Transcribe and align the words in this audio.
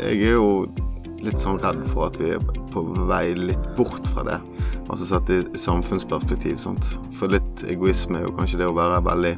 jeg 0.00 0.22
er 0.30 0.36
jo 0.36 0.50
litt 1.24 1.40
sånn 1.42 1.58
redd 1.62 1.82
for 1.90 2.10
at 2.10 2.18
vi 2.20 2.32
er 2.36 2.42
på 2.72 2.82
vei 3.08 3.34
litt 3.38 3.68
bort 3.76 4.04
fra 4.12 4.24
det. 4.26 4.40
Altså 4.86 5.08
sett 5.08 5.30
i 5.32 5.40
samfunnsperspektiv. 5.58 6.58
sant? 6.62 6.84
For 7.18 7.32
litt 7.32 7.64
egoisme 7.66 8.20
er 8.20 8.28
jo 8.28 8.34
kanskje 8.36 8.60
det 8.62 8.68
å 8.68 8.76
være 8.76 9.00
veldig 9.06 9.34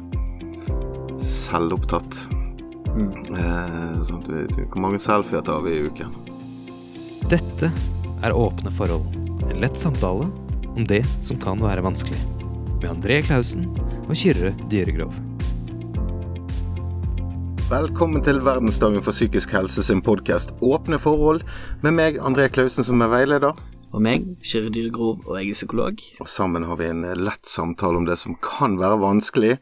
selvopptatt. 1.23 2.19
Mm. 2.89 3.09
Eh, 3.37 4.11
hvor 4.67 4.81
mange 4.81 4.99
selfier 5.01 5.45
tar 5.45 5.63
vi 5.65 5.77
i 5.77 5.85
uken? 5.87 6.13
Dette 7.29 7.71
er 8.23 8.35
Åpne 8.35 8.73
forhold. 8.73 9.07
En 9.49 9.61
lett 9.63 9.77
samtale 9.77 10.27
om 10.75 10.85
det 10.89 11.03
som 11.21 11.39
kan 11.41 11.61
være 11.61 11.85
vanskelig. 11.85 12.19
Med 12.79 12.91
André 12.91 13.21
Klausen 13.25 13.69
og 14.07 14.15
Kyrre 14.17 14.53
Dyregrov. 14.71 15.28
Velkommen 17.69 18.23
til 18.25 18.39
verdensdagen 18.41 19.03
for 19.05 19.13
psykisk 19.13 19.51
helse 19.53 19.83
sin 19.85 19.99
podkast 20.01 20.55
Åpne 20.65 20.97
forhold, 20.97 21.43
med 21.83 21.93
meg, 21.93 22.15
André 22.17 22.47
Klausen, 22.49 22.81
som 22.87 23.03
er 23.05 23.11
veileder. 23.11 23.53
Og 23.93 24.01
meg, 24.01 24.25
Kyrre 24.41 24.71
Dyregrov, 24.73 25.19
og 25.27 25.37
jeg 25.37 25.51
er 25.51 25.57
psykolog. 25.59 26.01
Og 26.17 26.29
sammen 26.33 26.65
har 26.65 26.79
vi 26.79 26.87
en 26.89 27.05
lett 27.21 27.45
samtale 27.45 28.01
om 28.01 28.07
det 28.09 28.17
som 28.17 28.33
kan 28.41 28.79
være 28.81 28.97
vanskelig. 29.03 29.59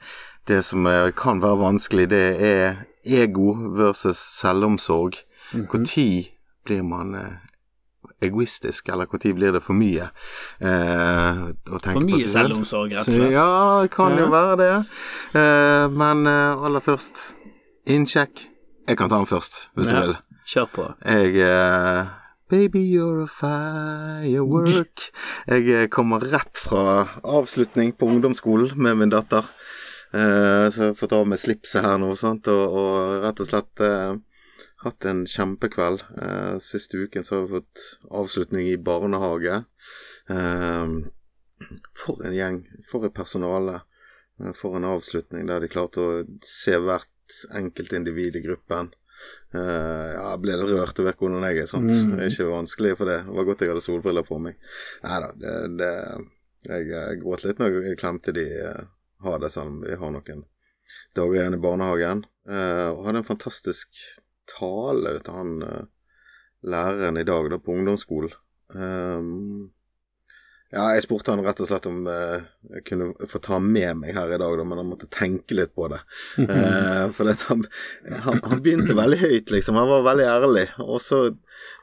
Det 0.47 0.61
som 0.63 0.87
kan 1.19 1.43
være 1.43 1.59
vanskelig, 1.59 2.07
det 2.15 2.23
er 2.47 2.79
ego 3.03 3.51
versus 3.75 4.23
selvomsorg. 4.39 5.19
Når 5.51 6.31
blir 6.63 6.87
man 6.87 7.11
eh, 7.15 7.35
egoistisk, 8.21 8.87
eller 8.89 9.07
når 9.11 9.33
blir 9.35 9.51
det 9.51 9.63
for 9.63 9.75
mye? 9.75 10.07
Eh, 10.63 11.43
For 11.67 12.03
mye 12.07 12.27
selvomsorg, 12.27 12.95
rett 12.95 13.03
og 13.03 13.13
slett. 13.13 13.35
Ja, 13.35 13.81
det 13.83 13.91
kan 13.91 14.15
jo 14.17 14.31
være 14.31 14.57
det. 14.63 14.71
Eh, 15.35 15.87
men 15.91 16.23
eh, 16.27 16.65
aller 16.67 16.83
først, 16.83 17.36
innsjekk. 17.87 18.45
Jeg 18.87 18.97
kan 18.99 19.09
ta 19.11 19.17
den 19.19 19.27
først, 19.29 19.67
hvis 19.75 19.91
Ja. 19.91 19.99
du 19.99 20.07
vil. 20.07 20.15
Kjør 20.47 20.67
på. 20.73 20.85
Jeg 21.05 21.35
uh, 21.43 22.07
Baby, 22.49 22.79
you're 22.95 23.23
a 23.23 23.27
firework. 23.27 25.09
Jeg 25.47 25.67
eh, 25.67 25.87
kommer 25.91 26.23
rett 26.23 26.55
fra 26.57 27.07
avslutning 27.23 27.91
på 27.97 28.07
ungdomsskolen 28.07 28.71
med 28.79 28.95
min 28.95 29.11
datter. 29.11 29.43
Uh, 30.13 30.69
så 30.71 30.77
jeg 30.79 30.93
har 30.93 30.95
fått 30.95 31.11
av 31.17 31.27
meg 31.27 31.41
slipset 31.41 31.83
her 31.83 31.97
nå? 31.99 32.13
Og, 32.15 32.47
og 32.47 33.25
rett 33.25 33.41
og 33.43 33.49
slett 33.49 33.83
uh, 33.83 34.15
hatt 34.85 35.09
en 35.09 35.25
kjempekveld. 35.27 36.05
Uh, 36.15 36.55
siste 36.63 36.95
uken 36.95 37.27
så 37.27 37.35
har 37.35 37.49
vi 37.49 37.59
fått 37.59 37.83
avslutning 38.07 38.69
i 38.71 38.77
barnehage. 38.79 39.65
Eh, 40.29 40.87
for 41.95 42.23
en 42.23 42.35
gjeng, 42.35 42.63
for 42.87 43.07
et 43.07 43.15
personale. 43.15 43.81
For 44.53 44.77
en 44.77 44.85
avslutning 44.85 45.47
der 45.49 45.63
de 45.63 45.69
klarte 45.71 46.03
å 46.03 46.17
se 46.45 46.75
hvert 46.77 47.09
enkelt 47.55 47.93
individ 47.97 48.37
i 48.39 48.43
gruppen. 48.45 48.91
Uh, 49.55 50.11
ja, 50.13 50.25
jeg 50.33 50.41
ble 50.43 50.57
litt 50.59 50.73
rørt 50.75 50.99
over 51.01 51.15
hvordan 51.17 51.45
jeg 51.47 51.63
er. 51.63 51.69
sant? 51.69 51.89
Mm. 51.89 52.13
Det 52.17 52.25
er 52.25 52.33
ikke 52.33 52.51
vanskelig 52.51 52.93
for 52.99 53.09
det. 53.09 53.17
Det 53.25 53.37
var 53.37 53.47
godt 53.47 53.63
jeg 53.63 53.73
hadde 53.73 53.85
solbriller 53.85 54.27
på 54.27 54.39
meg. 54.43 54.59
Nei 55.05 55.19
da, 55.23 55.31
det, 55.41 55.55
det 55.79 55.91
Jeg 56.67 56.87
eh, 56.91 57.11
gråt 57.21 57.45
litt 57.45 57.59
når 57.61 57.77
jeg 57.85 57.99
klemte 58.01 58.33
de 58.35 58.45
eh, 58.67 58.87
har 59.23 59.41
det 59.41 59.51
sånn. 59.53 59.79
Vi 59.85 59.97
har 59.97 60.13
noen 60.13 60.43
dager 61.15 61.37
igjen 61.37 61.57
i 61.57 61.61
barnehagen. 61.63 62.25
Uh, 62.47 62.89
og 62.93 63.05
hadde 63.07 63.23
en 63.23 63.27
fantastisk 63.27 64.03
tale 64.47 65.17
ut 65.17 65.29
av 65.31 65.39
han 65.41 65.55
uh, 65.63 65.87
læreren 66.67 67.19
i 67.19 67.25
dag 67.27 67.49
da 67.51 67.59
på 67.59 67.75
ungdomsskolen. 67.75 68.35
Um, 68.75 69.71
ja, 70.67 70.89
jeg 70.97 71.05
spurte 71.05 71.31
han 71.31 71.45
rett 71.45 71.61
og 71.63 71.69
slett 71.69 71.85
om 71.87 72.01
eh, 72.11 72.41
jeg 72.75 72.83
kunne 72.89 73.27
få 73.31 73.39
ta 73.43 73.55
med 73.63 74.01
meg 74.01 74.17
her 74.17 74.33
i 74.35 74.39
dag, 74.41 74.55
da, 74.59 74.65
men 74.67 74.81
han 74.81 74.89
måtte 74.89 75.07
tenke 75.07 75.55
litt 75.55 75.71
på 75.77 75.87
det. 75.93 76.01
Eh, 76.47 77.05
for 77.15 77.29
det, 77.29 77.37
han, 77.47 77.63
han, 78.25 78.41
han 78.43 78.61
begynte 78.63 78.97
veldig 78.97 79.19
høyt, 79.21 79.53
liksom. 79.53 79.77
Han 79.79 79.87
var 79.89 80.03
veldig 80.09 80.25
ærlig. 80.27 80.65
Og 80.83 80.99
så 81.03 81.21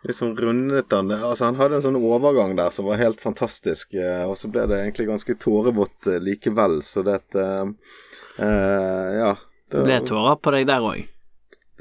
liksom 0.05 0.35
rundet 0.37 0.93
han 0.93 1.13
Altså, 1.13 1.47
han 1.49 1.59
hadde 1.59 1.79
en 1.79 1.87
sånn 1.87 1.99
overgang 2.01 2.55
der 2.59 2.75
som 2.75 2.89
var 2.91 3.01
helt 3.01 3.23
fantastisk. 3.25 3.97
Eh, 3.97 4.25
og 4.29 4.37
så 4.41 4.53
ble 4.53 4.67
det 4.69 4.83
egentlig 4.83 5.09
ganske 5.09 5.39
tårevått 5.41 6.11
eh, 6.13 6.21
likevel, 6.23 6.83
så 6.85 7.07
det 7.07 7.21
eh, 7.41 7.73
eh, 8.45 9.11
Ja. 9.23 9.35
Det 9.73 9.81
ble 9.81 9.97
tårer 10.05 10.37
på 10.45 10.53
deg 10.55 10.69
der 10.69 10.85
òg. 10.85 11.14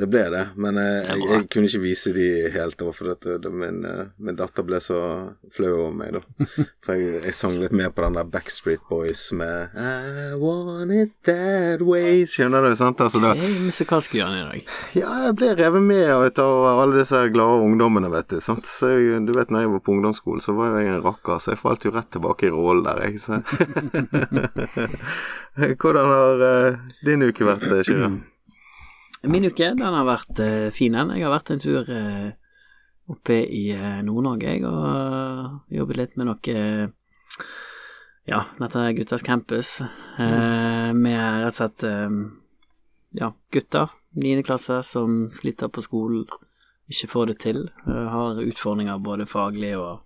Det 0.03 0.09
ble 0.11 0.23
det, 0.33 0.41
men 0.59 0.75
jeg, 0.75 0.95
er 0.99 1.15
jeg, 1.15 1.27
jeg 1.31 1.45
kunne 1.53 1.67
ikke 1.69 1.79
vise 1.79 2.11
de 2.11 2.25
helt 2.51 2.75
da, 2.75 2.89
for 2.91 3.07
dette, 3.13 3.37
det, 3.39 3.51
min, 3.55 3.77
eh, 3.87 4.09
min 4.19 4.35
datter 4.35 4.65
ble 4.67 4.81
så 4.83 4.97
flau 5.53 5.69
over 5.77 5.93
meg, 5.95 6.17
da. 6.17 6.47
For 6.83 6.99
jeg, 6.99 7.21
jeg 7.23 7.35
sang 7.37 7.55
litt 7.61 7.71
mer 7.71 7.93
på 7.95 8.03
den 8.03 8.17
der 8.17 8.27
Backstreet 8.27 8.83
Boys 8.89 9.21
med 9.31 9.71
I 9.79 10.35
want 10.41 10.91
it 10.91 11.13
that 11.23 11.79
way. 11.87 12.25
Skjønner 12.27 12.67
du, 12.67 12.73
sant? 12.75 12.99
Altså, 12.99 13.21
da, 13.23 13.31
Jeg 13.39 13.47
er 13.47 13.63
musikalsk 13.69 14.17
hjørne 14.19 14.41
i 14.41 14.43
dag. 14.49 14.75
ja, 14.99 15.13
jeg 15.29 15.37
ble 15.39 15.53
revet 15.61 15.87
med 15.87 16.41
av 16.43 16.67
alle 16.73 16.99
disse 16.99 17.23
glade 17.31 17.63
ungdommene, 17.63 18.11
vet 18.11 18.35
du. 18.35 18.41
Sant? 18.43 18.67
Så 18.67 18.91
jeg, 18.91 19.23
du 19.23 19.31
vet, 19.37 19.55
når 19.55 19.63
jeg 19.63 19.73
var 19.77 19.85
på 19.87 19.95
ungdomsskolen, 19.95 20.43
så 20.43 20.57
var 20.59 20.75
jeg 20.81 20.91
en 20.97 21.05
rakker, 21.07 21.39
så 21.39 21.55
jeg 21.55 21.63
falt 21.63 21.87
jo 21.87 21.95
rett 21.95 22.11
tilbake 22.11 22.49
i 22.49 22.51
rollen 22.51 22.83
der, 22.89 23.07
jeg. 23.07 23.23
Så. 23.23 23.39
Hvordan 25.79 26.05
har 26.17 26.45
eh, 26.49 26.77
din 27.05 27.23
uke 27.29 27.47
vært, 27.47 27.67
eh, 27.71 27.83
Kyrre? 27.87 28.11
Min 29.23 29.45
uke 29.47 29.69
den 29.71 29.95
har 29.95 30.03
vært 30.03 30.39
uh, 30.43 30.69
fin, 30.75 30.95
den. 30.97 31.13
Jeg 31.15 31.23
har 31.23 31.31
vært 31.31 31.53
en 31.53 31.61
tur 31.63 31.87
uh, 31.87 32.29
oppe 33.11 33.37
i 33.47 33.69
uh, 33.71 34.01
Nord-Norge, 34.03 34.51
jeg, 34.51 34.65
og 34.67 35.71
jobbet 35.71 35.99
litt 35.99 36.17
med 36.19 36.27
noe 36.27 36.55
Ja, 38.27 38.39
dette 38.59 38.81
er 38.83 38.95
Guttas 38.95 39.23
campus, 39.23 39.77
mm. 40.15 40.95
med 40.95 41.19
rett 41.43 41.49
og 41.49 41.57
slett 41.57 41.83
ja, 43.19 43.27
gutter, 43.51 43.91
niende 44.15 44.45
klasse, 44.47 44.77
som 44.87 45.25
sliter 45.27 45.67
på 45.67 45.83
skolen, 45.83 46.23
ikke 46.87 47.09
får 47.11 47.33
det 47.33 47.35
til, 47.43 47.59
har 47.83 48.39
utfordringer 48.39 49.01
både 49.03 49.27
faglig 49.27 49.73
og 49.75 50.05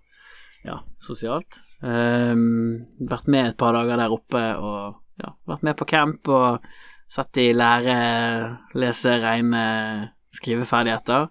ja, 0.66 0.80
sosialt. 0.98 1.60
Vært 1.78 3.30
med 3.30 3.52
et 3.52 3.58
par 3.60 3.78
dager 3.78 4.02
der 4.02 4.16
oppe 4.18 4.42
og 4.58 4.98
ja, 5.22 5.30
vært 5.46 5.68
med 5.70 5.78
på 5.78 5.86
camp 5.94 6.34
og 6.34 6.66
Sett 7.08 7.40
i 7.40 7.48
lære, 7.56 7.96
lese, 8.76 9.14
regne, 9.22 9.64
skriveferdigheter. 10.36 11.28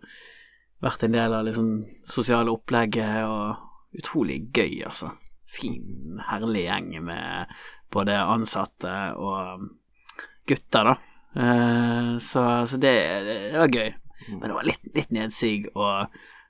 Vært 0.81 1.05
en 1.05 1.13
del 1.13 1.35
av 1.37 1.45
liksom 1.45 1.69
sosiale 2.05 2.53
opplegget 2.53 3.25
og 3.25 3.97
utrolig 3.97 4.41
gøy, 4.53 4.81
altså. 4.89 5.11
Fin, 5.47 6.17
herlig 6.27 6.65
gjeng 6.65 6.89
med 7.07 7.53
både 7.93 8.17
ansatte 8.19 8.95
og 9.21 9.69
gutter, 10.49 10.91
da. 10.91 10.97
Eh, 11.37 12.11
så, 12.17 12.43
så 12.67 12.81
det, 12.81 12.97
det 13.27 13.61
var 13.61 13.71
gøy. 13.71 13.93
Men 14.27 14.49
det 14.49 14.57
var 14.57 14.67
litt, 14.67 14.91
litt 14.95 15.13
nedsig 15.13 15.69
å 15.77 15.87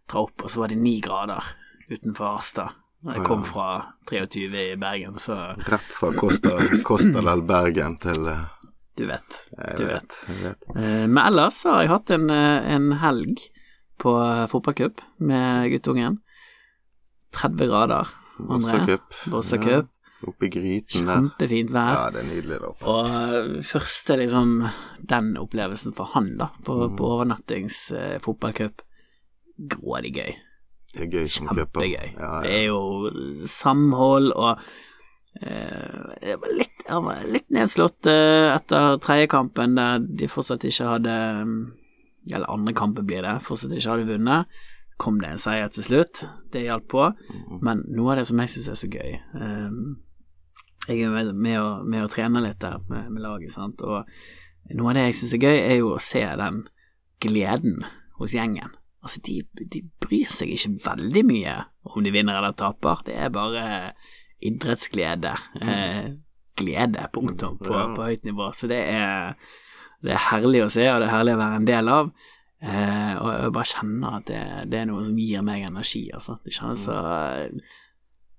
dra 0.07 0.23
opp, 0.23 0.43
og 0.43 0.51
så 0.51 0.63
var 0.63 0.71
det 0.71 0.79
ni 0.81 0.97
grader 1.03 1.43
utenfor 1.91 2.37
Harstad. 2.37 2.83
Da 3.05 3.13
jeg 3.13 3.27
kom 3.27 3.43
fra 3.45 3.67
23 4.09 4.63
i 4.73 4.77
Bergen, 4.81 5.19
så 5.21 5.35
Rett 5.67 5.91
fra 5.93 6.09
Costa, 6.17 6.55
Costa 6.87 7.21
del 7.21 7.43
Bergen 7.45 7.99
til 8.01 8.25
eh, 8.31 8.47
du 8.97 9.05
vet. 9.09 9.37
Du 9.77 9.85
vet. 9.85 10.17
Vet. 10.43 10.67
Eh, 10.75 11.05
Men 11.07 11.19
ellers 11.27 11.61
har 11.67 11.81
jeg 11.83 11.89
hatt 11.93 12.11
en, 12.15 12.29
eh, 12.33 12.69
en 12.75 12.91
helg 13.03 13.43
på 14.01 14.13
eh, 14.23 14.45
fotballcup 14.51 15.01
med 15.19 15.69
guttungen. 15.71 16.19
30 17.37 17.67
grader. 17.69 18.07
Bossacup. 18.37 19.13
Ja, 20.17 20.31
i 20.41 20.49
gryten 20.49 21.05
der. 21.05 21.19
Kjempefint 21.21 21.69
vær. 21.75 21.93
Ja, 21.93 22.05
det 22.13 22.21
er 22.23 22.27
nydelig 22.31 22.55
der 22.57 22.65
oppe. 22.71 22.89
Og 22.89 23.63
første 23.69 24.17
liksom 24.17 24.55
den 25.09 25.35
opplevelsen 25.37 25.93
for 25.93 26.09
han, 26.15 26.31
da, 26.39 26.47
på, 26.65 26.73
Mm. 26.89 26.95
på 26.97 27.09
overnattings 27.13 27.91
eh, 27.93 28.17
fotballcup. 28.23 28.81
Grådig 29.57 30.13
gøy. 30.15 30.33
Det 30.93 31.03
er 31.05 31.11
gøy 31.19 31.27
som 31.29 31.47
cuper. 31.47 31.65
Kjempegøy. 31.85 32.15
Ja, 32.17 32.41
Det 32.41 32.51
er 32.51 32.65
jo 32.71 33.09
samhold 33.45 34.31
og 34.33 34.59
jeg 35.41 36.39
var 36.41 36.53
litt, 36.55 36.85
jeg 36.87 37.03
var 37.03 37.27
litt 37.27 37.51
nedslått 37.53 38.09
eh, 38.09 38.47
etter 38.53 38.97
tredje 39.03 39.27
kampen, 39.31 39.75
der 39.77 40.01
de 40.01 40.29
fortsatt 40.31 40.65
ikke 40.67 40.87
hadde 40.95 41.17
mm, 41.45 41.59
Eller 42.33 42.49
andre 42.51 42.73
kampen 42.75 43.07
blir 43.07 43.23
det, 43.23 43.37
fortsatt 43.45 43.75
ikke 43.75 43.93
hadde 43.93 44.09
vunnet. 44.09 44.57
Kom 44.97 45.19
det 45.21 45.29
en 45.29 45.41
seier 45.41 45.69
til 45.69 45.85
slutt, 45.85 46.23
det 46.51 46.65
hjalp 46.65 46.87
på. 46.89 47.05
Mhm. 47.11 47.61
Men 47.61 47.85
noe 47.93 48.13
av 48.13 48.21
det 48.21 48.27
som 48.31 48.41
jeg 48.41 48.53
syns 48.55 48.71
er 48.73 48.79
så 48.81 48.89
gøy 48.89 49.13
eh, 49.13 49.77
Jeg 50.87 51.03
er 51.03 51.13
med, 51.13 51.35
med, 51.35 51.59
å, 51.61 51.69
med 51.83 52.07
å 52.07 52.11
trene 52.11 52.43
litt 52.43 52.59
der 52.63 52.79
med, 52.89 53.11
med 53.11 53.21
laget, 53.21 53.53
sant, 53.53 53.83
og 53.83 54.07
noe 54.73 54.91
av 54.91 54.97
det 54.97 55.07
jeg 55.09 55.19
syns 55.21 55.37
er 55.37 55.43
gøy, 55.43 55.57
er 55.59 55.79
jo 55.81 55.93
å 55.95 56.03
se 56.03 56.23
den 56.39 56.61
gleden 57.23 57.81
hos 58.17 58.33
gjengen. 58.35 58.71
Altså, 59.03 59.21
de, 59.23 59.41
de 59.71 59.83
bryr 60.03 60.29
seg 60.31 60.51
ikke 60.53 60.77
veldig 60.85 61.23
mye 61.27 61.57
om 61.87 62.03
de 62.03 62.11
vinner 62.11 62.39
eller 62.39 62.55
taper, 62.57 63.03
det 63.07 63.15
er 63.15 63.29
bare 63.33 63.65
idrettsglede. 64.41 65.33
Eh, 65.61 66.11
glede, 66.57 67.07
punktum, 67.13 67.57
på, 67.61 67.73
Ja. 67.73 67.85
på 67.95 68.03
høyt 68.07 68.23
nivå. 68.25 68.51
Så 68.53 68.67
det 68.67 68.79
er, 68.89 69.35
det 70.01 70.11
er 70.15 70.23
herlig 70.31 70.63
å 70.65 70.69
se, 70.73 70.87
og 70.91 71.01
det 71.01 71.07
er 71.09 71.15
herlig 71.17 71.35
å 71.37 71.41
være 71.43 71.55
en 71.61 71.65
del 71.69 71.87
av. 71.89 72.11
Eh, 72.61 73.13
og 73.21 73.27
jeg 73.33 73.51
bare 73.53 73.69
kjenner 73.69 74.15
at 74.17 74.25
det, 74.25 74.39
det 74.71 74.79
er 74.79 74.85
noe 74.89 75.03
som 75.05 75.17
gir 75.21 75.43
meg 75.45 75.61
energi, 75.67 76.07
altså. 76.13 76.39
Det 76.43 76.53
kjennes 76.55 76.85
så 76.87 76.95
eh, 76.97 77.43
kjen- 77.51 77.61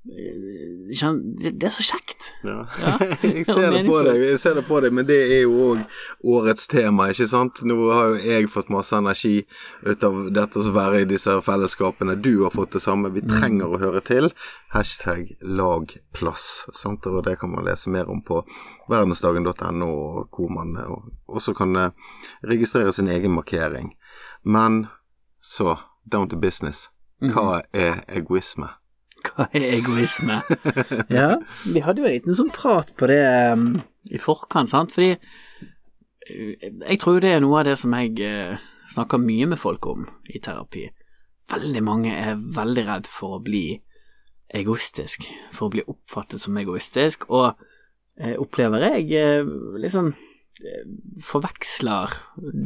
det, 0.09 1.51
det 1.61 1.67
er 1.69 1.73
så 1.73 1.85
kjekt. 1.85 2.31
Ja. 2.43 2.63
Ja. 2.81 2.93
jeg, 3.23 3.45
ser 3.47 3.75
det 3.75 3.83
på 3.85 3.99
deg, 4.07 4.23
jeg 4.25 4.39
ser 4.41 4.57
det 4.57 4.65
på 4.69 4.81
deg, 4.81 4.95
men 4.97 5.07
det 5.09 5.19
er 5.37 5.43
jo 5.43 5.67
òg 5.67 5.83
årets 6.37 6.69
tema, 6.71 7.11
ikke 7.13 7.27
sant? 7.29 7.61
Nå 7.69 7.77
har 7.93 8.15
jo 8.15 8.23
jeg 8.25 8.49
fått 8.53 8.73
masse 8.73 8.97
energi 8.97 9.43
ut 9.85 10.07
av 10.09 10.21
dette 10.35 10.63
å 10.63 10.73
være 10.73 11.03
i 11.03 11.09
disse 11.11 11.35
fellesskapene. 11.45 12.17
Du 12.25 12.45
har 12.47 12.55
fått 12.55 12.79
det 12.79 12.83
samme. 12.85 13.13
Vi 13.13 13.25
trenger 13.27 13.69
å 13.69 13.83
høre 13.83 14.03
til. 14.05 14.31
Hashtag 14.73 15.35
lagplass. 15.45 16.49
Sant? 16.77 17.07
Og 17.09 17.21
det 17.29 17.37
kan 17.43 17.53
man 17.53 17.69
lese 17.69 17.93
mer 17.93 18.09
om 18.09 18.25
på 18.25 18.41
verdensdagen.no, 18.89 19.93
hvor 20.33 20.53
man 20.53 20.77
eh, 20.81 20.99
også 21.29 21.53
kan 21.59 21.77
eh, 21.77 22.13
registrere 22.49 22.95
sin 22.97 23.13
egen 23.13 23.37
markering. 23.37 23.93
Men 24.45 24.87
så, 25.45 25.77
down 26.09 26.33
to 26.33 26.41
business. 26.41 26.89
Hva 27.21 27.61
er 27.75 28.05
egoisme? 28.09 28.71
Egoisme? 29.53 30.41
ja, 31.19 31.39
vi 31.67 31.83
hadde 31.85 32.03
jo 32.03 32.09
en 32.09 32.17
liten 32.17 32.37
sånn 32.37 32.53
prat 32.55 32.91
på 32.99 33.09
det 33.11 33.21
um, 33.53 33.71
i 34.11 34.21
forkant, 34.23 34.71
sant, 34.71 34.95
fordi 34.95 35.15
uh, 35.15 36.55
jeg 36.89 36.99
tror 37.03 37.21
det 37.23 37.37
er 37.37 37.45
noe 37.45 37.61
av 37.61 37.69
det 37.69 37.77
som 37.81 37.95
jeg 37.99 38.17
uh, 38.23 38.57
snakker 38.95 39.23
mye 39.23 39.51
med 39.53 39.61
folk 39.61 39.87
om 39.91 40.09
i 40.29 40.41
terapi. 40.43 40.89
Veldig 41.53 41.85
mange 41.85 42.15
er 42.15 42.41
veldig 42.57 42.87
redd 42.89 43.11
for 43.11 43.39
å 43.39 43.45
bli 43.45 43.67
egoistisk, 44.59 45.29
for 45.53 45.69
å 45.69 45.75
bli 45.77 45.85
oppfattet 45.87 46.43
som 46.43 46.59
egoistisk, 46.59 47.29
og 47.31 47.53
uh, 47.55 48.35
opplever 48.41 48.91
jeg 48.91 49.45
liksom 49.79 50.15
forveksler 51.23 52.17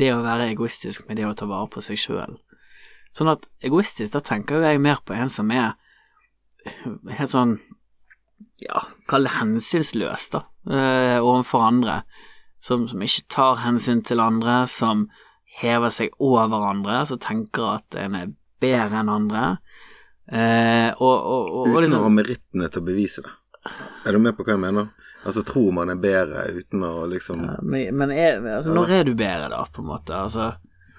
det 0.00 0.06
å 0.14 0.22
være 0.25 0.46
egoistisk 0.54 1.04
med 1.10 1.18
det 1.20 1.26
å 1.28 1.34
ta 1.36 1.44
vare 1.44 1.68
på 1.68 1.82
seg 1.84 2.00
sjøl. 2.00 2.38
Sånn 3.12 3.28
at 3.28 3.44
egoistisk, 3.60 4.14
da 4.14 4.22
tenker 4.25 4.56
jo 4.56 4.64
jeg 4.64 4.80
mer 4.80 5.02
på 5.04 5.12
en 5.12 5.28
som 5.28 5.50
er 5.52 5.75
helt 7.19 7.32
sånn 7.32 7.56
ja, 8.62 8.82
kall 9.11 9.26
det 9.26 9.35
hensynsløs, 9.37 10.29
da, 10.35 10.44
eh, 10.70 11.19
overfor 11.19 11.67
andre. 11.67 12.03
Som, 12.62 12.87
som 12.88 13.03
ikke 13.03 13.26
tar 13.32 13.62
hensyn 13.64 14.05
til 14.06 14.23
andre, 14.23 14.62
som 14.70 15.09
hever 15.59 15.91
seg 15.93 16.14
over 16.23 16.69
andre, 16.69 17.03
som 17.09 17.19
tenker 17.23 17.73
at 17.76 17.99
en 17.99 18.19
er 18.19 18.35
bedre 18.62 19.03
enn 19.03 19.11
andre. 19.11 19.47
Eh, 20.31 20.91
og, 20.94 21.17
og, 21.17 21.49
og, 21.50 21.67
uten 21.67 21.73
Uten 21.73 21.76
å 21.76 21.82
liksom 21.85 22.05
ha 22.06 22.12
merittene 22.14 22.69
til 22.70 22.82
å 22.82 22.87
bevise 22.87 23.25
det. 23.26 23.32
Er 24.06 24.17
du 24.17 24.23
med 24.23 24.35
på 24.35 24.47
hva 24.47 24.56
jeg 24.56 24.62
mener? 24.62 24.91
Altså 25.23 25.44
tror 25.47 25.70
man 25.75 25.93
er 25.93 25.99
bedre 26.03 26.49
uten 26.50 26.82
å 26.82 27.05
liksom 27.11 27.44
Ja, 27.47 27.59
Men, 27.62 27.93
men 27.99 28.11
er, 28.14 28.41
altså, 28.56 28.73
når 28.75 28.94
er 28.97 29.05
du 29.06 29.12
bedre, 29.14 29.50
da, 29.53 29.61
på 29.70 29.85
en 29.85 29.91
måte? 29.91 30.17
Altså, 30.19 30.49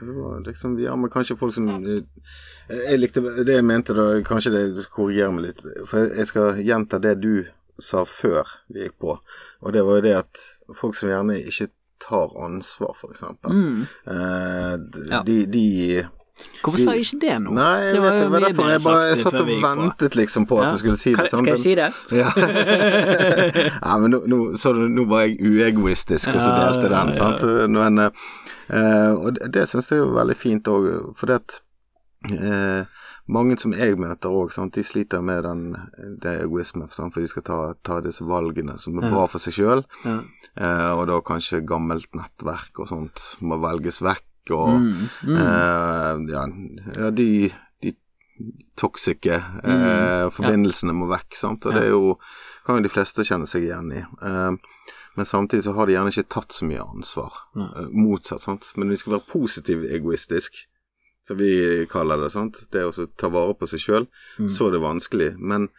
Det 0.08 0.16
var 0.18 0.40
liksom, 0.46 0.78
ja, 0.84 0.96
men 1.00 1.10
kanskje 1.14 1.38
folk 1.40 1.54
som 1.56 1.68
eh, 1.70 2.02
Jeg 2.70 3.00
likte 3.00 3.22
det 3.44 3.58
jeg 3.60 3.66
mente 3.68 3.96
da, 3.98 4.08
kanskje 4.28 4.52
det 4.56 4.88
korrigerer 4.94 5.32
meg 5.36 5.50
litt. 5.50 5.62
For 5.90 6.08
jeg, 6.10 6.28
skal 6.32 6.60
gjenta 6.64 7.00
det 7.04 7.18
du 7.24 7.46
sa 7.82 8.04
før 8.06 8.46
vi 8.70 8.84
gikk 8.86 9.00
på, 9.02 9.16
og 9.64 9.74
det 9.74 9.82
var 9.86 9.98
jo 9.98 10.04
det 10.06 10.18
at 10.20 10.44
folk 10.78 10.96
som 10.96 11.10
gjerne 11.10 11.40
ikke 11.42 11.72
tar 12.04 12.34
ansvar, 12.46 12.94
eksempel. 13.10 13.52
mm. 13.56 13.88
Eh, 14.12 14.76
Ja. 15.10 15.24
de, 15.26 15.46
de 15.46 15.64
Hvorfor 16.64 16.80
sa 16.82 16.94
jeg 16.98 17.06
ikke 17.06 17.20
det 17.22 17.36
nå? 17.44 17.52
Nei, 17.56 17.80
jeg 17.86 17.94
det 17.94 18.02
vet 18.04 18.16
det. 18.18 18.30
var 18.34 18.40
derfor 18.44 18.70
jeg 18.74 18.82
bare 18.84 19.04
jeg 19.08 19.18
satt 19.22 19.36
og 19.40 19.48
ventet 19.48 20.16
liksom 20.18 20.46
på 20.50 20.58
at 20.60 20.72
du 20.74 20.78
skulle 20.82 20.98
si 21.00 21.14
det. 21.14 21.28
Kan, 21.30 21.40
skal 21.40 21.52
jeg 21.54 21.62
si 21.62 21.76
det? 21.78 21.90
Ja. 22.22 22.32
Nei, 23.84 23.98
men 24.02 24.12
nå, 24.16 24.20
nå, 24.32 24.40
så 24.60 24.74
du, 24.76 24.82
nå 24.92 25.06
var 25.10 25.26
jeg 25.28 25.38
uegoistisk 25.40 26.34
og 26.34 26.42
så 26.42 26.52
delte 26.58 26.90
den, 26.92 27.14
sant. 27.18 27.46
Men, 27.72 28.02
eh, 28.70 29.12
og 29.14 29.34
det, 29.36 29.52
det 29.54 29.68
syns 29.70 29.90
jeg 29.92 30.00
er 30.04 30.14
veldig 30.16 30.36
fint 30.38 30.68
òg, 30.72 31.16
for 31.16 31.28
det 31.32 31.36
at 31.42 31.62
eh, 32.32 32.86
mange 33.28 33.58
som 33.60 33.74
jeg 33.74 33.98
møter 34.00 34.30
òg, 34.30 34.52
de 34.76 34.84
sliter 34.84 35.22
med 35.24 35.44
den, 35.44 35.64
det 36.22 36.42
egoisme, 36.44 36.88
sant? 36.92 37.14
for 37.14 37.22
de 37.22 37.28
skal 37.28 37.44
ta, 37.44 37.58
ta 37.84 38.02
disse 38.02 38.24
valgene 38.24 38.78
som 38.80 38.98
er 39.00 39.10
bra 39.12 39.26
for 39.28 39.40
seg 39.40 39.54
sjøl, 39.54 39.84
Ja. 40.06 40.20
eh, 40.58 40.92
og 40.98 41.08
da 41.08 41.20
kanskje 41.22 41.64
gammelt 41.66 42.10
nettverk 42.16 42.80
og 42.80 42.88
sånt 42.88 43.38
må 43.42 43.60
velges 43.64 44.02
vekk, 44.02 44.24
og 44.52 44.74
Mm, 44.76 45.10
mm. 45.24 45.36
Eh, 45.40 46.18
ja, 46.34 46.42
ja, 47.00 47.10
de, 47.12 47.54
toksike 48.76 49.36
eh, 49.64 50.26
Mm. 50.26 50.32
forbindelsene 50.34 50.94
må 50.94 51.08
vekk, 51.08 51.36
sant, 51.38 51.66
og 51.66 51.74
Ja. 51.74 51.80
det 51.80 51.88
er 51.88 51.92
jo 51.92 52.18
kan 52.66 52.78
jo 52.78 52.84
de 52.84 52.90
fleste 52.90 53.24
kjenne 53.24 53.48
seg 53.48 53.64
igjen 53.64 53.92
i. 53.92 54.00
Eh, 54.22 54.52
men 55.16 55.26
samtidig 55.26 55.64
så 55.64 55.74
har 55.76 55.86
de 55.86 55.94
gjerne 55.94 56.12
ikke 56.14 56.30
tatt 56.30 56.52
så 56.52 56.66
mye 56.66 56.82
ansvar. 56.84 57.32
Nei. 57.56 57.70
Eh, 57.78 57.90
motsatt, 57.92 58.42
sant. 58.42 58.74
Men 58.78 58.90
vi 58.90 58.96
skal 58.98 59.14
være 59.20 59.28
positiv 59.32 59.84
egoistisk, 59.86 60.54
som 61.26 61.38
vi 61.38 61.86
kaller 61.92 62.18
det, 62.24 62.32
sant. 62.32 62.56
Det 62.72 62.84
å 62.84 63.08
ta 63.18 63.30
vare 63.30 63.54
på 63.54 63.68
seg 63.68 63.80
sjøl, 63.80 64.08
Mm. 64.40 64.50
så 64.50 64.68
er 64.68 64.72
det 64.72 64.82
vanskelig. 64.82 65.38
Men 65.40 65.70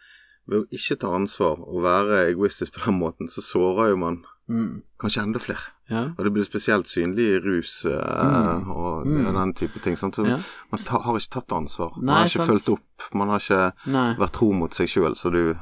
ved 0.47 0.63
å 0.63 0.67
ikke 0.71 0.99
ta 0.99 1.07
ansvar 1.15 1.59
og 1.67 1.81
være 1.83 2.29
egoistisk 2.33 2.73
på 2.73 2.85
den 2.85 2.99
måten, 2.99 3.27
så 3.29 3.41
sårer 3.41 3.89
jo 3.91 3.97
man 3.97 4.23
Mm. 4.47 4.83
kanskje 4.99 5.23
enda 5.23 5.39
flere. 5.39 5.71
Ja. 5.89 6.13
Og 6.17 6.23
det 6.23 6.33
blir 6.33 6.43
spesielt 6.45 6.85
synlig 6.85 7.25
i 7.35 7.39
rus 7.41 7.83
eh, 7.85 8.69
og 8.69 9.05
Mm. 9.07 9.33
den 9.33 9.53
type 9.53 9.79
ting. 9.81 9.95
Sant? 9.97 10.15
Så 10.15 10.25
Ja. 10.27 10.37
man 10.71 10.79
ta, 10.81 10.99
har 10.99 11.13
ikke 11.15 11.29
tatt 11.41 11.47
ansvar. 11.51 11.97
Man 12.01 12.15
har 12.15 12.25
ikke 12.25 12.45
sant. 12.45 12.49
fulgt 12.49 12.69
opp. 12.69 13.13
Man 13.13 13.27
har 13.29 13.39
ikke 13.39 13.73
Nei. 13.87 14.15
vært 14.15 14.31
tro 14.33 14.51
mot 14.53 14.71
seg 14.73 14.87
sjøl, 14.87 15.15
så 15.15 15.31
du 15.31 15.57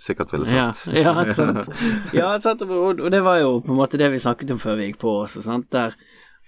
sikkert 0.00 0.32
ville 0.32 0.46
sagt. 0.48 0.86
ja, 1.04 1.12
sant. 1.36 1.68
Ja, 2.16 2.30
sant. 2.42 2.62
Og, 2.66 3.00
og 3.00 3.10
det 3.12 3.22
var 3.24 3.40
jo 3.42 3.58
på 3.64 3.74
en 3.74 3.80
måte 3.80 4.00
det 4.00 4.10
vi 4.14 4.22
snakket 4.22 4.54
om 4.54 4.60
før 4.62 4.78
vi 4.80 4.90
gikk 4.90 5.00
på 5.02 5.12
også, 5.24 5.42
sant. 5.44 5.68
Der 5.74 5.96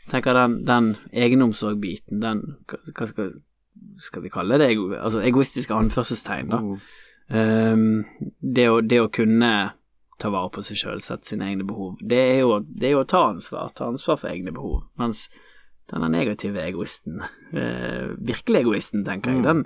tenker 0.09 0.37
den, 0.37 0.63
den 0.69 0.95
egenomsorg-biten, 1.13 2.23
den 2.23 2.45
hva 2.71 3.09
skal, 3.11 3.35
skal 4.01 4.25
vi 4.25 4.33
kalle 4.33 4.59
det? 4.61 4.71
Altså 4.97 5.21
egoistiske 5.27 5.75
anførselstegn, 5.77 6.49
da. 6.55 6.63
Ehm, 7.29 8.07
det, 8.41 8.69
å, 8.73 8.81
det 8.81 9.03
å 9.05 9.11
kunne 9.13 9.53
ta 10.19 10.31
vare 10.35 10.51
på 10.51 10.65
seg 10.67 10.81
sjøl, 10.81 11.03
sette 11.05 11.29
sine 11.29 11.47
egne 11.51 11.67
behov, 11.69 11.99
det 12.01 12.19
er, 12.19 12.41
jo, 12.41 12.57
det 12.65 12.89
er 12.89 12.97
jo 12.97 13.05
å 13.05 13.11
ta 13.11 13.27
ansvar, 13.35 13.69
ta 13.77 13.91
ansvar 13.93 14.19
for 14.19 14.33
egne 14.33 14.51
behov. 14.57 14.81
Mens 14.99 15.27
denne 15.93 16.09
negative 16.13 16.65
egoisten, 16.65 17.21
eh, 17.53 18.09
virkelig 18.19 18.65
egoisten, 18.65 19.05
tenker 19.07 19.37
jeg, 19.37 19.45
Mm. 19.45 19.65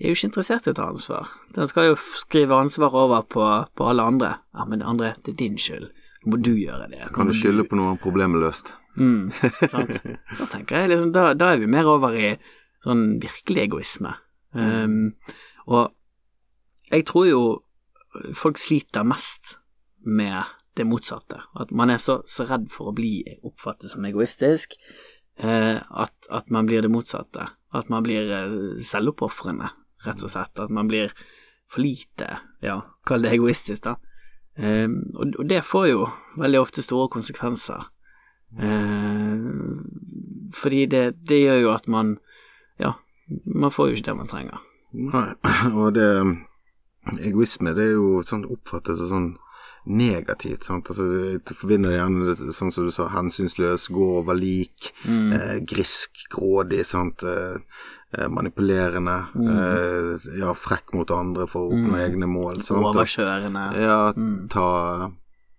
Den 0.00 0.06
er 0.08 0.14
jo 0.14 0.16
ikke 0.16 0.28
interessert 0.30 0.64
i 0.64 0.72
å 0.72 0.76
ta 0.78 0.86
ansvar. 0.88 1.32
Den 1.52 1.68
skal 1.68 1.90
jo 1.90 1.96
skrive 2.00 2.56
ansvar 2.56 2.94
over 2.96 3.24
på, 3.28 3.44
på 3.76 3.88
alle 3.90 4.06
andre. 4.08 4.30
Ja, 4.56 4.64
men 4.64 4.80
andre, 4.80 5.10
det 5.26 5.34
er 5.34 5.40
din 5.42 5.58
skyld. 5.60 5.90
Nå 6.22 6.32
må 6.32 6.38
du 6.40 6.54
gjøre 6.56 6.86
det. 6.88 7.02
Nå 7.02 7.12
Kan 7.12 7.28
du 7.28 7.36
skylde 7.36 7.66
på 7.68 7.76
noe 7.76 7.98
problemet 8.00 8.40
løst? 8.40 8.72
Mm, 8.96 9.28
sant. 9.74 10.00
Da 10.38 10.48
tenker 10.48 10.80
jeg 10.80 10.94
liksom, 10.94 11.12
da, 11.12 11.34
da 11.36 11.52
er 11.52 11.60
vi 11.60 11.68
mer 11.68 11.88
over 11.92 12.16
i 12.16 12.32
sånn 12.80 13.18
virkelig 13.20 13.66
egoisme. 13.66 14.14
Um, 14.56 15.12
og 15.68 15.92
jeg 16.88 17.04
tror 17.12 17.28
jo 17.28 17.42
folk 18.34 18.58
sliter 18.58 19.04
mest 19.04 19.58
med 20.00 20.48
det 20.80 20.88
motsatte. 20.88 21.42
At 21.60 21.76
man 21.76 21.92
er 21.92 22.00
så, 22.00 22.22
så 22.24 22.48
redd 22.48 22.70
for 22.72 22.90
å 22.90 22.96
bli 22.96 23.20
oppfattet 23.44 23.92
som 23.92 24.08
egoistisk 24.08 24.78
eh, 25.36 25.76
at, 25.76 26.30
at 26.30 26.50
man 26.50 26.68
blir 26.68 26.82
det 26.82 26.92
motsatte. 26.92 27.50
At 27.76 27.90
man 27.92 28.04
blir 28.06 28.30
eh, 28.32 28.56
selvoppofrende, 28.86 29.70
rett 30.06 30.22
og 30.22 30.30
slett. 30.32 30.58
At 30.58 30.70
man 30.70 30.88
blir 30.90 31.12
for 31.70 31.82
lite, 31.84 32.38
ja, 32.64 32.80
kall 33.06 33.22
det 33.22 33.32
egoistisk, 33.36 33.84
da. 33.84 33.96
Um, 34.60 34.96
og, 35.14 35.36
og 35.38 35.46
det 35.48 35.62
får 35.64 35.86
jo 35.92 36.08
veldig 36.40 36.60
ofte 36.60 36.82
store 36.82 37.08
konsekvenser. 37.12 37.84
Eh, 38.58 39.36
fordi 40.58 40.86
det, 40.90 41.04
det 41.28 41.36
gjør 41.44 41.60
jo 41.62 41.68
at 41.74 41.86
man 41.88 42.16
Ja, 42.80 42.96
man 43.46 43.70
får 43.70 43.90
jo 43.90 43.94
ikke 43.98 44.08
det 44.08 44.16
man 44.18 44.30
trenger. 44.30 44.58
Nei, 44.90 45.28
og 45.80 45.94
det 45.94 46.08
Egoisme, 47.24 47.72
det 47.76 47.84
er 47.90 47.94
jo 47.94 48.20
sånn 48.26 48.42
oppfattes 48.50 49.00
sånn 49.08 49.30
negativt, 49.88 50.66
sant. 50.66 50.90
Altså, 50.92 51.06
jeg 51.38 51.56
forbinder 51.56 51.94
gjerne 51.94 52.34
sånn 52.52 52.68
som 52.74 52.84
du 52.84 52.90
sa, 52.92 53.06
hensynsløs, 53.14 53.86
gå 53.94 54.08
over 54.18 54.36
lik, 54.36 54.90
Mm. 55.08 55.30
eh, 55.32 55.54
grisk, 55.64 56.26
grådig, 56.34 56.82
sant. 56.86 57.22
Eh, 57.24 57.56
manipulerende, 58.28 59.18
eh, 59.36 60.38
ja, 60.40 60.52
frekk 60.54 60.94
mot 60.94 61.10
andre 61.10 61.46
for 61.46 61.68
å 61.68 61.72
oppnå 61.72 61.94
Mm. 61.94 62.04
egne 62.10 62.26
mål, 62.26 62.62
sant. 62.62 62.82
Overkjørende. 62.84 63.80
Ja, 63.80 64.12
Mm. 64.12 64.48
ta, 64.48 65.10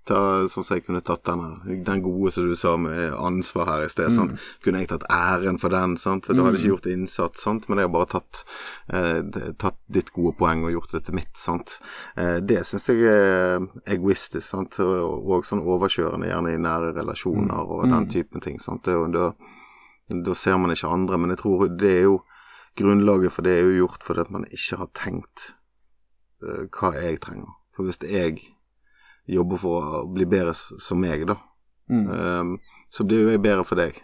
ta 0.06 0.44
sånn 0.50 0.66
som 0.66 0.76
jeg 0.76 0.86
kunne 0.86 1.02
tatt 1.02 1.24
denne, 1.24 1.62
den 1.86 2.02
gode 2.02 2.32
som 2.34 2.50
du 2.50 2.56
sa 2.56 2.76
med 2.76 3.14
ansvar 3.14 3.66
her 3.68 3.84
i 3.86 3.88
sted, 3.88 4.08
Mm. 4.10 4.16
sant. 4.16 4.40
Kunne 4.64 4.80
jeg 4.80 4.90
tatt 4.90 5.04
æren 5.10 5.58
for 5.60 5.70
den, 5.70 5.96
sant. 5.96 6.24
Da 6.28 6.34
hadde 6.34 6.58
jeg 6.58 6.66
ikke 6.66 6.76
gjort 6.76 6.92
innsats, 6.92 7.42
sant. 7.42 7.70
Men 7.70 7.78
jeg 7.78 7.88
har 7.88 7.94
bare 7.94 8.06
tatt, 8.20 8.44
eh, 8.90 9.22
tatt 9.58 9.78
ditt 9.90 10.12
gode 10.12 10.36
poeng 10.38 10.66
og 10.66 10.72
gjort 10.74 10.92
det 10.92 11.06
til 11.06 11.16
mitt, 11.16 11.38
sant. 11.38 11.80
Eh, 12.18 12.40
det 12.42 12.66
syns 12.66 12.88
jeg 12.88 13.02
er 13.04 13.60
egoistisk, 13.88 14.44
sant. 14.44 14.78
Og, 14.80 15.26
og 15.30 15.44
sånn 15.46 15.64
overkjørende, 15.64 16.28
gjerne 16.28 16.54
i 16.54 16.58
nære 16.58 16.94
relasjoner 16.96 17.64
og 17.70 17.84
den 17.90 18.08
typen 18.08 18.42
ting, 18.42 18.60
sant. 18.60 18.86
Er 18.88 19.08
da, 19.10 19.32
da 20.10 20.34
ser 20.34 20.58
man 20.58 20.72
ikke 20.72 20.92
andre, 20.92 21.18
men 21.18 21.30
jeg 21.30 21.38
tror 21.40 21.78
det 21.78 21.90
er 21.90 22.02
jo 22.04 22.22
Grunnlaget 22.82 23.32
for 23.32 23.42
det 23.46 23.58
er 23.58 23.64
jo 23.68 23.86
gjort 23.88 24.04
fordi 24.04 24.22
at 24.26 24.32
man 24.32 24.46
ikke 24.52 24.78
har 24.82 24.90
tenkt 24.98 25.54
uh, 26.44 26.66
hva 26.74 26.94
jeg 26.98 27.20
trenger. 27.22 27.50
For 27.76 27.84
hvis 27.88 28.00
jeg 28.04 28.40
jobber 29.30 29.58
for 29.62 29.82
å 30.02 30.14
bli 30.14 30.26
bedre 30.26 30.54
som 30.56 31.00
meg, 31.02 31.28
da, 31.28 31.36
Mm. 31.92 32.06
um, 32.08 32.52
så 32.90 33.04
blir 33.04 33.26
jo 33.26 33.30
jeg 33.34 33.42
bedre 33.44 33.66
for 33.68 33.76
deg. 33.76 33.98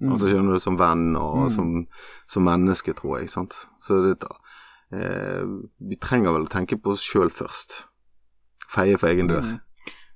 Mm. 0.00 0.12
Altså 0.12 0.28
skjønner 0.28 0.54
du, 0.54 0.60
som 0.60 0.76
venn 0.78 1.16
og 1.16 1.48
Mm. 1.48 1.50
som, 1.50 1.86
som 2.28 2.44
menneske, 2.44 2.92
tror 2.94 3.18
jeg, 3.20 3.30
sant. 3.30 3.54
Så 3.80 4.00
det, 4.04 4.22
uh, 4.94 5.42
Vi 5.80 5.96
trenger 5.96 6.32
vel 6.32 6.44
å 6.46 6.48
tenke 6.52 6.76
på 6.80 6.92
oss 6.92 7.02
sjøl 7.02 7.30
først. 7.30 7.88
Feie 8.68 8.96
for 8.98 9.08
egen 9.08 9.26
dør. 9.28 9.42
Mm. 9.42 9.60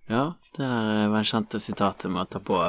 Ja, 0.08 0.34
det 0.56 0.64
er 0.64 1.08
var 1.10 1.18
det 1.22 1.28
kjente 1.32 1.58
sitatet 1.60 2.10
med 2.10 2.22
å 2.26 2.30
ta 2.30 2.38
på 2.38 2.60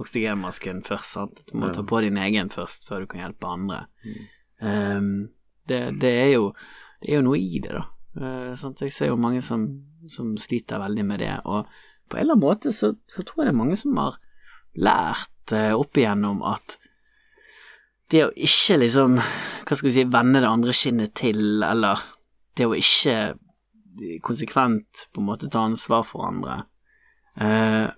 oksygenmasken 0.00 0.82
først, 0.86 1.12
sant. 1.12 1.42
Du 1.50 1.58
må 1.58 1.66
Ja. 1.68 1.72
ta 1.74 1.82
på 1.82 2.00
din 2.02 2.16
egen 2.16 2.48
først 2.48 2.86
før 2.88 3.00
du 3.00 3.06
kan 3.06 3.20
hjelpe 3.20 3.46
andre. 3.48 3.86
Ehm, 4.60 5.30
det, 5.68 6.00
det 6.00 6.10
er 6.10 6.32
jo 6.34 6.52
Det 7.00 7.08
er 7.08 7.16
jo 7.16 7.24
noe 7.24 7.38
i 7.40 7.60
det, 7.64 7.72
da. 7.72 7.86
Uh? 8.20 8.74
Jeg 8.82 8.92
ser 8.92 9.08
jo 9.08 9.16
mange 9.16 9.40
som, 9.40 9.62
som 10.12 10.34
sliter 10.36 10.82
veldig 10.82 11.04
med 11.08 11.22
det, 11.22 11.32
og 11.48 11.64
på 12.10 12.18
en 12.18 12.20
eller 12.20 12.36
annen 12.36 12.44
måte 12.44 12.72
så, 12.76 12.90
så 13.08 13.22
tror 13.24 13.40
jeg 13.40 13.48
det 13.48 13.54
er 13.54 13.60
mange 13.62 13.78
som 13.80 13.96
har 13.96 14.18
lært 14.76 15.54
uh, 15.54 15.72
opp 15.80 15.96
igjennom 15.96 16.42
at 16.44 16.76
det 18.12 18.26
å 18.26 18.34
ikke 18.34 18.76
liksom, 18.82 19.16
hva 19.16 19.78
skal 19.78 19.88
vi 19.88 19.94
si, 19.94 20.04
vende 20.12 20.42
det 20.42 20.50
andre 20.50 20.74
skinnet 20.76 21.14
til, 21.16 21.62
eller 21.64 22.04
det 22.58 22.68
å 22.68 22.76
ikke 22.76 23.16
konsekvent 24.26 25.06
på 25.14 25.22
en 25.22 25.28
måte 25.30 25.48
ta 25.48 25.64
ansvar 25.70 26.04
for 26.04 26.28
andre, 26.28 26.60
uh, 27.40 27.88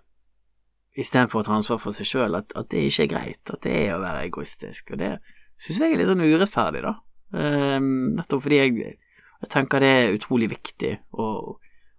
istedenfor 0.94 1.42
å 1.42 1.48
ta 1.48 1.58
ansvar 1.58 1.80
for 1.82 1.96
seg 1.96 2.06
sjøl, 2.06 2.38
at, 2.38 2.52
at 2.54 2.70
det 2.70 2.86
ikke 2.86 3.08
er 3.08 3.14
greit, 3.16 3.42
at 3.48 3.64
det 3.64 3.74
er 3.86 3.96
å 3.96 4.02
være 4.04 4.26
egoistisk. 4.28 4.92
Og 4.92 5.02
det 5.02 5.16
syns 5.62 5.78
jeg 5.78 5.94
er 5.94 6.00
litt 6.00 6.10
sånn 6.10 6.24
urettferdig, 6.24 6.82
da. 6.84 6.96
Eh, 7.38 7.78
nettopp 8.18 8.42
fordi 8.44 8.58
jeg, 8.58 8.96
jeg 9.42 9.52
tenker 9.52 9.82
det 9.82 9.92
er 9.98 10.16
utrolig 10.16 10.50
viktig 10.52 10.96
å, 11.16 11.28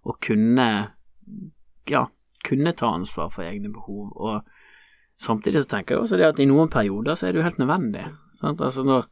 å 0.04 0.16
kunne 0.22 0.68
ja, 1.90 2.04
kunne 2.44 2.74
ta 2.76 2.92
ansvar 2.94 3.32
for 3.32 3.46
egne 3.46 3.72
behov, 3.72 4.12
og 4.14 5.20
samtidig 5.20 5.64
så 5.64 5.74
tenker 5.76 5.96
jeg 5.96 6.04
også 6.04 6.20
det 6.20 6.28
at 6.28 6.40
i 6.42 6.48
noen 6.48 6.70
perioder 6.72 7.16
så 7.16 7.28
er 7.28 7.34
det 7.34 7.40
jo 7.40 7.48
helt 7.48 7.60
nødvendig. 7.62 8.06
Sant? 8.36 8.62
Altså 8.64 8.84
når 8.86 9.08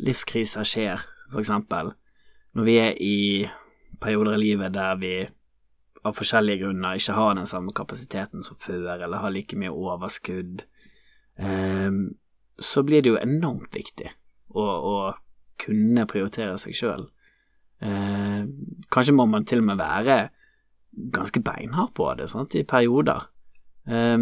livskriser 0.00 0.66
skjer, 0.66 1.02
for 1.30 1.42
eksempel, 1.42 1.92
når 2.58 2.66
vi 2.66 2.78
er 2.82 2.96
i 2.98 3.18
perioder 4.00 4.34
i 4.38 4.42
livet 4.42 4.74
der 4.74 4.96
vi 4.98 5.14
av 6.06 6.16
forskjellige 6.16 6.64
grunner 6.64 6.96
ikke 6.96 7.14
har 7.14 7.34
den 7.36 7.48
samme 7.48 7.74
kapasiteten 7.76 8.42
som 8.42 8.56
før, 8.58 8.96
eller 8.96 9.20
har 9.20 9.34
like 9.34 9.58
mye 9.60 9.70
overskudd, 9.70 10.64
eh, 11.38 11.90
så 12.60 12.84
blir 12.86 13.02
det 13.02 13.14
jo 13.14 13.20
enormt 13.20 13.74
viktig 13.74 14.10
å, 14.52 14.64
å 14.64 14.94
kunne 15.60 16.06
prioritere 16.08 16.58
seg 16.60 16.76
sjøl. 16.76 17.06
Eh, 17.80 18.44
kanskje 18.92 19.16
må 19.16 19.26
man 19.28 19.46
til 19.48 19.62
og 19.62 19.70
med 19.70 19.80
være 19.80 20.20
ganske 21.14 21.40
beinhard 21.44 21.94
på 21.96 22.08
det, 22.18 22.28
sant, 22.32 22.56
i 22.58 22.66
perioder. 22.68 23.26
Eh, 23.88 24.18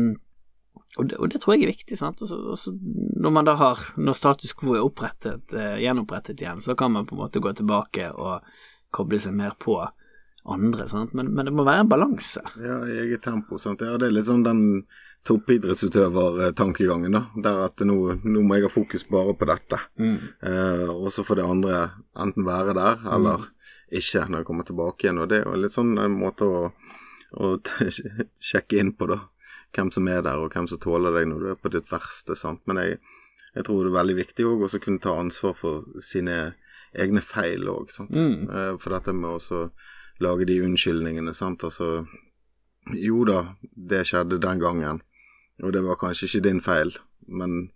og, 0.96 1.04
det, 1.10 1.18
og 1.18 1.30
det 1.32 1.42
tror 1.42 1.56
jeg 1.56 1.66
er 1.66 1.74
viktig, 1.74 1.98
sant. 2.00 2.22
også 2.22 2.72
når 3.18 3.34
man 3.34 3.46
da 3.46 3.54
har 3.58 3.80
Når 3.98 4.16
status 4.16 4.54
quo 4.56 4.76
er 4.76 4.86
opprettet, 4.86 5.54
eh, 5.54 5.78
gjenopprettet 5.84 6.40
igjen, 6.42 6.62
så 6.62 6.76
kan 6.78 6.94
man 6.94 7.06
på 7.06 7.16
en 7.16 7.24
måte 7.24 7.42
gå 7.42 7.52
tilbake 7.52 8.10
og 8.14 8.46
koble 8.94 9.20
seg 9.20 9.34
mer 9.36 9.56
på 9.60 9.76
andre. 10.48 10.86
Men, 11.12 11.34
men 11.34 11.48
det 11.48 11.52
må 11.52 11.66
være 11.66 11.84
en 11.84 11.90
balanse. 11.90 12.42
Ja, 12.62 12.80
i 12.86 13.02
eget 13.04 13.22
tempo. 13.26 13.58
sant? 13.60 13.82
Ja, 13.84 13.98
det 14.00 14.08
er 14.08 14.16
litt 14.16 14.28
sånn 14.30 14.46
den 14.46 14.62
toppidrettsutøver-tankegangen, 15.26 17.12
da. 17.12 17.22
Der 17.44 17.62
at 17.66 17.82
nå, 17.86 17.98
nå 18.22 18.42
må 18.44 18.58
jeg 18.58 18.68
ha 18.68 18.72
fokus 18.72 19.06
bare 19.10 19.34
på 19.38 19.48
dette. 19.48 19.80
Eh, 19.98 20.88
og 20.88 21.10
så 21.12 21.24
får 21.26 21.40
det 21.40 21.48
andre 21.48 21.80
enten 22.18 22.46
være 22.46 22.76
der, 22.78 23.02
eller 23.16 23.48
ikke, 23.88 24.26
når 24.28 24.42
jeg 24.42 24.48
kommer 24.48 24.68
tilbake 24.68 25.06
igjen. 25.06 25.22
Og 25.22 25.28
det 25.30 25.40
er 25.40 25.48
jo 25.48 25.58
litt 25.62 25.76
sånn 25.76 25.96
en 26.00 26.16
måte 26.20 26.48
å, 26.48 26.70
å 27.40 27.52
sjekke 28.50 28.80
inn 28.80 28.94
på, 28.96 29.10
da. 29.10 29.22
Hvem 29.76 29.90
som 29.92 30.08
er 30.08 30.22
der, 30.24 30.40
og 30.40 30.54
hvem 30.54 30.68
som 30.70 30.80
tåler 30.80 31.12
deg 31.18 31.28
når 31.28 31.42
du 31.42 31.50
er 31.52 31.60
på 31.60 31.72
ditt 31.74 31.90
verste, 31.90 32.36
sant. 32.38 32.62
Men 32.70 32.80
jeg, 32.84 33.00
jeg 33.52 33.66
tror 33.68 33.84
det 33.84 33.92
er 33.92 33.98
veldig 33.98 34.16
viktig 34.22 34.48
òg 34.48 34.64
å 34.64 34.80
kunne 34.80 35.02
ta 35.04 35.18
ansvar 35.20 35.52
for 35.58 35.84
sine 36.04 36.38
egne 36.96 37.20
feil 37.24 37.68
òg, 37.68 37.92
sant. 37.92 38.16
Mm. 38.16 38.48
Eh, 38.48 38.72
for 38.80 38.96
dette 38.96 39.12
med 39.16 39.36
å 39.36 39.66
lage 40.24 40.48
de 40.48 40.62
unnskyldningene, 40.64 41.36
sant. 41.36 41.66
Altså 41.68 42.06
jo 42.96 43.24
da, 43.28 43.42
det 43.60 44.06
skjedde 44.08 44.40
den 44.42 44.62
gangen, 44.62 45.02
og 45.62 45.74
det 45.74 45.82
var 45.84 45.98
kanskje 46.00 46.28
ikke 46.28 46.44
din 46.46 46.60
feil, 46.62 46.92
men, 47.28 47.70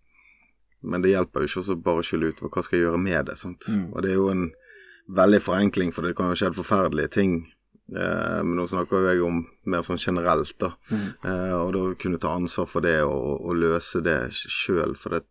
men 0.82 1.04
det 1.04 1.14
hjelper 1.14 1.42
jo 1.42 1.50
ikke 1.50 1.62
også 1.62 1.78
bare 1.82 2.02
å 2.02 2.06
skylde 2.06 2.32
ut 2.32 2.42
hva 2.44 2.62
skal 2.62 2.78
jeg 2.78 2.86
gjøre 2.86 3.00
med 3.02 3.30
det, 3.30 3.38
sant. 3.40 3.66
Mm. 3.68 3.88
Og 3.90 4.04
det 4.04 4.12
er 4.12 4.20
jo 4.20 4.28
en 4.32 4.44
veldig 5.12 5.40
forenkling, 5.42 5.90
for 5.94 6.06
det 6.06 6.14
kan 6.18 6.30
jo 6.30 6.38
skje 6.38 6.52
forferdelige 6.56 7.14
ting. 7.18 7.34
Eh, 7.92 8.38
men 8.46 8.54
nå 8.56 8.68
snakker 8.70 9.02
jo 9.02 9.10
jeg 9.10 9.24
om 9.26 9.42
mer 9.72 9.82
sånn 9.86 10.00
generelt, 10.00 10.54
da. 10.62 10.72
Mm. 10.92 11.08
Eh, 11.26 11.54
og 11.58 11.72
da 11.76 11.82
kunne 12.04 12.22
ta 12.22 12.36
ansvar 12.38 12.70
for 12.70 12.86
det 12.86 13.00
og, 13.02 13.42
og 13.42 13.58
løse 13.58 14.02
det 14.04 14.18
sjøl, 14.36 14.94
for 14.98 15.16
det, 15.16 15.24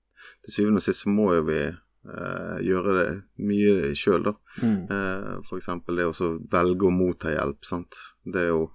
til 0.46 0.58
syvende 0.58 0.84
og 0.84 0.86
sist 0.86 1.06
så 1.06 1.14
må 1.14 1.32
jo 1.38 1.46
vi 1.48 1.62
eh, 1.64 2.58
gjøre 2.68 2.98
det 3.00 3.10
mye 3.48 3.94
sjøl, 3.98 4.28
da. 4.28 4.36
Mm. 4.62 4.80
Eh, 4.92 5.36
for 5.48 5.62
eksempel 5.62 6.02
det 6.02 6.10
å 6.10 6.18
så 6.18 6.34
velge 6.52 6.90
å 6.90 6.96
motta 6.96 7.34
hjelp, 7.34 7.64
sant. 7.68 8.02
Det 8.28 8.46
er 8.46 8.52
jo 8.52 8.66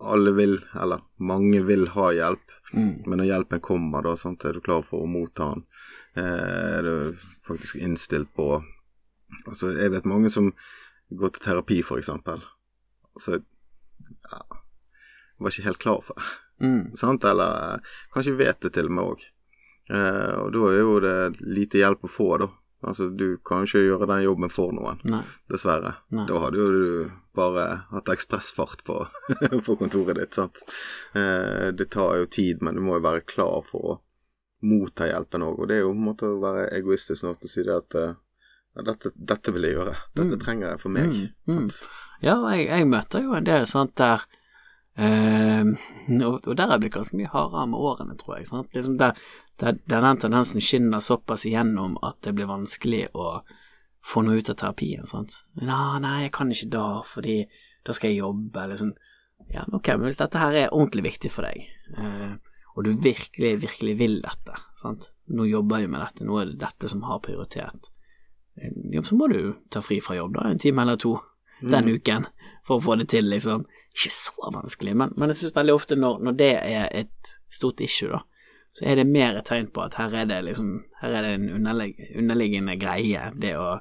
Alle 0.00 0.30
vil, 0.36 0.60
eller 0.80 1.00
mange 1.18 1.64
vil 1.66 1.86
ha 1.96 2.10
hjelp, 2.14 2.50
Mm. 2.74 3.02
men 3.06 3.18
når 3.18 3.26
hjelpen 3.26 3.60
kommer, 3.60 4.02
da, 4.02 4.14
sant, 4.16 4.44
er 4.44 4.52
du 4.56 4.60
klar 4.60 4.82
for 4.82 5.02
å 5.04 5.06
motta 5.10 5.50
den? 5.52 5.64
Eh, 6.16 6.78
er 6.78 6.82
du 6.82 7.12
faktisk 7.46 7.76
innstilt 7.82 8.32
på 8.34 8.62
Altså, 9.48 9.72
jeg 9.76 9.90
vet 9.90 10.04
mange 10.06 10.30
som 10.30 10.52
går 11.10 11.32
til 11.34 11.42
terapi, 11.42 11.80
eksempel. 11.98 12.40
Altså, 13.16 13.40
ja 14.30 14.40
Var 15.40 15.50
ikke 15.50 15.64
helt 15.66 15.78
klar 15.82 16.02
for 16.02 16.14
det, 16.14 16.24
Mm. 16.62 16.96
sant, 16.96 17.24
eller 17.24 17.80
kanskje 18.14 18.36
vet 18.38 18.60
det 18.60 18.72
til 18.72 18.86
og 18.86 18.90
med 18.92 19.04
òg. 19.04 19.20
Eh, 19.90 20.34
og 20.38 20.52
da 20.52 20.58
er 20.70 20.78
jo 20.80 21.00
det 21.00 21.40
lite 21.42 21.78
hjelp 21.82 22.00
å 22.06 22.08
få, 22.08 22.38
da. 22.38 22.46
Altså, 22.86 23.08
du 23.16 23.36
kan 23.46 23.64
ikke 23.66 23.82
gjøre 23.86 24.06
den 24.10 24.22
jobben 24.26 24.50
for 24.52 24.72
noen 24.76 25.00
Nei. 25.08 25.22
dessverre. 25.50 25.94
Nei. 26.14 26.26
Da 26.28 26.40
hadde 26.42 26.60
jo 26.60 26.66
du 26.74 27.10
bare 27.34 27.64
hatt 27.90 28.10
ekspressfart 28.14 28.84
på, 28.86 29.00
på 29.66 29.76
kontoret 29.80 30.18
ditt, 30.20 30.34
sant. 30.38 30.60
Eh, 31.18 31.70
det 31.74 31.88
tar 31.94 32.20
jo 32.20 32.26
tid, 32.30 32.62
men 32.62 32.76
du 32.78 32.84
må 32.84 32.98
jo 33.00 33.04
være 33.08 33.24
klar 33.26 33.62
for 33.66 33.94
å 33.94 33.96
motta 34.64 35.08
hjelpen 35.10 35.42
òg. 35.44 35.58
Og 35.64 35.68
det 35.68 35.80
er 35.80 35.82
jo 35.84 35.90
på 35.92 35.98
en 35.98 36.06
måte 36.10 36.28
å 36.30 36.38
være 36.44 36.68
egoistisk 36.78 37.26
nok 37.26 37.40
til 37.42 37.50
å 37.50 37.54
si 37.56 37.64
det 37.66 37.74
at 37.80 37.98
eh, 38.00 38.14
ja, 38.74 38.86
dette, 38.92 39.10
dette 39.16 39.52
vil 39.54 39.68
jeg 39.68 39.76
gjøre. 39.80 39.96
Dette 40.14 40.38
Mm. 40.38 40.40
trenger 40.44 40.70
jeg 40.72 40.80
for 40.82 40.94
meg. 40.94 41.10
Mm, 41.12 41.28
mm. 41.48 41.52
Sant? 41.58 41.82
Ja, 42.24 42.38
jeg, 42.54 42.68
jeg 42.70 42.86
møter 42.88 43.22
jo 43.26 43.34
en 43.36 43.44
del 43.46 43.66
sant 43.68 43.92
der 44.00 44.22
eh, 44.96 45.64
og, 46.24 46.38
og 46.46 46.54
der 46.56 46.66
har 46.68 46.76
jeg 46.78 46.84
blitt 46.86 46.94
ganske 46.96 47.18
mye 47.18 47.30
hardere 47.32 47.66
med 47.70 47.78
årene, 47.90 48.16
tror 48.20 48.38
jeg. 48.38 48.48
Sant? 48.50 48.70
Liksom 48.74 48.96
der, 49.00 49.18
der, 49.60 49.78
der 49.86 50.00
den 50.00 50.20
tendensen 50.22 50.62
skinner 50.64 51.02
såpass 51.04 51.46
igjennom 51.46 51.98
at 52.02 52.20
det 52.26 52.34
blir 52.34 52.50
vanskelig 52.50 53.06
å 53.14 53.42
få 54.04 54.24
noe 54.24 54.40
ut 54.40 54.50
av 54.52 54.58
terapien. 54.60 55.06
Sant? 55.08 55.42
Nei, 55.60 56.00
nei, 56.04 56.16
jeg 56.26 56.34
kan 56.36 56.50
ikke 56.52 56.70
da, 56.74 56.86
fordi 57.06 57.38
da 57.84 57.94
skal 57.96 58.12
jeg 58.12 58.22
jobbe, 58.22 58.64
eller 58.64 58.80
sånn. 58.80 58.94
Ja, 59.52 59.64
ok, 59.76 59.94
men 59.96 60.08
hvis 60.08 60.20
dette 60.20 60.40
her 60.40 60.56
er 60.56 60.74
ordentlig 60.74 61.06
viktig 61.08 61.30
for 61.32 61.46
deg, 61.46 61.66
eh, 62.00 62.34
og 62.74 62.86
du 62.86 62.90
virkelig, 63.04 63.52
virkelig 63.62 63.94
vil 64.00 64.18
dette, 64.24 64.56
sant, 64.76 65.10
nå 65.30 65.46
jobber 65.48 65.82
jeg 65.82 65.92
med 65.92 66.02
dette, 66.02 66.26
nå 66.26 66.38
er 66.40 66.50
det 66.50 66.60
dette 66.62 66.90
som 66.90 67.04
har 67.06 67.22
prioritet, 67.24 67.90
eh, 68.58 69.00
så 69.04 69.18
må 69.18 69.28
du 69.32 69.54
ta 69.72 69.82
fri 69.84 70.00
fra 70.04 70.18
jobb, 70.18 70.36
da, 70.38 70.48
en 70.48 70.60
time 70.60 70.84
eller 70.84 71.00
to 71.00 71.16
den 71.64 71.92
uken, 71.94 72.28
for 72.66 72.80
å 72.80 72.84
få 72.84 72.96
det 73.00 73.08
til, 73.12 73.28
liksom. 73.30 73.66
Ikke 73.94 74.10
så 74.10 74.50
vanskelig, 74.50 74.96
men, 74.98 75.12
men 75.16 75.30
jeg 75.30 75.42
synes 75.42 75.56
veldig 75.56 75.74
ofte 75.76 75.96
når, 75.98 76.22
når 76.26 76.38
det 76.40 76.52
er 76.58 76.88
et 77.04 77.34
stort 77.52 77.82
issue, 77.84 78.10
da, 78.10 78.24
så 78.74 78.88
er 78.90 78.98
det 78.98 79.06
mer 79.06 79.38
et 79.38 79.46
tegn 79.46 79.68
på 79.70 79.84
at 79.84 79.94
her 80.00 80.14
er 80.18 80.26
det 80.26 80.40
liksom, 80.48 80.72
her 80.98 81.14
er 81.14 81.26
det 81.26 81.34
en 81.36 81.50
underlig, 81.60 81.92
underliggende 82.18 82.74
greie, 82.80 83.28
det 83.38 83.54
å 83.58 83.76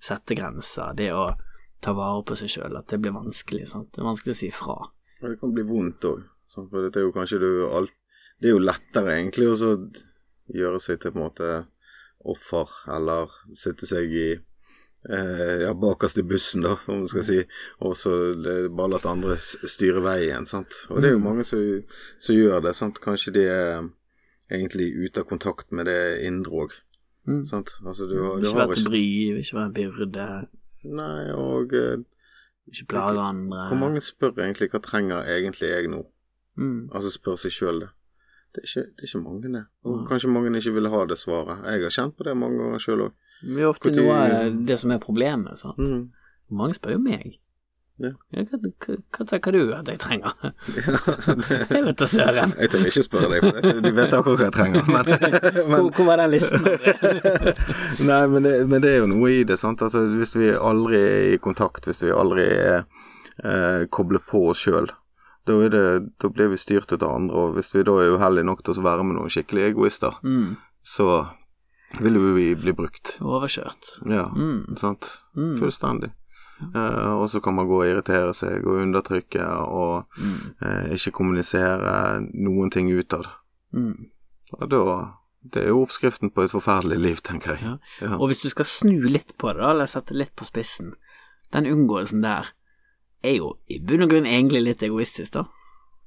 sette 0.00 0.36
grenser, 0.38 0.94
det 0.96 1.10
å 1.12 1.26
ta 1.84 1.92
vare 1.94 2.24
på 2.26 2.36
seg 2.38 2.54
sjøl, 2.54 2.78
at 2.78 2.88
det 2.88 3.00
blir 3.02 3.14
vanskelig, 3.14 3.66
sant. 3.68 3.90
Det 3.92 4.00
er 4.00 4.08
vanskelig 4.08 4.34
å 4.34 4.38
si 4.40 4.50
fra. 4.54 4.78
Ja, 5.20 5.28
det 5.28 5.38
kan 5.42 5.52
bli 5.54 5.66
vondt 5.68 6.06
òg. 6.08 6.24
For 6.48 6.86
det 6.86 6.96
er 6.96 7.04
jo 7.04 7.12
kanskje 7.12 7.42
du 7.42 7.50
alt 7.68 7.92
Det 8.40 8.48
er 8.48 8.54
jo 8.54 8.62
lettere 8.62 9.16
egentlig 9.18 9.48
å 9.50 9.74
gjøre 10.54 10.78
seg 10.80 11.00
til 11.02 11.10
på 11.12 11.18
en 11.18 11.24
måte 11.24 11.48
offer, 12.30 12.70
eller 12.94 13.32
sitte 13.58 13.86
seg 13.88 14.14
i 14.14 14.28
eh, 14.30 15.56
ja, 15.64 15.72
bakerst 15.74 16.20
i 16.22 16.24
bussen, 16.26 16.62
da, 16.62 16.76
om 16.86 17.02
du 17.02 17.10
skal 17.10 17.26
si, 17.26 17.40
og 17.82 17.96
så 17.98 18.14
bare 18.70 18.92
la 18.94 19.00
andre 19.10 19.34
styre 19.42 20.04
veien, 20.06 20.46
sant. 20.46 20.84
Og 20.88 21.02
det 21.02 21.10
er 21.10 21.16
jo 21.16 21.24
mange 21.24 21.44
som, 21.48 21.64
som 22.22 22.38
gjør 22.38 22.62
det, 22.68 22.76
sant. 22.78 23.02
Kanskje 23.02 23.34
de 23.40 23.44
er 23.50 23.90
egentlig 24.50 24.92
ute 25.04 25.20
av 25.20 25.26
kontakt 25.28 25.72
med 25.72 25.86
det 25.86 26.24
indre 26.26 26.50
òg, 26.64 26.72
Mm. 27.28 27.44
sant. 27.46 27.68
Altså 27.84 28.06
du, 28.08 28.14
har- 28.22 28.40
du 28.40 28.46
ikke 28.46 28.56
vært 28.56 28.68
være 28.68 28.74
til 28.80 28.88
bry, 28.88 29.32
vil 29.34 29.42
ikke 29.42 29.56
være 29.58 29.66
en 29.66 29.74
byrde, 29.74 30.46
Nei, 30.84 31.30
og 31.32 31.72
eh, 31.74 31.96
ikke 32.72 32.86
plage 32.88 33.18
andre. 33.20 33.66
hvor 33.68 33.76
mange 33.76 34.00
spør 34.00 34.32
egentlig 34.38 34.70
hva 34.70 34.80
trenger 34.80 35.24
egentlig 35.26 35.68
jeg 35.68 35.88
nå? 35.90 36.06
Mm. 36.56 36.88
Altså 36.94 37.10
spør 37.12 37.36
seg 37.36 37.52
sjøl 37.52 37.80
det. 37.80 37.88
Det 38.54 38.62
er, 38.64 38.66
ikke, 38.66 38.90
det 38.96 39.02
er 39.04 39.06
ikke 39.06 39.24
mange, 39.24 39.42
det. 39.52 39.64
Og 39.84 39.96
Nei. 39.98 40.06
kanskje 40.08 40.30
mange 40.32 40.56
ikke 40.56 40.72
ville 40.74 40.88
ha 40.88 41.04
det 41.04 41.18
svaret. 41.18 41.64
Jeg 41.68 41.82
har 41.82 41.90
kjent 41.90 42.16
på 42.16 42.24
det 42.24 42.36
mange 42.36 42.56
ganger 42.58 42.78
sjøl 42.80 43.02
òg. 43.08 43.12
Det 43.42 43.60
er 43.62 43.68
ofte 43.68 43.90
Hvor 43.92 43.96
noe 44.02 44.14
av 44.48 44.66
det 44.66 44.78
som 44.78 44.90
er 44.90 44.98
problemet, 44.98 45.58
sant. 45.58 45.76
Mm. 45.78 46.10
Mange 46.50 46.74
spør 46.74 46.92
jo 46.96 46.98
meg. 46.98 47.36
Ja. 47.98 48.10
Ja, 48.30 48.42
hva, 48.46 48.58
hva, 48.62 48.94
hva 49.16 49.24
tenker 49.26 49.52
du 49.56 49.72
at 49.74 49.88
jeg 49.90 49.98
trenger? 49.98 50.34
jeg 51.74 51.82
vet 51.84 51.98
da 51.98 52.06
søren. 52.06 52.52
Jeg 52.60 52.70
tør 52.70 52.84
ikke 52.86 53.02
spørre 53.02 53.30
deg, 53.32 53.42
for 53.42 53.80
du 53.82 53.90
vet 53.96 54.14
akkurat 54.14 54.38
hva 54.38 54.46
jeg 54.46 54.54
trenger. 54.54 54.84
Men, 54.86 55.04
Hvor, 55.56 55.66
men, 55.72 55.88
hvor 55.96 56.06
var 56.06 56.22
den 56.22 56.30
listen? 56.36 56.62
Nei, 58.08 58.20
men, 58.30 58.42
det, 58.46 58.54
men 58.70 58.84
det 58.84 58.92
er 58.94 59.00
jo 59.02 59.08
noe 59.10 59.32
i 59.34 59.42
det. 59.48 59.58
sant? 59.60 59.82
Altså, 59.82 60.04
Hvis 60.14 60.36
vi 60.38 60.52
aldri 60.54 61.00
er 61.00 61.26
i 61.34 61.40
kontakt, 61.42 61.88
hvis 61.90 62.04
vi 62.06 62.12
aldri 62.14 62.46
er 62.54 62.84
eh, 63.42 63.86
kobler 63.94 64.22
på 64.30 64.44
oss 64.52 64.62
sjøl, 64.66 64.88
da, 65.48 65.56
da 65.72 66.28
blir 66.30 66.50
vi 66.52 66.60
styrt 66.60 66.92
ut 66.92 67.02
av 67.02 67.14
andre. 67.16 67.34
Og 67.42 67.58
hvis 67.58 67.72
vi 67.74 67.82
da 67.88 67.94
er 68.04 68.14
uheldige 68.14 68.46
nok 68.50 68.62
til 68.66 68.78
å 68.78 68.84
være 68.86 69.06
med 69.08 69.18
noen 69.18 69.32
skikkelige 69.32 69.72
egoister, 69.74 70.18
Mm, 70.22 70.54
så 70.84 71.26
vil 72.04 72.18
vi 72.36 72.50
bli 72.54 72.72
brukt. 72.76 73.16
overkjørt. 73.24 73.94
Ja, 74.12 74.26
Mm. 74.28 74.76
sant. 74.76 75.08
Mm. 75.36 75.54
Fullstendig. 75.58 76.10
Eh, 76.58 77.12
og 77.14 77.28
så 77.30 77.40
kan 77.40 77.54
man 77.54 77.68
gå 77.70 77.76
og 77.82 77.86
irritere 77.86 78.32
seg 78.34 78.66
og 78.66 78.80
undertrykke 78.82 79.44
og 79.68 80.06
Mm. 80.18 80.54
uh, 80.62 80.88
ikke 80.94 81.12
kommunisere 81.12 82.20
noen 82.34 82.70
ting 82.70 82.90
utad. 82.90 83.26
Mm. 83.72 84.08
Og 84.60 84.70
da 84.70 85.14
Det 85.48 85.62
er 85.62 85.68
jo 85.68 85.82
oppskriften 85.86 86.30
på 86.34 86.42
et 86.42 86.50
forferdelig 86.50 86.98
liv, 86.98 87.16
tenker 87.22 87.54
jeg. 87.54 87.60
Ja. 87.62 87.76
Ja. 88.02 88.16
Og 88.18 88.26
hvis 88.28 88.40
du 88.42 88.48
skal 88.50 88.64
snu 88.66 89.00
litt 89.06 89.36
på 89.38 89.48
det, 89.48 89.60
da, 89.62 89.70
eller 89.70 89.86
sette 89.86 90.12
litt 90.12 90.34
på 90.36 90.44
spissen, 90.44 90.94
den 91.54 91.64
unngåelsen 91.64 92.20
der 92.22 92.50
er 93.22 93.36
jo 93.38 93.54
i 93.70 93.78
bunn 93.78 94.02
og 94.02 94.10
grunn 94.10 94.26
egentlig 94.26 94.62
litt 94.64 94.82
egoistisk, 94.82 95.32
da. 95.32 95.44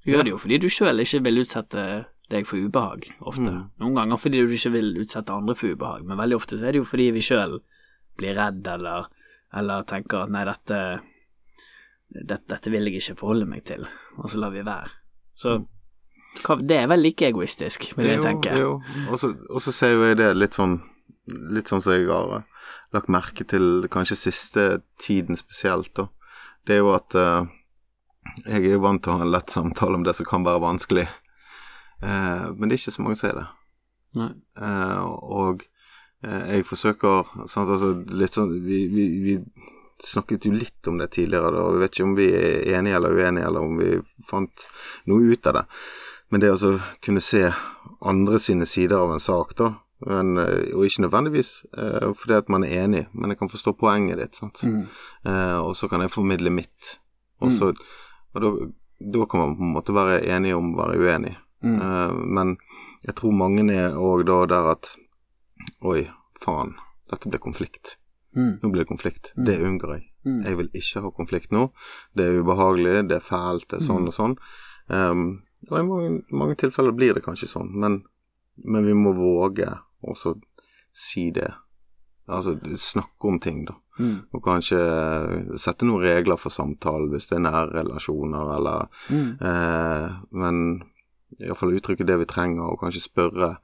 Du 0.03 0.11
gjør 0.11 0.23
det 0.23 0.31
jo 0.33 0.37
fordi 0.37 0.57
du 0.59 0.67
sjøl 0.69 0.99
ikke 0.99 1.23
vil 1.23 1.41
utsette 1.41 2.05
deg 2.29 2.45
for 2.45 2.57
ubehag, 2.57 3.07
ofte. 3.21 3.49
Mm. 3.49 3.63
Noen 3.79 3.95
ganger 3.95 4.17
fordi 4.17 4.43
du 4.45 4.53
ikke 4.53 4.71
vil 4.75 4.97
utsette 5.01 5.33
andre 5.33 5.55
for 5.55 5.67
ubehag, 5.73 6.03
men 6.05 6.17
veldig 6.17 6.35
ofte 6.35 6.57
så 6.59 6.67
er 6.67 6.71
det 6.75 6.79
jo 6.83 6.89
fordi 6.91 7.09
vi 7.15 7.21
sjøl 7.21 7.61
blir 8.17 8.35
redd 8.35 8.67
eller, 8.67 9.07
eller 9.53 9.83
tenker 9.89 10.23
at 10.25 10.31
nei, 10.33 10.43
dette, 10.47 10.77
dette, 12.11 12.45
dette 12.51 12.71
vil 12.71 12.87
jeg 12.87 13.01
ikke 13.01 13.17
forholde 13.19 13.47
meg 13.49 13.63
til, 13.67 13.85
og 14.17 14.29
så 14.31 14.39
lar 14.41 14.53
vi 14.55 14.63
være. 14.67 14.89
Så 15.33 15.57
det 16.63 16.77
er 16.77 16.87
vel 16.87 17.01
like 17.03 17.27
egoistisk, 17.27 17.89
vil 17.97 18.07
jeg 18.07 18.17
Jo, 18.21 18.23
tenke. 18.23 18.53
Jo, 18.57 18.71
så- 19.19 19.35
og 19.49 19.61
så 19.61 19.71
ser 19.75 19.93
jo 19.97 20.03
jeg 20.07 20.17
det 20.17 20.35
litt 20.37 20.53
sånn 20.55 20.79
Litt 21.53 21.67
sånn 21.69 21.81
som 21.83 21.93
jeg 21.93 22.07
har 22.09 22.31
eh, 22.39 22.43
lagt 22.93 23.07
merke 23.07 23.45
til 23.47 23.87
kanskje 23.93 24.15
siste 24.17 24.81
tiden 24.99 25.37
spesielt, 25.37 25.93
da. 25.95 26.07
Det 26.65 26.73
er 26.75 26.79
jo 26.81 26.89
at 26.95 27.13
uh, 27.15 27.45
jeg 28.47 28.65
er 28.65 28.71
jo 28.73 28.79
vant 28.81 29.03
til 29.03 29.13
å 29.13 29.17
ha 29.19 29.21
en 29.21 29.31
lett 29.31 29.53
samtale 29.53 29.95
om 29.95 30.03
det 30.03 30.15
som 30.17 30.25
kan 30.25 30.43
være 30.43 30.59
vanskelig. 30.59 31.05
uh, 32.01 32.49
men 32.57 32.67
det 32.67 32.73
er 32.73 32.81
ikke 32.81 32.95
så 32.97 33.03
mange 33.05 33.15
som 33.21 33.29
er 33.29 33.37
det. 33.37 33.45
Nei. 34.17 34.31
Eh, 34.57 35.03
og 35.05 35.61
jeg 36.21 36.65
forsøker 36.69 37.29
sant, 37.49 37.69
altså, 37.69 37.95
litt 38.13 38.35
sånn 38.35 38.51
vi, 38.61 38.83
vi, 38.93 39.05
vi 39.23 39.35
snakket 40.05 40.45
jo 40.45 40.53
litt 40.53 40.87
om 40.87 40.97
det 40.97 41.11
tidligere, 41.15 41.51
da, 41.53 41.65
og 41.65 41.75
jeg 41.75 41.83
vet 41.83 41.95
ikke 41.95 42.07
om 42.07 42.15
vi 42.17 42.27
er 42.37 42.77
enige 42.77 42.97
eller 42.97 43.17
uenige, 43.17 43.47
eller 43.47 43.67
om 43.67 43.77
vi 43.79 43.91
fant 44.27 44.67
noe 45.09 45.33
ut 45.33 45.49
av 45.49 45.59
det. 45.59 45.63
Men 46.31 46.43
det 46.43 46.51
å 46.51 46.55
altså 46.55 46.73
kunne 47.03 47.23
se 47.23 47.43
andre 48.07 48.39
sine 48.41 48.67
sider 48.69 49.01
av 49.01 49.13
en 49.13 49.23
sak, 49.23 49.55
da, 49.59 49.73
men, 50.07 50.33
eh, 50.41 50.71
og 50.73 50.87
ikke 50.87 51.05
nødvendigvis 51.05 51.51
eh, 51.77 52.07
fordi 52.17 52.37
at 52.39 52.49
man 52.49 52.65
er 52.65 52.85
enig, 52.85 53.03
men 53.13 53.33
jeg 53.33 53.41
kan 53.41 53.51
forstå 53.51 53.75
poenget 53.77 54.21
ditt, 54.21 54.39
sant. 54.39 54.63
Mm. 54.65 54.87
Eh, 55.27 55.57
og 55.61 55.75
så 55.77 55.89
kan 55.91 56.01
jeg 56.01 56.13
formidle 56.13 56.53
mitt. 56.53 56.95
Også, 57.41 57.69
mm. 57.69 57.83
og 58.33 58.45
da, 58.45 58.51
da 59.17 59.27
kan 59.29 59.43
man 59.43 59.55
på 59.59 59.67
en 59.67 59.75
måte 59.75 59.95
være 59.97 60.23
enig 60.33 60.55
om 60.57 60.73
å 60.73 60.81
være 60.81 60.97
uenig. 61.01 61.35
Mm. 61.61 61.77
Eh, 61.77 62.15
men 62.39 62.55
jeg 63.05 63.17
tror 63.19 63.37
mange 63.37 63.67
er 63.75 63.97
òg 63.97 64.25
da 64.29 64.41
der 64.49 64.73
at 64.73 64.95
Oi, 65.81 66.05
faen, 66.41 66.75
dette 67.09 67.29
blir 67.29 67.41
konflikt. 67.41 67.97
Mm. 68.35 68.59
Nå 68.61 68.69
blir 68.69 68.83
det 68.83 68.91
konflikt. 68.91 69.31
Det 69.35 69.57
unngår 69.59 69.95
jeg. 69.95 70.03
Mm. 70.25 70.41
Jeg 70.45 70.57
vil 70.59 70.69
ikke 70.77 71.01
ha 71.05 71.11
konflikt 71.15 71.55
nå. 71.55 71.67
Det 72.13 72.27
er 72.27 72.41
ubehagelig, 72.41 73.07
det 73.09 73.17
er 73.17 73.25
fælt, 73.25 73.67
det 73.71 73.79
er 73.79 73.87
sånn 73.87 74.05
og 74.07 74.15
sånn. 74.15 74.35
Um, 74.91 75.25
og 75.69 75.77
i 75.79 75.83
mange, 75.87 76.11
mange 76.29 76.57
tilfeller 76.61 76.93
blir 76.95 77.17
det 77.17 77.23
kanskje 77.25 77.49
sånn, 77.49 77.73
men, 77.81 78.01
men 78.61 78.85
vi 78.85 78.93
må 78.97 79.15
våge 79.17 79.67
også 80.05 80.35
si 80.93 81.29
det. 81.33 81.49
Altså 82.31 82.55
snakke 82.77 83.27
om 83.27 83.39
ting, 83.41 83.65
da. 83.65 83.75
Mm. 83.99 84.15
Og 84.33 84.43
kanskje 84.45 84.79
sette 85.59 85.85
noen 85.85 86.05
regler 86.05 86.39
for 86.39 86.53
samtalen 86.53 87.09
hvis 87.11 87.27
det 87.29 87.37
er 87.37 87.45
nære 87.47 87.73
relasjoner, 87.81 88.55
eller 88.57 88.87
Mm. 89.09 89.37
Eh, 89.41 90.07
men 90.31 90.57
iallfall 91.39 91.73
uttrykke 91.75 92.05
det 92.07 92.17
vi 92.21 92.29
trenger, 92.29 92.69
og 92.69 92.79
kanskje 92.79 93.03
spørre 93.09 93.55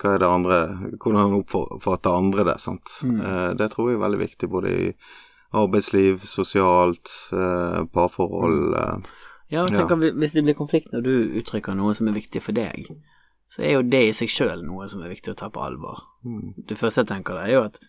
hva 0.00 0.14
er 0.16 0.22
det 0.22 0.28
andre 0.30 0.58
Hvordan 0.96 1.34
oppfatter 1.42 2.14
andre 2.16 2.44
det? 2.48 2.58
sant? 2.62 2.88
Mm. 3.04 3.20
Eh, 3.20 3.50
det 3.60 3.70
tror 3.74 3.90
jeg 3.90 3.98
er 4.00 4.04
veldig 4.06 4.20
viktig, 4.24 4.48
både 4.50 4.72
i 4.72 4.88
arbeidsliv, 5.52 6.22
sosialt, 6.30 7.10
eh, 7.34 7.84
parforhold 7.92 8.74
eh, 8.78 8.98
Ja, 9.50 9.64
tenker, 9.66 9.96
Ja. 9.98 10.12
hvis 10.14 10.32
det 10.32 10.44
blir 10.46 10.54
konflikt 10.54 10.92
når 10.92 11.02
du 11.02 11.14
uttrykker 11.40 11.74
noe 11.74 11.92
som 11.94 12.06
er 12.08 12.12
viktig 12.14 12.40
for 12.42 12.52
deg, 12.54 12.86
så 13.50 13.64
er 13.66 13.72
jo 13.74 13.82
det 13.82 14.02
i 14.08 14.12
seg 14.14 14.28
sjøl 14.30 14.60
noe 14.62 14.86
som 14.88 15.02
er 15.02 15.10
viktig 15.10 15.32
å 15.32 15.36
ta 15.36 15.48
på 15.50 15.58
alvor. 15.64 15.98
mm. 16.24 16.54
Det 16.68 16.78
første 16.78 17.02
jeg 17.02 17.08
tenker 17.08 17.34
da, 17.34 17.46
er 17.48 17.56
jo 17.58 17.64
at 17.66 17.80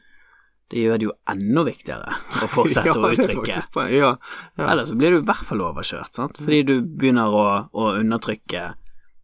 det 0.72 0.80
gjør 0.86 0.98
det 0.98 1.06
jo 1.06 1.14
enda 1.30 1.64
viktigere 1.68 2.14
å 2.42 2.48
fortsette 2.56 2.96
å 2.96 3.02
Ja, 3.04 3.10
er 3.12 3.14
uttrykke. 3.20 3.46
faktisk. 3.46 3.78
Ja, 3.94 4.16
ja. 4.58 4.68
Ellers 4.72 4.90
så 4.90 4.96
blir 4.98 5.12
du 5.12 5.18
i 5.20 5.26
hvert 5.28 5.46
fall 5.46 5.62
overkjørt, 5.62 6.16
sant? 6.16 6.38
fordi 6.42 6.64
du 6.66 6.82
begynner 6.82 7.30
å, 7.30 7.46
å 7.76 7.92
undertrykke 8.00 8.74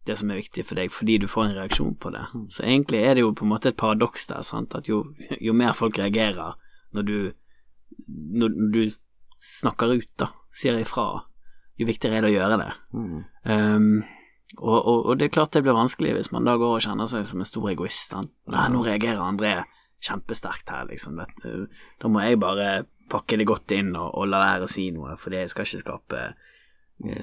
det 0.08 0.16
som 0.20 0.30
er 0.32 0.40
viktig 0.40 0.64
for 0.66 0.80
deg, 0.80 0.92
fordi 0.94 1.18
du 1.22 1.28
får 1.30 1.46
en 1.46 1.56
reaksjon 1.60 1.94
på 2.00 2.12
det. 2.14 2.24
Så 2.54 2.64
egentlig 2.64 3.02
er 3.04 3.16
det 3.16 3.24
jo 3.24 3.34
på 3.36 3.46
en 3.46 3.52
måte 3.52 3.72
et 3.72 3.78
paradoks 3.80 4.28
der, 4.30 4.44
sant? 4.46 4.74
at 4.78 4.88
jo, 4.90 5.04
jo 5.40 5.56
mer 5.56 5.76
folk 5.76 5.98
reagerer 6.00 6.56
når 6.96 7.08
du, 7.08 7.16
når 8.08 8.60
du 8.74 8.82
snakker 9.38 9.94
ut, 9.98 10.12
da, 10.20 10.32
sier 10.54 10.78
ifra, 10.80 11.08
jo 11.78 11.86
viktigere 11.86 12.18
er 12.18 12.26
det 12.26 12.32
å 12.32 12.36
gjøre 12.36 12.60
det. 12.60 12.70
Mm. 12.96 13.18
Um, 13.44 13.90
og, 14.56 14.78
og, 14.78 14.98
og 15.06 15.18
det 15.18 15.28
er 15.28 15.34
klart 15.34 15.54
det 15.54 15.62
blir 15.66 15.76
vanskelig 15.76 16.14
hvis 16.16 16.30
man 16.32 16.48
da 16.48 16.56
går 16.58 16.78
og 16.78 16.84
kjenner 16.84 17.08
seg 17.10 17.26
som 17.28 17.42
en 17.42 17.48
stor 17.48 17.68
egoist. 17.70 18.14
Sant? 18.14 18.32
Nei, 18.50 18.68
nå 18.72 18.82
reagerer 18.86 19.22
André 19.22 19.58
kjempesterkt 20.04 20.70
her, 20.72 20.86
liksom. 20.88 21.18
Dette, 21.18 21.68
da 22.00 22.10
må 22.10 22.22
jeg 22.24 22.40
bare 22.40 22.86
pakke 23.10 23.38
det 23.40 23.48
godt 23.48 23.72
inn 23.76 23.94
og, 23.96 24.10
og 24.14 24.28
la 24.30 24.40
være 24.42 24.66
å 24.66 24.70
si 24.70 24.88
noe, 24.94 25.16
for 25.20 25.34
jeg 25.34 25.50
skal 25.50 25.68
ikke 25.68 25.84
skape 25.84 26.22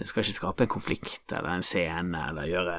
skal 0.08 0.24
ikke 0.24 0.40
skape 0.40 0.66
en 0.66 0.72
konflikt 0.72 1.34
eller 1.36 1.58
en 1.58 1.66
scene 1.66 2.28
eller 2.30 2.52
gjøre 2.52 2.78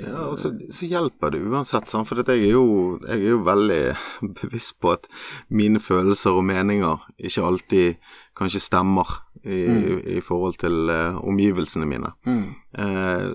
Ja, 0.00 0.24
og 0.26 0.40
så, 0.42 0.50
så 0.74 0.88
hjelper 0.90 1.30
det 1.30 1.44
uansett, 1.46 1.86
sant? 1.92 2.08
for 2.08 2.18
jeg 2.18 2.40
er, 2.48 2.56
jo, 2.56 2.96
jeg 3.06 3.20
er 3.20 3.34
jo 3.36 3.42
veldig 3.46 3.82
bevisst 4.40 4.80
på 4.82 4.96
at 4.96 5.06
mine 5.48 5.78
følelser 5.78 6.34
og 6.34 6.46
meninger 6.48 7.04
ikke 7.18 7.44
alltid 7.46 8.08
kanskje 8.36 8.60
stemmer 8.60 9.08
i, 9.46 9.62
i 10.16 10.20
forhold 10.24 10.58
til 10.58 10.90
uh, 10.90 11.20
omgivelsene 11.24 11.86
mine. 11.88 12.12
mm, 12.26 12.46
Eh, 12.78 13.28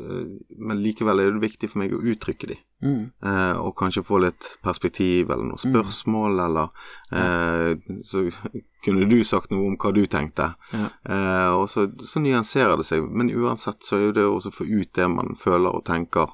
men 0.58 0.82
likevel 0.84 1.20
er 1.20 1.32
det 1.34 1.42
viktig 1.42 1.70
for 1.72 1.82
meg 1.82 1.94
å 1.98 2.02
uttrykke 2.12 2.50
de, 2.52 2.58
mm, 2.86 3.00
eh, 3.26 3.54
og 3.58 3.74
kanskje 3.80 4.04
få 4.06 4.20
litt 4.22 4.50
perspektiv 4.62 5.32
eller 5.32 5.48
noen 5.48 5.62
spørsmål, 5.64 6.38
eller 6.44 6.70
eh, 7.10 7.72
Så 8.06 8.28
kunne 8.86 9.08
du 9.10 9.24
sagt 9.26 9.50
noe 9.50 9.72
om 9.72 9.78
hva 9.82 9.94
du 9.96 10.04
tenkte, 10.06 10.52
ja, 10.76 10.92
eh, 11.10 11.50
og 11.58 11.66
så, 11.74 11.88
så 12.06 12.22
nyanserer 12.22 12.78
det 12.78 12.86
seg. 12.86 13.08
Men 13.10 13.34
uansett 13.34 13.82
så 13.84 13.98
er 13.98 14.14
det 14.14 14.28
å 14.30 14.38
få 14.40 14.68
ut 14.68 14.94
det 14.94 15.10
man 15.10 15.34
føler 15.36 15.74
og 15.74 15.86
tenker 15.90 16.30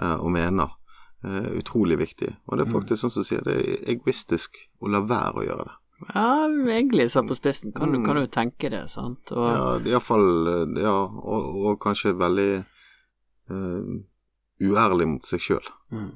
eh, 0.00 0.16
og 0.16 0.30
mener, 0.30 0.76
utrolig 1.26 1.96
viktig. 1.98 2.28
Og 2.46 2.58
det 2.58 2.66
er 2.66 2.70
faktisk 2.70 3.00
sånn 3.00 3.10
som 3.10 3.24
sier, 3.26 3.40
det 3.42 3.54
er 3.56 3.88
egoistisk 3.90 4.60
å 4.78 4.92
la 4.92 5.00
være 5.02 5.40
å 5.40 5.46
gjøre 5.48 5.64
det. 5.66 5.72
Ja 6.12 6.26
egentlig 6.68 7.08
satt 7.12 7.28
på 7.30 7.36
spissen 7.38 7.72
kan 7.76 7.94
du, 7.94 8.02
kan 8.04 8.18
du 8.20 8.26
tenke 8.28 8.68
det, 8.72 8.84
sant. 8.92 9.32
Og, 9.32 9.46
Ja, 9.48 9.68
iallfall 9.94 10.26
Ja, 10.76 10.98
og, 11.06 11.48
og 11.62 11.80
kanskje 11.82 12.12
veldig 12.18 12.50
uh, 13.52 13.96
uærlig 14.60 15.08
mot 15.14 15.28
seg 15.28 15.44
sjøl. 15.44 15.72
Mm. 15.94 16.12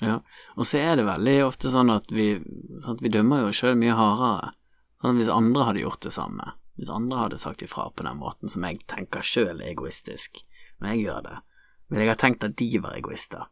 Ja, 0.00 0.22
og 0.56 0.64
så 0.66 0.80
er 0.80 0.96
det 0.96 1.04
veldig 1.04 1.36
ofte 1.44 1.68
sånn 1.72 1.92
at 1.92 2.08
vi, 2.12 2.32
sant, 2.80 3.02
vi 3.04 3.12
dømmer 3.12 3.44
jo 3.44 3.52
sjøl 3.52 3.76
mye 3.76 3.96
hardere. 3.98 4.54
Sånn 5.00 5.16
hvis 5.16 5.28
andre 5.32 5.66
hadde 5.68 5.84
gjort 5.84 6.04
det 6.04 6.12
samme, 6.12 6.54
hvis 6.80 6.92
andre 6.92 7.22
hadde 7.22 7.40
sagt 7.40 7.64
ifra 7.64 7.90
på 7.92 8.04
den 8.04 8.20
måten 8.20 8.52
som 8.52 8.64
jeg 8.64 8.80
tenker 8.88 9.24
sjøl 9.24 9.60
er 9.60 9.72
egoistisk, 9.72 10.42
når 10.80 10.94
jeg 10.94 11.04
gjør 11.04 11.26
det, 11.28 11.36
ville 11.90 12.06
jeg 12.06 12.12
ha 12.12 12.20
tenkt 12.20 12.46
at 12.46 12.56
de 12.56 12.70
var 12.80 12.96
egoister. 12.96 13.48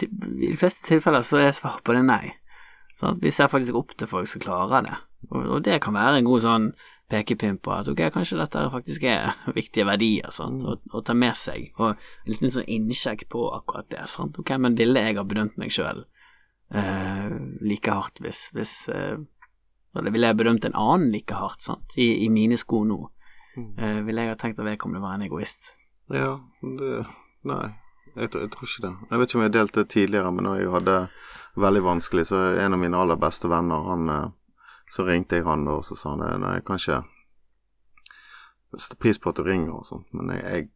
I 0.00 0.08
de 0.08 0.56
fleste 0.56 0.88
tilfeller 0.88 1.24
så 1.24 1.40
er 1.40 1.56
svaret 1.56 1.84
på 1.84 1.96
det 1.96 2.04
nei. 2.04 2.34
Sant? 3.00 3.20
Vi 3.24 3.30
ser 3.32 3.48
faktisk 3.48 3.76
opp 3.80 3.94
til 3.96 4.08
folk 4.10 4.28
som 4.28 4.42
klarer 4.42 4.84
det, 4.84 4.96
og, 5.30 5.38
og 5.56 5.60
det 5.64 5.78
kan 5.84 5.94
være 5.96 6.18
en 6.20 6.26
god 6.28 6.42
sånn 6.44 6.66
pekepinn 7.10 7.56
på 7.58 7.72
at 7.74 7.88
ok, 7.90 8.00
kanskje 8.14 8.36
dette 8.38 8.60
faktisk 8.70 9.02
er 9.08 9.32
viktige 9.56 9.86
verdier 9.88 10.30
sant? 10.34 10.62
Å, 10.62 10.76
å 10.94 11.00
ta 11.06 11.16
med 11.16 11.34
seg, 11.38 11.70
og 11.80 11.94
en 11.96 12.28
liten 12.30 12.52
sånn 12.54 12.68
innsjekk 12.70 13.24
på 13.32 13.46
akkurat 13.56 13.88
det. 13.90 14.04
Sant? 14.12 14.36
Ok, 14.38 14.52
men 14.62 14.76
ville 14.78 15.02
jeg 15.08 15.16
ha 15.18 15.24
bedømt 15.26 15.56
meg 15.58 15.72
sjøl 15.74 16.04
eh, 16.74 17.32
like 17.66 17.90
hardt 17.90 18.20
hvis, 18.22 18.44
hvis 18.54 18.74
eh, 18.94 19.16
Eller 19.98 20.12
ville 20.14 20.28
jeg 20.30 20.38
bedømt 20.38 20.64
en 20.68 20.76
annen 20.78 21.08
like 21.10 21.34
hardt, 21.34 21.64
sant, 21.64 21.96
i, 21.98 22.10
i 22.26 22.28
mine 22.30 22.58
sko 22.60 22.84
nå? 22.86 23.00
Eh, 23.58 24.00
ville 24.06 24.22
jeg 24.22 24.30
ha 24.30 24.38
tenkt 24.38 24.60
at 24.62 24.68
vedkommende 24.68 25.02
var 25.02 25.16
en 25.18 25.24
egoist? 25.26 25.72
Ja, 26.14 26.36
det 26.62 27.00
Nei, 27.48 27.70
jeg, 28.20 28.28
tror- 28.30 28.42
jeg 28.44 28.50
tror 28.52 28.68
ikke 28.68 28.82
det. 28.84 28.92
Jeg 29.10 29.18
vet 29.18 29.30
ikke 29.30 29.38
om 29.38 29.42
jeg 29.46 29.52
delte 29.54 29.80
det 29.80 29.90
tidligere, 29.94 30.30
men 30.36 30.44
når 30.44 30.58
jeg 30.60 30.70
hadde 30.74 30.96
veldig 31.56 31.82
vanskelig, 31.82 32.26
så 32.26 32.36
en 32.58 32.72
av 32.74 32.78
mine 32.78 32.96
aller 32.98 33.16
beste 33.16 33.48
venner, 33.48 33.82
han 33.90 34.08
eh, 34.08 34.28
Så 34.90 35.04
ringte 35.06 35.36
jeg 35.38 35.44
han 35.46 35.64
da, 35.64 35.76
og 35.78 35.84
så 35.86 35.94
sa 35.96 36.10
han 36.16 36.22
eh, 36.26 36.36
nei, 36.42 36.60
kanskje 36.66 36.96
setter 38.78 38.96
pris 39.02 39.18
på 39.18 39.30
at 39.30 39.36
du 39.38 39.42
ringer 39.46 39.72
og 39.80 39.86
sånt, 39.86 40.06
men 40.14 40.30
jeg, 40.34 40.42
jeg, 40.44 40.68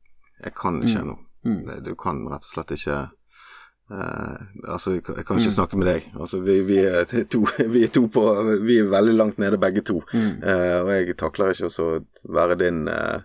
jeg 0.44 0.54
kan 0.58 0.80
ikke 0.82 0.98
Mm. 0.98 1.02
ennå. 1.02 1.16
Mm. 1.44 1.84
Du 1.84 1.94
kan 1.94 2.22
rett 2.30 2.46
og 2.46 2.50
slett 2.54 2.70
ikke 2.72 2.94
eh, 3.90 4.38
Altså, 4.70 4.94
jeg 4.94 5.02
kan 5.04 5.36
ikke 5.36 5.50
Mm. 5.50 5.56
snakke 5.58 5.76
med 5.78 5.86
deg. 5.90 6.06
Altså, 6.18 6.40
vi, 6.40 6.60
vi, 6.64 6.78
er 6.78 7.04
to, 7.30 7.42
vi 7.74 7.82
er 7.84 7.88
to 7.92 8.06
på 8.08 8.22
Vi 8.64 8.78
er 8.80 8.88
veldig 8.90 9.14
langt 9.18 9.38
nede, 9.38 9.58
begge 9.60 9.82
to. 9.82 10.00
Mm. 10.14 10.42
Eh, 10.42 10.78
og 10.80 10.88
jeg 10.94 11.16
takler 11.20 11.52
ikke 11.52 11.68
å 11.68 11.90
være 12.38 12.56
din 12.62 12.88
eh, 12.88 13.20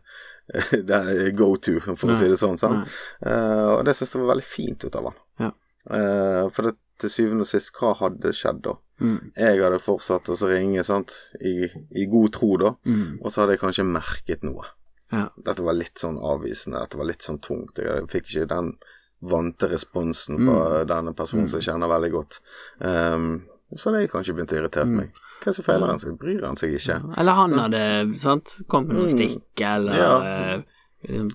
go 1.39 1.55
to, 1.55 1.79
for 1.79 2.07
Nei. 2.09 2.15
å 2.15 2.19
si 2.19 2.27
det 2.29 2.37
sånn. 2.41 2.57
sånn. 2.57 2.81
Eh, 3.25 3.67
og 3.77 3.85
det 3.85 3.95
syns 3.95 4.13
jeg 4.15 4.21
var 4.25 4.33
veldig 4.35 4.45
fint 4.49 4.83
ut 4.85 4.95
av 4.99 5.09
han. 5.11 5.19
Ja. 5.39 5.51
Uh, 5.89 6.49
for 6.51 6.67
det, 6.67 6.75
til 6.99 7.09
syvende 7.09 7.45
og 7.45 7.47
sist, 7.51 7.71
hva 7.79 7.93
hadde 7.99 8.31
skjedd 8.35 8.61
da? 8.65 8.73
Mm. 8.99 9.31
Jeg 9.37 9.61
hadde 9.63 9.79
fortsatt 9.79 10.27
å 10.33 10.35
ringe 10.49 10.83
sant? 10.83 11.13
I, 11.39 11.69
i 11.95 12.05
god 12.11 12.33
tro, 12.35 12.57
da, 12.57 12.73
Mm. 12.85 13.19
og 13.23 13.31
så 13.31 13.41
hadde 13.41 13.55
jeg 13.57 13.61
kanskje 13.63 13.85
merket 13.87 14.43
noe. 14.43 14.65
Ja. 15.11 15.29
Dette 15.41 15.63
var 15.65 15.73
litt 15.73 15.95
sånn 15.97 16.19
avvisende, 16.21 16.79
dette 16.83 16.97
var 16.99 17.05
litt 17.09 17.23
sånn 17.25 17.39
tungt. 17.41 17.79
Jeg 17.81 18.07
fikk 18.11 18.27
ikke 18.29 18.47
den 18.51 18.73
vante 19.21 19.67
responsen 19.71 20.37
fra 20.37 20.83
Mm. 20.83 20.87
denne 20.87 21.13
personen 21.15 21.49
som 21.49 21.59
jeg 21.59 21.67
kjenner 21.73 21.89
veldig 21.89 22.11
godt. 22.11 22.39
Um, 22.79 23.45
så 23.75 23.91
jeg 23.99 24.09
kanskje 24.11 24.35
begynt 24.35 24.53
å 24.53 24.59
irritere 24.61 24.85
Mm. 24.85 24.95
meg. 24.97 25.11
Hva 25.41 25.47
er 25.47 25.53
som 25.53 25.63
feiler 25.65 25.87
han 25.87 25.99
seg? 25.99 26.17
Bryr 26.19 26.43
han 26.45 26.55
seg 26.55 26.73
ikke? 26.75 27.17
Eller 27.17 27.31
han 27.33 27.51
hadde 27.53 28.19
sant, 28.19 28.61
kommet 28.67 28.87
med 28.89 28.97
noen 28.97 29.09
Mm. 29.09 29.17
stikk, 29.17 29.61
eller 29.61 29.95
Ja. 29.95 30.19
eh, 30.55 30.61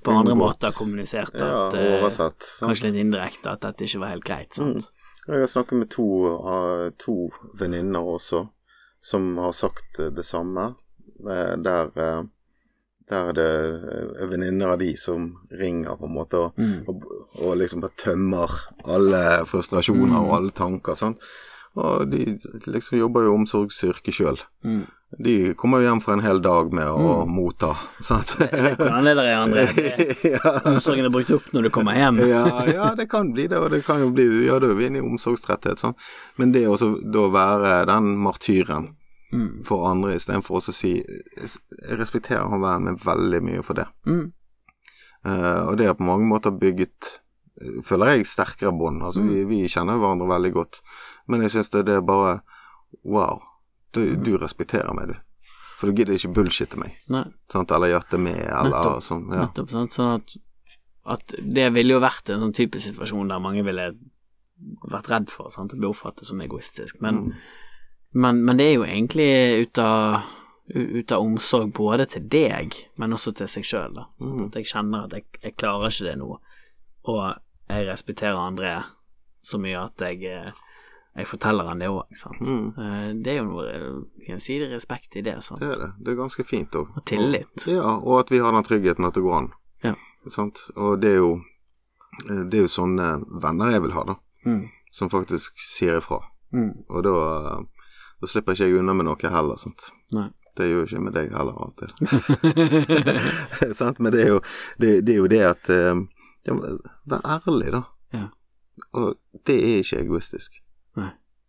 på 0.05 0.12
andre 0.12 0.35
måter 0.37 0.70
kommunisert 0.77 1.35
at 1.35 1.72
ja, 1.72 1.98
oversett. 1.98 2.38
Kanskje 2.61 2.92
litt 2.92 3.00
indirekte 3.07 3.46
at 3.50 3.61
dette 3.62 3.85
ikke 3.85 4.00
var 4.00 4.09
helt 4.11 4.24
greit, 4.24 4.53
sant. 4.53 4.90
Jeg 5.29 5.41
har 5.41 5.47
snakket 5.49 5.79
med 5.79 5.91
to, 5.91 6.05
uh, 6.45 6.91
to 7.01 7.31
venninner 7.59 8.05
også, 8.05 8.47
som 9.05 9.37
har 9.39 9.53
sagt 9.53 9.99
eh, 10.01 10.11
det 10.13 10.25
samme. 10.25 10.75
Eh, 11.25 11.55
der, 11.65 11.91
eh, 11.97 12.23
der 13.09 13.29
er 13.31 13.33
det 13.37 13.49
eh, 14.21 14.29
venninner 14.31 14.75
av 14.75 14.79
de 14.81 14.91
som 15.01 15.31
ringer, 15.53 15.97
på 15.97 16.05
en 16.09 16.15
måte, 16.15 16.39
og, 16.41 16.53
Mm. 16.59 16.85
og, 16.89 17.03
og 17.41 17.57
liksom 17.61 17.81
bare 17.85 17.97
tømmer 18.01 18.51
alle 18.85 19.23
frustrasjoner 19.47 20.13
Mm. 20.19 20.25
og 20.29 20.37
alle 20.37 20.51
tanker. 20.51 20.95
Sant? 20.95 21.19
Og 21.77 22.05
de 22.11 22.39
liksom 22.71 22.99
jobber 23.01 23.25
jo 23.27 23.33
omsorgsyrke 23.35 24.13
sjøl. 24.15 24.39
Mm. 24.63 24.85
De 25.25 25.55
kommer 25.59 25.79
jo 25.83 25.89
hjem 25.89 26.01
fra 26.03 26.13
en 26.17 26.23
hel 26.23 26.41
dag 26.43 26.73
med 26.75 26.87
å 26.87 27.25
motta, 27.27 27.73
sant? 28.03 28.33
Er 28.41 28.77
det, 28.79 29.25
André? 29.35 29.65
Det- 29.75 30.33
ja. 30.37 30.53
Omsorgen 30.71 31.07
er 31.07 31.11
brukt 31.15 31.31
opp 31.35 31.49
når 31.55 31.63
du 31.67 31.71
kommer 31.75 31.95
hjem. 31.99 32.19
ja, 32.31 32.45
ja, 32.71 32.89
det 32.99 33.09
kan 33.11 33.33
bli 33.35 33.47
det, 33.51 33.59
og 33.59 33.71
det 33.75 33.83
kan 33.87 34.01
jo 34.03 34.11
bli 34.15 34.27
Ja, 34.47 34.59
da 34.63 34.71
er 34.71 34.79
vi 34.79 34.87
inne 34.87 35.03
i 35.03 35.07
omsorgstretthet, 35.07 35.83
sånn. 35.83 35.95
Men 36.39 36.53
det 36.55 36.65
å 36.71 36.79
da 37.15 37.27
være 37.35 37.75
den 37.91 38.15
martyren 38.19 38.93
Mm. 39.35 39.65
for 39.67 39.89
andre 39.91 40.13
istedenfor 40.15 40.61
å 40.61 40.73
si 40.73 40.93
Jeg 41.03 41.99
respekterer 41.99 42.47
han 42.53 42.61
vennen 42.63 42.99
veldig 43.03 43.41
mye 43.43 43.63
for 43.67 43.75
det. 43.75 43.87
Mm. 44.07 44.29
Uh, 45.27 45.71
og 45.73 45.79
det 45.81 45.89
er 45.89 45.97
på 45.99 46.07
mange 46.07 46.29
måter 46.29 46.55
bygget 46.55 47.19
Føler 47.87 48.17
jeg 48.17 48.27
sterkere 48.27 48.73
bånd. 48.75 48.99
Altså, 49.07 49.21
Mm. 49.23 49.29
vi, 49.31 49.43
vi 49.47 49.69
kjenner 49.71 49.95
hverandre 49.99 50.27
veldig 50.27 50.53
godt. 50.57 50.81
Men 51.27 51.43
jeg 51.43 51.51
syns 51.55 51.71
det, 51.73 51.87
det 51.87 51.95
er 51.99 52.05
bare 52.07 52.41
Wow. 53.05 53.41
Du, 53.95 54.15
du 54.17 54.37
respekterer 54.39 54.93
meg, 54.95 55.09
du. 55.09 55.15
For 55.79 55.91
du 55.91 55.97
gidder 55.99 56.15
ikke 56.15 56.33
bullshitte 56.35 56.79
meg. 56.79 56.95
Sant? 57.51 57.71
Eller 57.75 57.91
gjette 57.95 58.19
med, 58.23 58.39
eller 58.47 58.71
Nettopp. 58.71 59.03
sånn. 59.07 59.25
Ja. 59.33 59.45
nettopp. 59.47 59.71
Sant? 59.73 59.93
Sånn 59.97 60.13
at, 60.15 60.37
at 61.17 61.35
det 61.43 61.69
ville 61.75 61.97
jo 61.97 62.01
vært 62.03 62.31
en 62.31 62.41
sånn 62.45 62.55
type 62.55 62.79
situasjon 62.83 63.29
der 63.31 63.43
mange 63.43 63.65
ville 63.67 63.89
vært 64.91 65.11
redd 65.11 65.29
for 65.33 65.51
sant? 65.51 65.75
å 65.75 65.81
bli 65.81 65.91
oppfattet 65.91 66.27
som 66.29 66.41
egoistisk. 66.41 67.01
Men, 67.03 67.15
Mm. 67.15 67.33
men, 68.15 68.45
men 68.45 68.57
det 68.57 68.67
er 68.71 68.75
jo 68.77 68.85
egentlig 68.87 69.29
ut 69.67 69.79
av, 69.83 70.23
ut 70.75 71.13
av 71.13 71.21
omsorg 71.27 71.73
både 71.75 72.07
til 72.15 72.29
deg, 72.31 72.75
men 72.97 73.13
også 73.13 73.35
til 73.35 73.49
seg 73.51 73.65
sjøl. 73.67 73.99
Mm. 74.23 74.47
At 74.47 74.55
jeg 74.61 74.71
kjenner 74.71 75.05
at 75.09 75.13
jeg, 75.19 75.25
jeg 75.43 75.57
klarer 75.57 75.91
ikke 75.91 76.07
det 76.11 76.19
nå, 76.23 76.39
og 77.11 77.25
jeg 77.69 77.87
respekterer 77.91 78.39
André 78.39 78.77
så 79.45 79.59
mye 79.61 79.83
at 79.91 80.01
jeg, 80.07 80.23
eh, 80.25 80.53
jeg 81.14 81.29
forteller 81.31 81.68
han 81.70 81.79
det 81.79 81.88
òg, 81.92 82.09
sant. 82.18 82.40
Mm. 82.42 82.66
Eh, 82.74 83.11
Det 83.22 83.33
er 83.33 83.37
jo 83.38 83.44
noe 83.46 83.64
eh, 83.70 83.98
gjensidig 84.29 84.70
respekt 84.72 85.14
i 85.16 85.22
det, 85.22 85.37
sant. 85.46 85.61
Det 85.62 85.70
er 85.70 85.83
det. 85.85 85.90
Det 86.03 86.12
er 86.12 86.18
ganske 86.18 86.44
fint 86.46 86.74
òg. 86.74 86.90
Og 86.98 87.05
tillit. 87.07 87.66
Ja, 87.70 87.96
og 88.00 88.24
at 88.24 88.33
vi 88.35 88.40
har 88.42 88.55
den 88.55 88.66
tryggheten 88.66 89.07
at 89.07 89.14
det 89.14 89.22
går 89.22 89.37
an. 89.38 89.53
Ja. 89.85 89.94
Sant? 90.33 90.64
Og 90.77 90.98
det 91.03 91.12
er 91.14 91.20
jo 91.20 91.35
Det 92.29 92.55
er 92.55 92.62
jo 92.62 92.70
sånne 92.70 93.07
venner 93.42 93.72
jeg 93.74 93.83
vil 93.83 93.92
ha, 93.96 94.05
da. 94.07 94.14
Mm. 94.46 94.68
Som 94.94 95.11
faktisk 95.11 95.59
sier 95.59 95.98
ifra. 95.98 96.20
Mm. 96.55 96.85
Og 96.88 97.03
da, 97.03 97.14
da 98.22 98.29
slipper 98.31 98.55
ikke 98.55 98.68
jeg 98.68 98.79
unna 98.79 98.94
med 98.94 99.09
noe 99.09 99.31
heller, 99.35 99.59
sant. 99.59 99.88
Nei. 100.14 100.29
Det 100.55 100.68
gjør 100.70 100.85
jo 100.85 100.87
ikke 100.87 101.03
med 101.03 101.16
deg 101.16 101.33
heller 101.35 101.59
av 101.59 101.72
og 101.72 101.79
til. 101.83 101.90
sant? 103.81 103.98
Men 103.98 104.14
det 104.14 104.22
er 104.22 104.31
jo 104.37 104.40
det, 104.79 104.92
det, 105.03 105.16
er 105.16 105.18
jo 105.18 105.27
det 105.27 105.42
at 105.48 105.70
eh, 105.74 106.05
ja, 106.46 106.55
Vær 107.11 107.27
ærlig, 107.27 107.72
da. 107.74 107.83
Ja. 108.14 108.29
Og 108.94 109.16
det 109.46 109.59
er 109.59 109.83
ikke 109.83 110.05
egoistisk. 110.05 110.61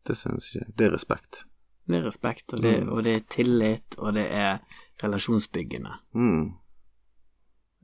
Det 0.07 0.17
synes 0.17 0.53
jeg 0.53 0.61
ikke. 0.61 0.73
Det 0.77 0.85
er 0.87 0.91
respekt. 0.95 1.43
Det 1.87 1.97
er 1.99 2.03
respekt, 2.07 2.53
og 2.53 2.61
det, 2.63 2.83
Mm. 2.83 2.89
og 2.91 3.03
det 3.03 3.15
er 3.15 3.23
tillit, 3.29 3.95
og 3.97 4.13
det 4.13 4.27
er 4.31 4.57
relasjonsbyggende. 5.03 5.91
Mm. 6.13 6.51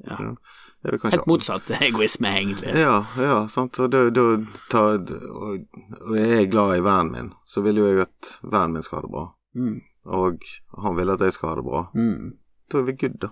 Ja. 0.07 0.17
Ja. 0.19 0.35
Det 0.83 0.97
kanskje 1.01 1.11
Helt 1.19 1.27
motsatt 1.29 1.69
egoisme, 1.81 2.27
egentlig. 2.27 2.71
Ja, 2.75 3.05
ja, 3.17 3.47
sant. 3.47 3.77
Og, 3.79 3.91
da, 3.93 4.07
da, 4.09 4.23
ta, 4.71 4.79
og, 4.97 5.59
og 6.01 6.15
jeg 6.17 6.39
er 6.43 6.47
glad 6.49 6.77
i 6.79 6.81
vennen 6.81 7.11
min, 7.13 7.27
så 7.45 7.61
vil 7.61 7.77
jo 7.77 7.85
jeg 7.85 8.01
at 8.07 8.31
vennen 8.41 8.73
min 8.79 8.83
skal 8.87 8.97
ha 8.97 9.01
det 9.05 9.11
bra. 9.13 9.25
Mm. 9.55 9.75
Og 10.05 10.39
han 10.81 10.97
vil 10.97 11.09
at 11.13 11.21
jeg 11.21 11.33
skal 11.33 11.49
ha 11.49 11.55
det 11.59 11.65
bra. 11.67 11.83
Mm. 11.93 12.31
Da 12.71 12.77
er 12.81 12.87
vi 12.89 12.95
good, 12.97 13.19
da. 13.21 13.29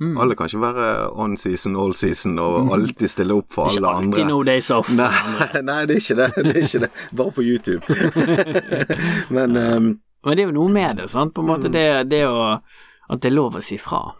Mm. 0.00 0.16
Alle 0.22 0.34
kan 0.36 0.46
ikke 0.48 0.60
være 0.62 0.86
on 1.20 1.36
season, 1.36 1.76
all 1.76 1.92
season 1.94 2.38
og 2.38 2.60
Mm. 2.64 2.70
alltid 2.76 3.08
stille 3.08 3.34
opp 3.34 3.52
for 3.52 3.68
alle 3.68 3.88
andre. 3.88 3.98
Ikke 3.98 4.06
alltid 4.06 4.22
andre. 4.22 4.28
no 4.34 4.42
days 4.42 4.70
off. 4.70 4.90
Nei, 4.90 5.62
nei, 5.70 5.80
det 5.86 5.96
er 5.96 6.00
ikke 6.00 6.16
det. 6.20 6.30
Det 6.36 6.56
er 6.56 6.62
ikke 6.68 6.80
det. 6.86 6.90
Bare 7.16 7.32
på 7.32 7.42
YouTube. 7.42 7.84
Men 9.36 9.56
um, 9.56 10.00
Men 10.24 10.36
det 10.36 10.42
er 10.44 10.48
jo 10.50 10.56
noe 10.56 10.68
med 10.72 10.96
det, 11.00 11.08
sant, 11.10 11.32
på 11.34 11.40
en 11.44 11.48
måte, 11.48 11.68
Mm. 11.68 11.72
det, 11.72 12.08
det 12.10 12.24
å 12.28 12.60
At 13.10 13.20
det 13.24 13.30
er 13.32 13.34
lov 13.34 13.56
å 13.58 13.60
si 13.64 13.76
fra. 13.80 14.12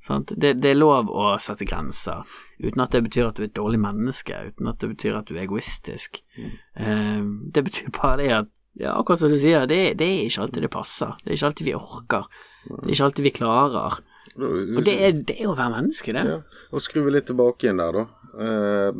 Sant? 0.00 0.30
Det, 0.40 0.54
det 0.62 0.70
er 0.70 0.78
lov 0.78 1.10
å 1.12 1.34
sette 1.42 1.66
grenser, 1.68 2.22
uten 2.64 2.80
at 2.80 2.90
det 2.94 3.02
betyr 3.04 3.26
at 3.28 3.34
du 3.36 3.42
er 3.42 3.48
et 3.50 3.56
dårlig 3.58 3.80
menneske, 3.82 4.32
uten 4.54 4.68
at 4.70 4.78
det 4.80 4.88
betyr 4.94 5.18
at 5.18 5.26
du 5.28 5.34
er 5.36 5.42
egoistisk. 5.42 6.22
Mm. 6.38 6.52
Eh, 6.80 7.26
det 7.52 7.64
betyr 7.66 7.90
bare 7.92 8.16
det 8.22 8.30
at 8.38 8.48
ja, 8.78 8.94
akkurat 8.94 9.18
som 9.20 9.32
du 9.34 9.36
sier, 9.42 9.66
det, 9.68 9.98
det 9.98 10.06
er 10.06 10.24
ikke 10.30 10.46
alltid 10.46 10.62
det 10.64 10.70
passer. 10.70 11.12
Det 11.24 11.32
er 11.32 11.36
ikke 11.36 11.46
alltid 11.50 11.66
vi 11.66 11.74
orker. 11.76 12.24
Det 12.70 12.78
er 12.86 12.94
ikke 12.94 13.04
alltid 13.10 13.24
vi 13.26 13.34
klarer. 13.36 13.98
Og 14.38 14.84
det 14.84 14.94
er, 15.02 15.12
det 15.26 15.34
er 15.40 15.48
å 15.50 15.56
være 15.58 15.72
menneske, 15.80 16.12
det. 16.14 16.22
Ja, 16.28 16.40
og 16.72 16.80
skru 16.84 17.08
litt 17.10 17.26
tilbake 17.26 17.66
igjen 17.66 17.80
der, 17.82 17.92
da. 17.92 18.04
Eh, 18.38 18.92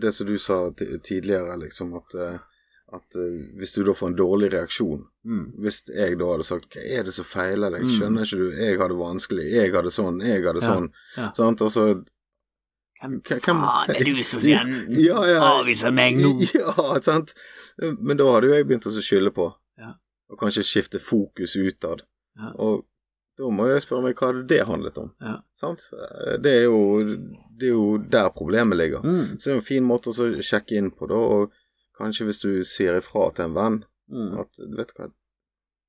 det 0.00 0.12
som 0.14 0.26
du 0.28 0.36
sa 0.38 0.70
tidligere, 0.76 1.56
liksom, 1.58 1.94
at, 1.98 2.14
eh, 2.14 2.38
at 2.94 3.16
eh, 3.18 3.40
hvis 3.58 3.72
du 3.74 3.82
da 3.82 3.92
får 3.98 4.12
en 4.12 4.16
dårlig 4.16 4.52
reaksjon 4.52 5.04
Mm. 5.26 5.46
Hvis 5.58 5.80
jeg 5.90 6.18
da 6.20 6.24
hadde 6.30 6.44
sagt 6.46 6.70
'hva 6.70 6.82
er 6.86 7.02
det 7.02 7.12
som 7.12 7.24
feiler 7.24 7.70
deg', 7.74 7.82
Mm. 7.82 7.94
skjønner 7.98 8.22
ikke 8.22 8.38
du, 8.38 8.50
jeg 8.62 8.78
har 8.78 8.88
det 8.88 8.96
vanskelig, 8.96 9.46
jeg 9.50 9.72
har 9.74 9.82
det 9.82 9.90
sånn, 9.92 10.20
jeg 10.22 10.44
har 10.44 10.54
Ja, 10.54 10.60
sånn, 10.60 10.88
ja. 11.16 11.32
sant, 11.34 11.60
og 11.62 11.72
så 11.72 12.04
hvem- 13.02 13.22
faen 13.42 13.90
er 13.90 14.04
du 14.04 14.22
som 14.22 14.40
sier 14.44 14.86
Ja, 14.88 15.24
ja. 15.26 15.40
avviser 15.58 15.92
meg 15.92 16.14
nå? 16.14 16.30
Ja, 16.54 17.00
sant. 17.00 17.34
Men 18.00 18.16
da 18.16 18.24
hadde 18.32 18.46
jo 18.46 18.54
jeg 18.54 18.68
begynt 18.68 18.86
å 18.86 18.94
skylde 19.02 19.32
på, 19.34 19.52
Ja. 19.78 19.94
og 20.30 20.38
kanskje 20.38 20.62
skifte 20.62 21.00
fokus 21.02 21.56
utad. 21.56 22.02
Ja. 22.38 22.52
Og 22.58 22.84
da 23.36 23.50
må 23.52 23.66
jeg 23.68 23.82
spørre 23.84 24.02
meg 24.06 24.16
hva 24.16 24.30
det 24.48 24.62
handlet 24.66 24.98
om. 24.98 25.10
Ja. 25.20 25.34
Sant? 25.52 25.82
Det 26.40 26.52
er 26.62 26.64
jo, 26.64 26.78
det 27.56 27.68
er 27.68 27.74
jo 27.74 27.98
der 27.98 28.30
problemet 28.32 28.78
ligger. 28.78 29.02
Mm. 29.04 29.36
Så 29.38 29.44
det 29.50 29.52
er 29.52 29.58
en 29.60 29.66
fin 29.66 29.84
måte 29.84 30.08
å 30.12 30.30
sjekke 30.40 30.76
inn 30.78 30.90
på, 30.90 31.06
da, 31.10 31.14
og 31.20 31.52
kanskje 31.98 32.26
hvis 32.28 32.40
du 32.42 32.50
sier 32.64 32.96
ifra 33.02 33.30
til 33.34 33.44
en 33.50 33.54
venn 33.54 33.84
Mm. 34.08 34.38
at 34.38 34.48
vet 34.78 34.92
du 34.92 34.98
hva, 35.02 35.06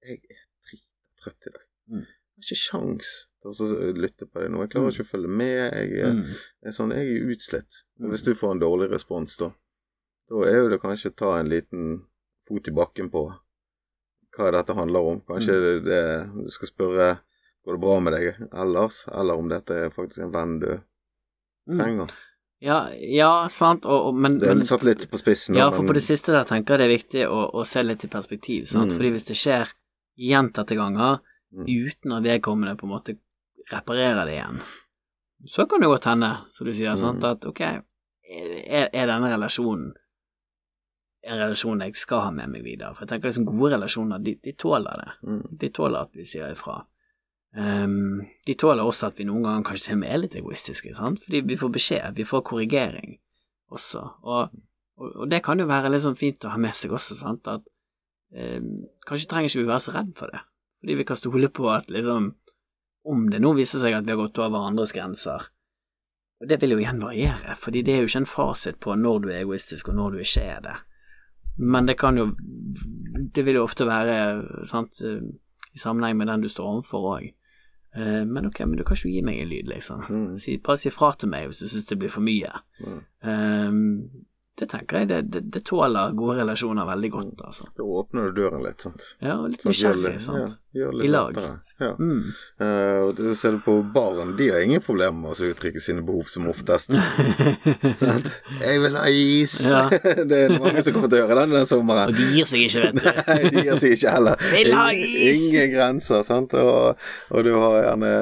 jeg 0.01 0.15
er 0.33 0.39
drittrøtt 0.65 1.45
i 1.45 1.51
dag. 1.53 1.65
Mm. 1.91 1.99
Jeg 2.01 2.41
har 2.41 2.45
ikke 2.47 2.57
sjans 2.63 3.09
til 3.43 3.51
å 3.51 3.91
lytte 3.93 4.25
på 4.25 4.41
det 4.41 4.47
nå. 4.49 4.63
Jeg 4.63 4.71
klarer 4.73 4.89
ikke 4.95 5.05
å 5.05 5.09
følge 5.11 5.29
med. 5.29 5.73
Jeg 5.73 5.99
er, 6.01 6.13
Mm. 6.13 6.31
er 6.65 6.71
sånn, 6.73 6.93
jeg 6.97 7.05
er 7.13 7.29
utslitt. 7.29 7.83
Og 7.99 8.05
Mm. 8.07 8.11
hvis 8.11 8.23
du 8.25 8.33
får 8.33 8.51
en 8.55 8.59
dårlig 8.59 8.89
respons, 8.91 9.37
da, 9.37 9.51
da 10.31 10.35
er 10.49 10.57
jo 10.63 10.69
det 10.69 10.81
kanskje 10.81 11.11
å 11.11 11.15
ta 11.15 11.37
en 11.39 11.49
liten 11.49 12.05
fot 12.47 12.67
i 12.67 12.71
bakken 12.71 13.11
på 13.11 13.21
hva 14.37 14.51
dette 14.51 14.73
handler 14.75 14.99
om. 15.11 15.21
Kanskje 15.21 15.53
Mm. 15.53 15.61
det, 15.61 15.85
det, 15.85 16.43
du 16.45 16.49
skal 16.49 16.67
spørre 16.67 17.19
går 17.67 17.75
det 17.75 17.81
bra 17.83 17.97
med 17.99 18.13
deg 18.15 18.37
ellers, 18.63 19.01
eller 19.11 19.37
om 19.41 19.49
dette 19.51 19.75
er 19.85 19.89
faktisk 19.91 20.23
en 20.25 20.31
venn 20.33 20.59
du 20.63 20.69
Mm. 21.67 21.79
trenger. 21.81 22.11
Ja, 22.63 22.77
ja, 22.95 23.47
sant, 23.51 23.83
og, 23.85 24.05
og, 24.07 24.15
men, 24.15 24.37
Det 24.39 24.47
er 24.49 24.61
satt 24.65 24.85
litt 24.87 25.03
på 25.11 25.19
spissen. 25.19 25.57
Ja, 25.59 25.67
for 25.69 25.83
på 25.85 25.93
det 25.93 26.01
siste 26.05 26.31
der 26.31 26.45
tenker 26.47 26.73
jeg 26.73 26.79
det 26.79 26.85
er 26.87 26.93
viktig 26.95 27.25
å, 27.27 27.41
å 27.59 27.65
se 27.67 27.83
litt 27.83 28.05
i 28.07 28.07
perspektiv, 28.07 28.63
sant, 28.65 28.89
Mm. 28.93 28.95
fordi 28.97 29.11
hvis 29.11 29.27
det 29.27 29.35
skjer 29.35 29.73
gjentatte 30.17 30.77
ganger 30.79 31.19
Mm. 31.53 31.65
uten 31.67 32.11
at 32.15 32.23
vedkommende 32.23 32.77
på 32.79 32.87
en 32.87 32.93
måte 32.95 33.17
reparerer 33.71 34.25
det 34.25 34.33
igjen, 34.39 34.61
så 35.45 35.67
kan 35.69 35.79
det 35.81 35.87
godt 35.91 36.05
hende, 36.07 36.31
som 36.51 36.65
du 36.65 36.71
sier, 36.73 36.95
sant, 36.97 37.19
Mm. 37.19 37.31
at 37.31 37.45
ok, 37.45 37.61
er, 37.61 38.89
er 38.93 39.05
denne 39.07 39.29
relasjonen 39.35 39.93
en 41.23 41.37
relasjon 41.39 41.81
jeg 41.83 41.95
skal 41.95 42.21
ha 42.21 42.31
med 42.31 42.49
meg 42.49 42.63
videre? 42.63 42.93
For 42.95 43.05
jeg 43.05 43.09
tenker 43.09 43.27
liksom 43.29 43.45
gode 43.45 43.73
relasjoner, 43.75 44.23
de, 44.23 44.35
de 44.43 44.53
tåler 44.53 44.95
det. 45.03 45.11
Mm. 45.27 45.57
De 45.59 45.69
tåler 45.69 45.99
at 46.01 46.13
vi 46.15 46.23
sier 46.23 46.51
ifra. 46.51 46.85
Ehm, 47.59 48.25
de 48.47 48.55
tåler 48.59 48.85
også 48.85 49.09
at 49.11 49.19
vi 49.19 49.27
noen 49.27 49.45
ganger 49.45 49.65
kanskje 49.67 49.89
til 49.89 49.97
og 49.97 50.01
med 50.03 50.13
er 50.13 50.21
litt 50.23 50.37
egoistiske, 50.39 50.93
sant, 50.97 51.21
fordi 51.23 51.43
vi 51.47 51.59
får 51.59 51.73
beskjed, 51.77 52.17
vi 52.17 52.27
får 52.27 52.45
korrigering 52.47 53.17
også, 53.73 54.03
og, 54.23 54.53
og, 54.97 55.09
og 55.23 55.31
det 55.31 55.41
kan 55.45 55.59
jo 55.59 55.69
være 55.69 55.91
litt 55.93 56.05
sånn 56.05 56.19
fint 56.19 56.45
å 56.47 56.53
ha 56.53 56.61
med 56.61 56.77
seg 56.77 56.95
også, 56.95 57.19
sant, 57.19 57.49
at 57.51 57.67
um, 58.31 58.85
kanskje 59.07 59.31
trenger 59.31 59.51
ikke 59.51 59.63
vi 59.63 59.71
være 59.71 59.85
så 59.87 59.95
redd 59.97 60.13
for 60.19 60.33
det, 60.33 60.43
fordi 60.81 60.99
vi 61.01 61.07
kan 61.09 61.19
stole 61.19 61.51
på 61.51 61.69
at 61.73 61.91
liksom, 61.91 62.31
om 63.07 63.29
det 63.31 63.43
nå 63.43 63.53
viser 63.57 63.83
seg 63.83 63.95
at 63.97 64.07
vi 64.07 64.15
har 64.15 64.21
gått 64.21 64.39
over 64.43 64.69
andres 64.69 64.95
grenser, 64.95 65.49
og 66.37 66.49
det 66.49 66.59
vil 66.61 66.75
jo 66.75 66.81
igjen 66.81 67.01
variere, 67.01 67.55
fordi 67.57 67.81
det 67.81 67.95
er 67.95 68.03
jo 68.03 68.11
ikke 68.11 68.21
en 68.21 68.29
fasit 68.29 68.77
på 68.83 68.95
når 68.95 69.23
du 69.23 69.31
er 69.31 69.41
egoistisk 69.41 69.89
og 69.89 69.97
når 69.97 70.13
du 70.13 70.21
ikke 70.21 70.43
er 70.45 70.59
det. 70.61 70.75
Men 71.57 71.87
det 71.87 71.97
kan 71.97 72.17
jo 72.17 72.35
Det 73.33 73.45
vil 73.45 73.55
jo 73.55 73.63
ofte 73.63 73.85
være 73.85 74.65
sant, 74.65 75.01
eh, 75.01 75.21
i 75.73 75.79
sammenheng 75.79 76.17
med 76.17 76.27
den 76.27 76.41
du 76.41 76.47
står 76.47 76.67
overfor 76.69 77.17
òg. 77.17 77.33
Men 77.97 78.45
ok, 78.45 78.59
men 78.65 78.77
du 78.77 78.83
kan 78.85 78.97
ikke 78.97 79.09
gi 79.09 79.21
meg 79.25 79.41
en 79.41 79.49
lyd, 79.49 79.69
liksom. 79.71 80.03
Mm. 80.09 80.37
Si, 80.41 80.57
bare 80.63 80.77
si 80.77 80.91
fra 80.93 81.11
til 81.17 81.31
meg 81.31 81.47
hvis 81.49 81.63
du 81.63 81.69
syns 81.71 81.87
det 81.89 81.97
blir 81.99 82.11
for 82.13 82.25
mye. 82.25 82.51
Mm. 82.83 82.99
Um, 83.25 83.79
det 84.57 84.65
tenker 84.71 84.97
jeg 85.03 85.07
det, 85.11 85.17
det, 85.29 85.41
det 85.53 85.61
tåler 85.67 86.15
gode 86.17 86.39
relasjoner 86.39 86.87
veldig 86.89 87.09
godt, 87.13 87.41
altså. 87.45 87.67
Da 87.77 87.83
åpner 87.85 88.31
du 88.31 88.39
døren 88.41 88.63
litt, 88.65 88.81
sant. 88.81 89.03
Ja, 89.21 89.35
og 89.37 89.51
litt 89.51 89.61
Sant, 89.61 89.69
nysgjerrig, 89.75 90.15
sant. 90.23 90.55
Ja, 90.73 90.81
gjør 90.81 90.95
litt 90.97 91.05
I 91.05 91.11
lag. 91.13 91.35
lettere. 91.37 91.59
Ja. 91.77 91.91
Mm. 92.01 92.31
Uh, 92.57 92.99
og 93.05 93.11
det 93.19 93.35
ser 93.37 93.53
du 93.53 93.59
på 93.61 93.75
barn, 93.93 94.31
de 94.39 94.47
har 94.49 94.63
ingen 94.65 94.81
problemer 94.81 95.13
med 95.27 95.37
å 95.37 95.51
uttrykke 95.51 95.81
sine 95.83 96.01
behov 96.07 96.25
som 96.33 96.47
oftest. 96.49 96.95
sant? 98.01 98.31
'Jeg 98.57 98.81
vil 98.81 98.97
ha 98.97 99.05
is'. 99.11 99.59
Ja. 99.69 99.83
det 100.31 100.41
er 100.47 100.57
mange 100.57 100.81
som 100.81 100.97
kommer 100.97 101.11
til 101.13 101.19
å 101.19 101.21
gjøre 101.27 101.39
den 101.43 101.53
denne 101.53 101.69
sommeren. 101.69 102.09
Og 102.09 102.17
de 102.17 102.27
gir 102.33 102.49
seg 102.49 102.65
ikke, 102.65 102.87
vet 102.87 102.97
du. 102.97 103.05
Nei, 103.29 103.39
de 103.53 103.65
gir 103.69 103.81
seg 103.85 103.95
ikke 103.99 104.15
heller. 104.17 104.41
Vil 104.55 104.73
ha 104.73 104.87
Ingen- 104.89 105.21
is! 105.29 105.45
Ingen 105.51 105.71
grenser, 105.75 106.25
sant. 106.25 106.57
Og, 106.57 107.07
og 107.29 107.45
du 107.45 107.53
har 107.53 107.77
gjerne 107.91 108.13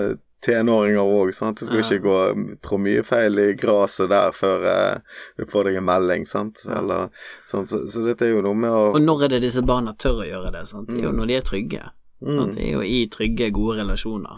tenåringer 0.46 1.02
òg, 1.02 1.34
sant. 1.34 1.60
Det 1.60 1.68
skal 1.68 1.82
Ja. 1.82 1.86
ikke 1.90 2.06
gå 2.06 2.58
tro 2.62 2.78
mye 2.78 3.04
feil 3.04 3.40
i 3.42 3.48
gresset 3.58 4.10
der 4.14 4.32
før 4.36 4.66
eh, 4.70 5.20
du 5.38 5.46
får 5.50 5.70
deg 5.72 5.78
en 5.82 5.88
melding, 5.90 6.26
sant. 6.30 6.62
Eller, 6.70 7.10
sånn, 7.50 7.66
så, 7.68 7.82
så 7.90 8.06
dette 8.06 8.28
er 8.30 8.36
jo 8.36 8.42
noe 8.46 8.56
med 8.56 8.70
å 8.72 8.84
Og 8.96 9.02
når 9.02 9.26
er 9.28 9.36
det 9.36 9.42
disse 9.48 9.64
barna 9.66 9.94
tør 9.98 10.22
å 10.24 10.28
gjøre 10.30 10.52
det? 10.54 10.66
Sant? 10.70 10.90
Det 10.94 11.02
er 11.02 11.08
jo 11.10 11.16
når 11.18 11.28
de 11.34 11.38
er 11.42 11.46
trygge. 11.50 11.84
mm, 12.26 12.54
Det 12.56 12.64
er 12.64 12.72
jo 12.78 12.82
i 12.82 13.02
trygge, 13.12 13.52
gode 13.54 13.80
relasjoner. 13.82 14.38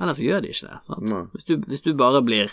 Ellers 0.00 0.18
gjør 0.20 0.42
de 0.42 0.48
ikke 0.52 0.68
det. 0.72 1.26
Hvis, 1.32 1.44
du, 1.44 1.56
hvis 1.70 1.84
du 1.84 1.92
bare 1.94 2.22
blir 2.26 2.50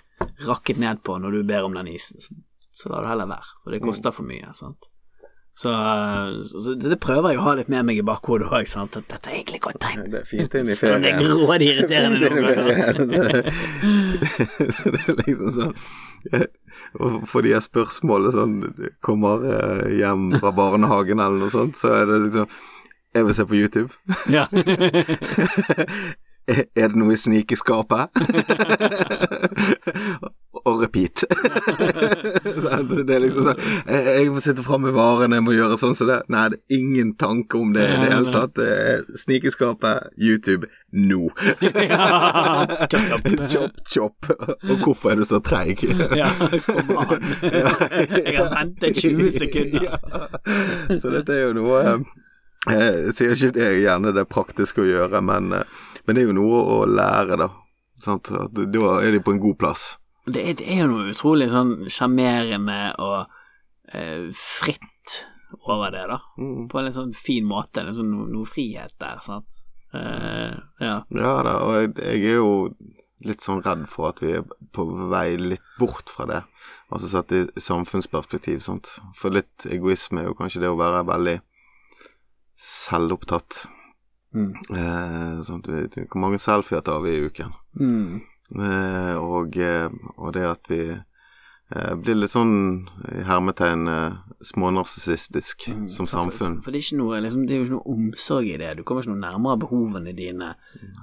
rakket 0.47 0.77
ned 0.77 1.01
på 1.03 1.17
når 1.19 1.31
du 1.39 1.43
ber 1.43 1.63
om 1.65 1.73
den 1.73 1.87
isen, 1.95 2.19
så, 2.21 2.35
så 2.73 2.89
du 2.89 2.95
det 3.01 3.09
heller 3.09 3.27
være, 3.31 3.49
for 3.63 3.71
det 3.75 3.81
koster 3.81 4.11
for 4.11 4.23
mye. 4.29 4.51
Sant? 4.53 4.89
Så, 5.55 5.69
så, 6.49 6.73
det 6.73 6.97
prøver 6.97 7.29
jeg 7.29 7.37
å 7.37 7.43
ha 7.45 7.53
litt 7.59 7.67
med 7.69 7.85
meg 7.85 7.97
i 8.01 8.03
bakhodet 8.05 8.47
òg, 8.49 8.65
at 8.65 8.95
dette 8.97 9.29
er 9.29 9.35
egentlig 9.37 9.61
godt 9.61 9.77
tegn. 9.83 10.09
Det 10.09 10.19
er 10.23 10.25
fint 10.25 10.53
inn 10.57 10.69
i 10.73 10.75
ferien. 10.77 11.01
det 11.05 11.11
er 11.11 11.19
grådig 11.21 11.67
irriterende 11.75 12.17
det 14.93 15.01
er 15.03 15.13
liksom 15.21 15.49
sånn 15.59 15.75
eh, 16.33 16.47
for 17.29 17.39
de 17.45 17.49
her 17.53 17.63
spørsmålene 17.63 18.31
sånn 18.33 18.55
Kommer 19.05 19.35
eh, 19.51 19.85
hjem 19.99 20.23
fra 20.39 20.51
barnehagen 20.57 21.19
eller 21.21 21.37
noe 21.45 21.53
sånt, 21.53 21.75
så 21.77 21.87
er 21.99 22.03
det 22.09 22.17
liksom 22.27 22.47
Jeg 23.13 23.21
vil 23.27 23.35
se 23.37 23.43
på 23.45 23.59
YouTube. 23.61 23.91
Ja. 24.33 24.45
Er 26.43 26.91
det 26.91 26.99
noe 26.99 27.13
i 27.13 27.21
snikeskapet? 27.21 28.09
Og 30.69 30.79
repeat. 30.79 31.25
Det 33.03 33.15
er 33.15 33.19
liksom 33.19 33.49
sånn 33.49 33.59
Jeg 33.89 34.29
må 34.31 34.39
sitte 34.43 34.63
fram 34.63 34.85
med 34.85 34.95
varene, 34.95 35.39
jeg 35.39 35.43
må 35.43 35.55
gjøre 35.55 35.75
sånn 35.79 35.95
som 35.97 36.07
det. 36.07 36.21
Nei, 36.31 36.45
det 36.53 36.59
er 36.61 36.77
ingen 36.77 37.13
tanke 37.19 37.59
om 37.59 37.73
det 37.75 37.83
i 37.83 37.97
det 37.99 38.11
hele 38.13 38.31
tatt. 38.33 38.61
Snikeskapet, 39.19 40.13
YouTube, 40.15 40.69
nå. 40.95 41.27
ja. 41.89 42.63
Chop, 43.51 43.81
chop. 43.89 44.29
Og 44.69 44.77
hvorfor 44.85 45.13
er 45.13 45.21
du 45.21 45.25
så 45.27 45.41
treig? 45.43 45.83
Ja, 46.13 46.29
kom 46.65 46.97
an. 46.99 47.23
Jeg 47.41 48.35
har 48.37 48.51
ventet 48.53 48.99
20 49.01 49.31
sekunder. 49.33 49.87
Ja. 49.87 50.95
Så 50.99 51.11
dette 51.13 51.35
er 51.35 51.47
jo 51.47 51.55
noe 51.57 51.79
eh, 51.89 52.75
Jeg 52.75 53.15
sier 53.17 53.35
ikke 53.35 53.55
det 53.57 53.65
er 53.65 53.79
gjerne 53.81 54.13
det 54.15 54.27
praktiske 54.31 54.83
å 54.83 54.87
gjøre, 54.87 55.21
men, 55.25 55.51
eh, 55.57 55.83
men 56.05 56.15
det 56.15 56.23
er 56.23 56.29
jo 56.29 56.37
noe 56.37 56.63
å 56.77 56.79
lære, 56.87 57.39
da. 57.41 57.49
Sant? 58.03 58.29
Da 58.29 58.95
er 58.99 59.15
de 59.15 59.23
på 59.23 59.33
en 59.35 59.41
god 59.43 59.59
plass. 59.59 59.93
Det 60.25 60.39
er, 60.39 60.55
det 60.59 60.67
er 60.71 60.83
jo 60.83 60.91
noe 60.93 61.11
utrolig 61.11 61.49
sånn 61.51 61.73
sjarmerende 61.91 62.79
og 63.03 63.33
eh, 63.91 64.29
fritt 64.37 65.19
over 65.67 65.91
det, 65.93 66.05
da. 66.09 66.19
Mm. 66.39 66.67
På 66.71 66.79
en 66.79 66.87
litt 66.87 66.97
sånn 66.97 67.13
fin 67.17 67.45
måte. 67.47 67.83
Liksom 67.85 68.09
no, 68.09 68.25
noe 68.31 68.49
frihet 68.49 68.95
der, 69.01 69.19
sant. 69.25 69.59
Eh, 69.93 70.55
ja. 70.83 70.97
Ja 71.13 71.33
da, 71.45 71.57
og 71.65 71.75
jeg, 71.77 71.93
jeg 71.99 72.33
er 72.33 72.39
jo 72.39 72.53
litt 73.23 73.43
sånn 73.43 73.61
redd 73.63 73.85
for 73.91 74.09
at 74.11 74.19
vi 74.23 74.33
er 74.39 74.47
på 74.75 74.85
vei 75.11 75.35
litt 75.39 75.63
bort 75.79 76.11
fra 76.11 76.27
det. 76.29 76.41
Altså 76.93 77.11
sett 77.11 77.31
i 77.35 77.45
samfunnsperspektiv, 77.61 78.59
sant. 78.63 78.95
For 79.17 79.33
litt 79.33 79.67
egoisme 79.71 80.23
er 80.23 80.31
jo 80.31 80.37
kanskje 80.37 80.63
det 80.65 80.71
å 80.71 80.79
være 80.79 81.05
veldig 81.07 81.37
selvopptatt. 82.59 83.65
Mm. 84.33 84.51
Eh, 84.73 85.41
sånn 85.45 85.61
hvor 85.63 86.21
mange 86.21 86.41
selfier 86.41 86.83
tar 86.85 87.03
vi 87.05 87.15
i 87.15 87.25
uken? 87.27 87.53
Mm. 87.79 88.21
Eh, 88.51 89.15
og, 89.17 89.55
eh, 89.57 89.89
og 90.17 90.33
det 90.35 90.43
at 90.45 90.67
vi 90.69 90.81
eh, 90.91 91.93
blir 91.95 92.15
litt 92.19 92.29
sånn 92.33 92.85
i 93.15 93.23
hermetegn 93.25 93.87
smånarsissistisk 94.43 95.69
Mm. 95.73 95.87
som 95.89 96.05
samfunn. 96.07 96.57
For, 96.59 96.63
for 96.67 96.71
det, 96.71 96.81
er 96.81 96.85
ikke 96.85 96.99
noe, 96.99 97.21
liksom, 97.23 97.45
det 97.47 97.55
er 97.55 97.59
jo 97.61 97.65
ikke 97.65 97.77
noe 97.77 97.93
omsorg 97.95 98.45
i 98.51 98.57
det. 98.57 98.77
Du 98.77 98.83
kommer 98.83 99.01
ikke 99.01 99.13
noe 99.15 99.23
nærmere 99.23 99.59
behovene 99.63 100.13
dine 100.15 100.53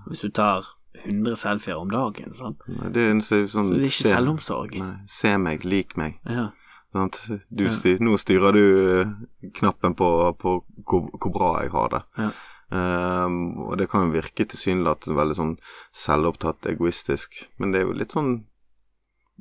hvis 0.08 0.20
du 0.22 0.28
tar 0.30 0.64
100 1.04 1.34
selfier 1.38 1.78
om 1.80 1.90
dagen. 1.90 2.32
Sant? 2.32 2.62
Nei, 2.68 2.90
Det 2.92 3.02
er 3.06 3.10
en 3.10 3.20
sånn 3.22 3.48
Så 3.48 3.64
det 3.72 3.80
er 3.80 3.88
ikke 3.88 4.04
se- 4.04 4.14
selvomsorg. 4.14 4.78
Nei, 4.78 4.96
se 5.08 5.36
meg, 5.38 5.64
lik 5.64 5.96
meg. 5.96 6.18
Ja. 6.28 6.50
Sant? 6.92 7.18
Du 7.50 7.64
Ja. 7.64 7.70
nå 8.00 8.16
styrer 8.18 8.52
du 8.52 9.50
knappen 9.54 9.94
på, 9.94 10.36
på 10.38 10.64
hvor, 10.84 11.10
hvor 11.18 11.32
bra 11.32 11.62
jeg 11.62 11.70
har 11.70 11.88
det. 11.88 12.02
Ja. 12.18 12.30
Ehm, 12.70 13.58
og 13.66 13.78
det 13.78 13.88
kan 13.90 14.06
jo 14.06 14.14
virke 14.14 14.46
tilsynelatende 14.46 15.18
veldig 15.18 15.36
sånn 15.38 15.54
selvopptatt, 15.96 16.68
egoistisk, 16.70 17.42
men 17.58 17.72
det 17.72 17.80
er 17.80 17.88
jo 17.88 17.96
litt 17.98 18.14
sånn 18.14 18.44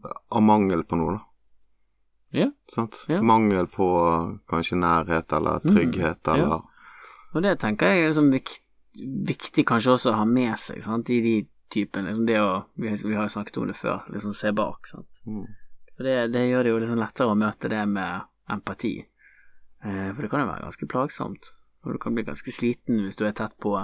av 0.05 0.41
mangel 0.41 0.85
på 0.87 0.97
noe, 0.97 1.17
da. 1.17 1.25
Ja. 2.31 2.47
Sant? 2.69 3.03
Ja. 3.09 3.21
Mangel 3.25 3.67
på 3.73 3.87
kanskje 4.49 4.77
nærhet 4.77 5.33
eller 5.33 5.61
Mm, 5.65 5.75
trygghet 5.75 6.29
ja. 6.37 6.59
Og 7.33 7.41
det 7.43 7.59
tenker 7.59 7.89
jeg 7.89 8.03
er 8.03 8.07
liksom 8.09 8.29
viktig, 8.31 8.65
viktig 9.25 9.65
kanskje 9.65 9.95
også 9.95 10.11
å 10.11 10.19
ha 10.21 10.25
med 10.25 10.57
seg 10.59 10.83
sant? 10.83 11.09
i 11.09 11.21
de 11.21 11.35
typene 11.69 12.09
liksom 12.09 12.25
det 12.25 12.39
å, 12.41 12.65
vi, 12.75 12.89
vi 12.89 13.15
har 13.15 13.27
jo 13.27 13.33
snakket 13.33 13.57
om 13.57 13.67
det 13.69 13.77
før, 13.77 14.05
liksom 14.09 14.33
se 14.33 14.51
bak. 14.51 14.87
Sant? 14.89 15.21
Mm. 15.25 15.45
For 15.95 16.07
det, 16.07 16.17
det 16.33 16.47
gjør 16.49 16.63
det 16.63 16.73
jo 16.73 16.81
liksom 16.81 17.01
lettere 17.01 17.33
å 17.33 17.37
møte 17.37 17.69
det 17.69 17.85
med 17.89 18.25
empati. 18.49 18.95
Eh, 19.83 20.09
for 20.13 20.21
det 20.21 20.29
kan 20.31 20.43
jo 20.43 20.49
være 20.49 20.65
ganske 20.65 20.89
plagsomt, 20.89 21.51
og 21.85 21.95
du 21.95 21.99
kan 22.01 22.15
bli 22.15 22.25
ganske 22.27 22.51
sliten 22.53 23.03
hvis 23.03 23.17
du 23.19 23.25
er 23.27 23.35
tett 23.37 23.55
på 23.61 23.75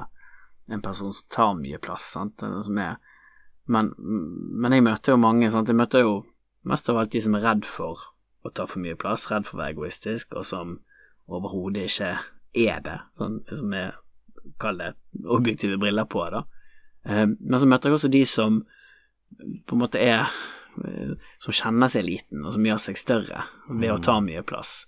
en 0.72 0.82
person 0.84 1.14
som 1.14 1.28
tar 1.30 1.54
mye 1.60 1.80
plass. 1.82 2.10
Sant? 2.16 2.42
Som 2.66 2.80
er, 2.82 2.98
men, 3.72 3.94
men 3.98 4.76
jeg 4.76 4.86
møter 4.86 5.16
jo 5.16 5.22
mange, 5.22 5.52
sant? 5.54 5.70
jeg 5.70 5.80
møter 5.80 6.06
jo 6.06 6.16
mest 6.66 6.90
av 6.90 7.00
alt 7.00 7.14
de 7.14 7.22
som 7.22 7.38
er 7.38 7.46
redd 7.46 7.68
for 7.70 8.02
å 8.46 8.52
ta 8.54 8.66
for 8.70 8.82
mye 8.82 8.98
plass, 9.00 9.30
redd 9.32 9.46
for 9.48 9.58
å 9.58 9.64
være 9.64 9.76
egoistisk, 9.76 10.34
og 10.38 10.46
som 10.48 10.80
overhodet 11.26 11.88
ikke 11.90 12.12
er 12.66 12.82
det, 12.86 12.98
sånn 13.20 13.40
som 13.52 13.78
er 13.78 14.02
Kall 14.62 14.78
det 14.78 14.92
objektive 15.26 15.80
briller 15.82 16.06
på, 16.06 16.22
da. 16.30 16.44
Eh, 17.10 17.24
men 17.26 17.58
så 17.58 17.66
møter 17.66 17.90
jeg 17.90 17.98
også 17.98 18.12
de 18.14 18.20
som 18.30 18.60
på 19.66 19.74
en 19.74 19.82
måte 19.82 19.98
er 19.98 20.28
eh, 20.86 21.16
Som 21.42 21.56
kjenner 21.58 21.90
seg 21.90 22.06
liten, 22.06 22.44
og 22.46 22.54
som 22.54 22.68
gjør 22.68 22.84
seg 22.84 23.00
større 23.00 23.42
ved 23.72 23.90
å 23.90 23.98
ta 24.06 24.20
mye 24.22 24.44
plass. 24.46 24.84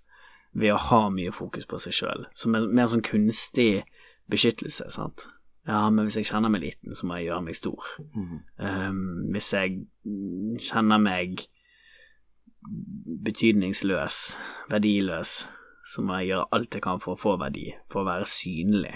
Ved 0.57 0.73
å 0.73 0.81
ha 0.81 1.01
mye 1.13 1.33
fokus 1.35 1.67
på 1.69 1.79
seg 1.81 1.93
sjøl. 1.93 2.27
Som 2.37 2.55
en 2.57 2.71
mer 2.73 2.89
sånn 2.89 3.05
kunstig 3.05 3.83
beskyttelse, 4.31 4.89
sant. 4.93 5.27
Ja, 5.67 5.83
men 5.91 6.07
hvis 6.07 6.15
jeg 6.17 6.29
kjenner 6.29 6.51
meg 6.51 6.63
liten, 6.63 6.95
så 6.95 7.07
må 7.07 7.19
jeg 7.19 7.27
gjøre 7.27 7.43
meg 7.43 7.57
stor. 7.59 7.89
Mm. 8.15 8.37
Um, 8.63 9.01
hvis 9.35 9.51
jeg 9.53 9.81
kjenner 10.63 11.01
meg 11.03 11.43
betydningsløs, 13.27 14.21
verdiløs, 14.71 15.33
så 15.87 16.03
må 16.03 16.19
jeg 16.19 16.31
gjøre 16.31 16.47
alt 16.55 16.77
jeg 16.77 16.83
kan 16.83 17.03
for 17.03 17.15
å 17.15 17.19
få 17.19 17.35
verdi, 17.39 17.67
for 17.91 18.03
å 18.03 18.07
være 18.07 18.27
synlig. 18.31 18.95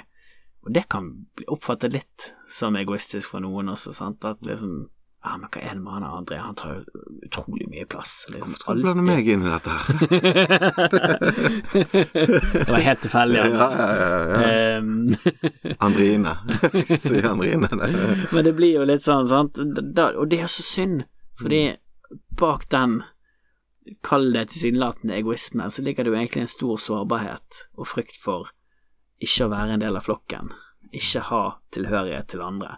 Og 0.65 0.73
det 0.75 0.85
kan 0.91 1.09
bli 1.35 1.47
oppfattet 1.51 1.95
litt 1.95 2.31
som 2.51 2.77
egoistisk 2.79 3.33
for 3.33 3.43
noen 3.43 3.71
også, 3.73 3.93
sant, 3.95 4.25
at 4.27 4.43
liksom 4.45 4.85
ja, 5.23 5.37
men 5.37 5.49
hva 5.53 5.61
er 5.61 5.75
det 5.75 5.81
med 5.83 5.93
han 5.93 6.03
André, 6.07 6.37
han 6.41 6.55
tar 6.57 6.79
jo 6.79 6.83
utrolig 7.27 7.67
mye 7.69 7.85
plass. 7.85 8.25
Liksom, 8.29 8.47
Hvorfor 8.47 8.59
skal 8.63 8.75
du 8.79 8.83
blande 8.87 9.03
meg 9.05 9.27
inn 9.29 9.43
i 9.45 9.51
dette 9.51 9.69
her? 9.69 9.85
det 12.55 12.71
var 12.71 12.79
helt 12.87 13.01
tilfeldig. 13.05 13.37
ja, 13.37 13.45
ja, 13.81 13.89
ja, 13.99 14.07
ja. 14.31 14.37
Um, 14.81 15.13
Andrine. 15.85 16.33
Sier 16.89 17.25
Andrine. 17.29 17.69
Men 18.31 18.41
det 18.49 18.53
blir 18.57 18.73
jo 18.79 18.83
litt 18.89 19.05
sånn, 19.05 19.29
sant, 19.29 19.53
og 19.61 20.25
det 20.31 20.39
er 20.41 20.49
så 20.49 20.63
synd, 20.65 21.05
fordi 21.37 21.77
bak 22.41 22.65
den, 22.73 23.05
kall 24.05 24.25
det 24.33 24.47
tilsynelatende 24.49 25.13
egoisme, 25.21 25.69
så 25.69 25.79
ligger 25.85 26.01
det 26.05 26.11
jo 26.15 26.17
egentlig 26.17 26.41
en 26.47 26.55
stor 26.57 26.75
sårbarhet 26.81 27.49
og 27.77 27.85
frykt 27.93 28.17
for 28.17 28.49
ikke 29.21 29.45
å 29.45 29.53
være 29.53 29.71
en 29.77 29.83
del 29.85 29.93
av 29.97 30.03
flokken, 30.09 30.49
ikke 30.89 31.21
ha 31.29 31.43
tilhørighet 31.77 32.27
til 32.33 32.41
andre. 32.45 32.71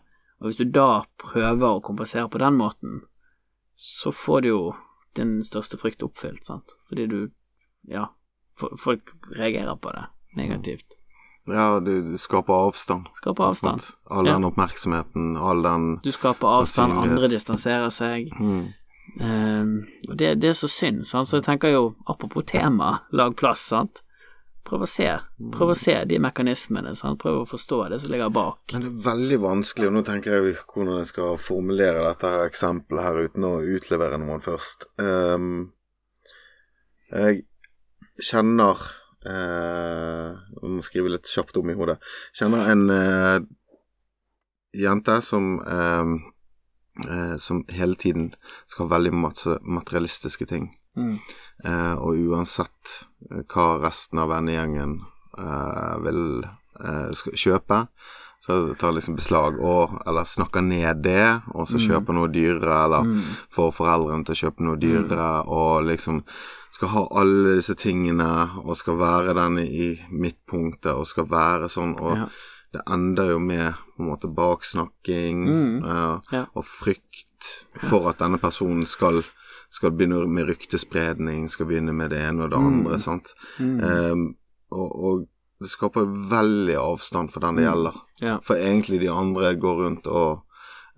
Og 0.43 0.49
hvis 0.49 0.59
du 0.59 0.65
da 0.75 1.05
prøver 1.23 1.77
å 1.77 1.81
kompensere 1.83 2.27
på 2.29 2.41
den 2.41 2.57
måten, 2.59 2.97
så 3.79 4.11
får 4.11 4.41
du 4.43 4.47
jo 4.49 4.63
din 5.15 5.37
største 5.45 5.79
frykt 5.79 6.03
oppfylt, 6.03 6.43
sant, 6.45 6.75
fordi 6.89 7.07
du 7.07 7.21
Ja, 7.87 8.05
folk 8.79 9.09
reagerer 9.35 9.75
på 9.75 9.91
det 9.91 10.03
negativt. 10.37 10.93
Ja, 11.47 11.79
du, 11.79 12.11
du 12.13 12.17
skaper 12.17 12.53
avstand. 12.69 13.09
Skaper 13.17 13.49
avstand. 13.49 13.81
Sant? 13.81 13.97
All 14.11 14.25
Ja. 14.27 14.33
den 14.37 14.45
oppmerksomheten, 14.47 15.35
all 15.37 15.63
den 15.63 15.99
Du 16.03 16.11
skaper 16.11 16.47
avstand, 16.61 16.93
andre 16.93 17.27
distanserer 17.27 17.89
seg. 17.91 18.31
mm. 18.39 18.73
Um, 19.19 19.85
og 20.09 20.15
det, 20.17 20.39
det 20.41 20.49
er 20.49 20.53
så 20.55 20.67
synd, 20.71 21.03
sant? 21.05 21.27
så 21.27 21.37
jeg 21.37 21.43
tenker 21.43 21.73
jo, 21.73 21.95
apropos 22.07 22.45
tema, 22.47 23.01
lag 23.11 23.35
plass, 23.35 23.59
sant. 23.73 24.02
Prøv 24.63 24.85
å 24.85 24.87
se, 24.87 25.09
prøv 25.51 25.73
å 25.73 25.75
se 25.75 25.93
de 26.07 26.17
mekanismene, 26.23 26.93
sant. 26.95 27.19
Prøv 27.19 27.41
å 27.41 27.47
forstå 27.47 27.79
det 27.91 27.97
som 27.99 28.13
ligger 28.13 28.31
bak. 28.31 28.61
Men 28.71 28.85
det 28.85 28.91
er 28.93 29.07
veldig 29.09 29.39
vanskelig, 29.43 29.89
og 29.89 29.95
nå 29.97 30.03
tenker 30.07 30.37
jeg 30.37 30.53
hvordan 30.61 31.01
jeg 31.01 31.09
skal 31.09 31.39
formulere 31.41 32.05
dette 32.05 32.31
her 32.31 32.43
eksempelet 32.47 33.03
her 33.03 33.19
uten 33.27 33.47
å 33.49 33.57
utlevere 33.75 34.19
noen 34.21 34.43
først. 34.43 34.87
Um, 35.03 35.73
jeg 37.11 37.43
kjenner 38.23 38.79
uh, 39.27 40.31
Jeg 40.31 40.71
må 40.71 40.85
skrive 40.85 41.11
litt 41.11 41.27
kjapt 41.27 41.59
om 41.59 41.69
i 41.69 41.75
hodet. 41.77 41.97
Kjenner 42.31 42.71
en 42.71 42.85
uh, 42.87 43.43
jente 44.73 45.17
som 45.25 45.57
uh, 45.59 46.13
Som 47.41 47.63
hele 47.73 47.97
tiden 47.97 48.31
skal 48.69 48.85
ha 48.85 48.95
veldig 48.95 49.11
masse 49.17 49.57
materialistiske 49.65 50.45
ting. 50.45 50.67
Mm. 50.95 51.17
Eh, 51.65 51.93
og 51.97 52.17
uansett 52.29 53.05
eh, 53.31 53.41
hva 53.49 53.79
resten 53.81 54.19
av 54.19 54.29
vennegjengen 54.29 54.99
eh, 55.39 55.95
vil 56.05 56.43
eh, 56.43 57.09
kjøpe, 57.33 57.87
så 58.43 58.57
tar 58.75 58.91
liksom 58.91 59.15
beslag 59.15 59.55
og 59.63 59.93
Eller 60.05 60.23
snakker 60.27 60.61
ned 60.61 61.01
det, 61.03 61.41
og 61.55 61.65
så 61.67 61.77
Mm. 61.79 61.85
kjøper 61.87 62.13
noe 62.13 62.27
dyrere, 62.27 62.83
eller 62.85 63.03
Mm. 63.07 63.21
får 63.49 63.71
foreldrene 63.71 64.25
til 64.25 64.35
å 64.35 64.41
kjøpe 64.43 64.59
noe 64.67 64.75
dyrere, 64.77 65.47
og 65.47 65.85
liksom 65.85 66.23
skal 66.71 66.87
ha 66.89 67.07
alle 67.11 67.55
disse 67.55 67.75
tingene, 67.75 68.49
og 68.65 68.75
skal 68.75 68.97
være 68.97 69.33
den 69.33 69.57
i 69.59 69.99
midtpunktet, 70.11 70.91
og 70.93 71.05
skal 71.07 71.25
være 71.25 71.69
sånn, 71.69 71.95
og 72.01 72.17
Ja. 72.17 72.27
det 72.73 72.81
ender 72.91 73.29
jo 73.31 73.39
med 73.39 73.73
på 73.95 73.99
en 74.03 74.09
måte 74.09 74.27
baksnakking 74.35 75.45
Mm. 75.47 75.83
eh, 75.85 76.19
Ja. 76.33 76.45
og 76.55 76.63
frykt 76.65 77.65
for 77.79 78.09
at 78.09 78.17
denne 78.19 78.39
personen 78.39 78.85
skal, 78.85 79.23
skal 79.73 79.91
begynne 79.97 80.21
med 80.29 80.45
ryktespredning, 80.51 81.47
skal 81.49 81.65
begynne 81.69 81.95
med 81.97 82.11
det 82.13 82.19
ene 82.27 82.45
og 82.45 82.51
det 82.53 82.59
Mm. 82.61 82.67
andre, 82.71 82.99
sant. 83.01 83.33
Mm. 83.57 83.79
Um, 83.83 84.25
og, 84.71 84.89
og 85.09 85.23
det 85.63 85.69
skaper 85.71 86.05
veldig 86.29 86.75
avstand 86.77 87.31
for 87.33 87.39
den 87.41 87.55
det 87.57 87.63
Mm. 87.65 87.69
gjelder. 87.71 88.01
Ja. 88.21 88.35
For 88.45 88.55
egentlig 88.55 88.99
de 89.01 89.09
andre 89.09 89.55
går 89.57 89.81
rundt 89.85 90.07
og 90.07 90.43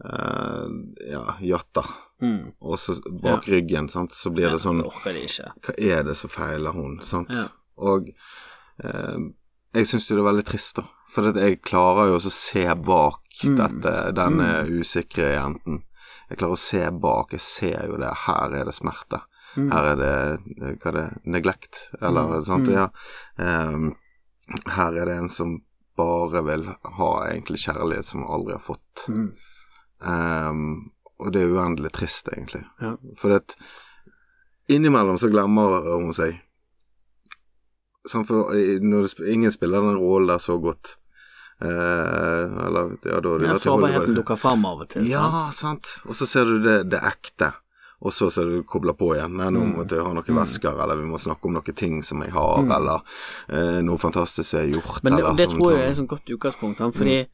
uh, 0.04 0.68
ja, 1.08 1.24
jatter. 1.42 1.86
Mm. 2.22 2.52
Og 2.62 2.78
så 2.80 2.98
bak 3.22 3.48
ryggen, 3.52 3.88
sant, 3.92 4.12
så 4.16 4.32
blir 4.34 4.50
det 4.52 4.60
sånn. 4.64 4.82
Hva 4.84 5.76
er 5.78 6.04
det 6.08 6.16
som 6.20 6.30
feiler 6.32 6.72
hun, 6.76 7.00
sant? 7.04 7.32
Ja. 7.36 7.48
Og 7.78 8.10
uh, 8.84 9.20
jeg 9.76 9.88
syns 9.90 10.08
det 10.10 10.18
er 10.20 10.24
veldig 10.30 10.46
trist, 10.48 10.76
da. 10.80 10.88
For 11.16 11.32
jeg 11.32 11.62
klarer 11.64 12.10
jo 12.10 12.18
også 12.20 12.32
å 12.32 12.40
se 12.40 12.66
bak 12.76 13.22
Mm. 13.44 13.58
dette, 13.60 13.92
denne 14.16 14.46
usikre 14.72 15.34
jenten. 15.36 15.82
Jeg 16.36 16.42
klarer 16.42 16.58
å 16.58 16.60
se 16.60 16.82
bak, 17.00 17.32
jeg 17.32 17.40
ser 17.42 17.86
jo 17.88 17.96
det. 18.02 18.10
Her 18.26 18.52
er 18.60 18.68
det 18.68 18.74
smerte. 18.76 19.22
Mm. 19.56 19.70
Her 19.72 19.86
er 19.94 20.00
det 20.02 20.10
eh, 20.36 20.74
hva 20.82 20.90
er 20.92 20.98
det, 20.98 21.06
neglekt, 21.32 21.86
eller 22.02 22.28
Mm. 22.28 22.44
sant. 22.44 22.68
Mm. 22.68 22.74
Ja. 22.76 22.90
Um, 23.40 23.86
her 24.76 24.98
er 25.00 25.06
det 25.08 25.16
en 25.16 25.30
som 25.32 25.54
bare 25.96 26.42
vil 26.44 26.66
ha 26.98 27.12
egentlig 27.30 27.62
kjærlighet 27.64 28.06
som 28.10 28.26
aldri 28.28 28.52
har 28.58 28.60
fått. 28.66 29.06
Mm. 29.08 29.30
Um, 30.04 30.92
og 31.24 31.32
det 31.32 31.46
er 31.46 31.54
uendelig 31.56 31.94
trist, 31.96 32.28
egentlig. 32.34 32.66
Ja. 32.84 32.98
For 33.16 33.32
at 33.38 33.56
innimellom 34.68 35.16
så 35.22 35.30
glemmer 35.32 35.80
hun 35.96 36.12
seg. 36.14 36.42
Sånn 38.06 38.28
for 38.28 38.52
når 38.84 39.08
det, 39.08 39.32
ingen 39.34 39.54
spiller 39.56 39.82
den 39.82 39.98
rollen 40.04 40.28
der 40.34 40.44
så 40.44 40.60
godt. 40.62 40.98
Eh, 41.62 42.66
eller 42.68 42.98
ja, 43.06 43.20
da 43.24 43.38
Ja, 43.48 43.54
sårbarheten 43.60 44.16
dukker 44.18 44.36
fram 44.38 44.66
av 44.66 44.82
og 44.82 44.90
til, 44.90 45.06
Ja, 45.08 45.24
sant? 45.52 45.54
sant. 45.56 46.02
Og 46.10 46.16
så 46.16 46.28
ser 46.28 46.44
du 46.46 46.60
det, 46.62 46.90
det 46.90 47.00
ekte. 47.02 47.54
Og 48.02 48.12
så 48.12 48.28
ser 48.30 48.46
du 48.46 48.64
kobla 48.64 48.94
på 48.94 49.14
igjen. 49.16 49.38
Nei, 49.38 49.48
nå 49.50 49.62
Mm. 49.64 49.76
må 49.76 49.88
jeg 49.90 50.04
ha 50.04 50.12
noen 50.14 50.26
Mm. 50.28 50.36
vesker, 50.44 50.74
eller 50.84 50.96
vi 50.98 51.08
må 51.08 51.18
snakke 51.18 51.46
om 51.46 51.54
noen 51.54 51.76
ting 51.76 52.04
som 52.04 52.22
jeg 52.22 52.32
har, 52.32 52.58
Mm. 52.62 52.72
eller 52.76 53.02
eh, 53.50 53.82
noe 53.82 53.98
fantastisk 53.98 54.52
jeg 54.54 54.74
har 54.74 54.82
gjort, 54.82 55.04
Men 55.04 55.14
det, 55.16 55.20
eller 55.24 55.36
det 55.38 55.50
sånn- 55.50 55.60
tror 55.62 55.72
jeg 55.72 55.80
er 55.82 55.90
et 55.90 55.96
sånn 55.96 56.08
godt 56.08 56.26
utgangspunkt, 56.30 56.78
sant? 56.78 56.94
fordi 56.96 57.28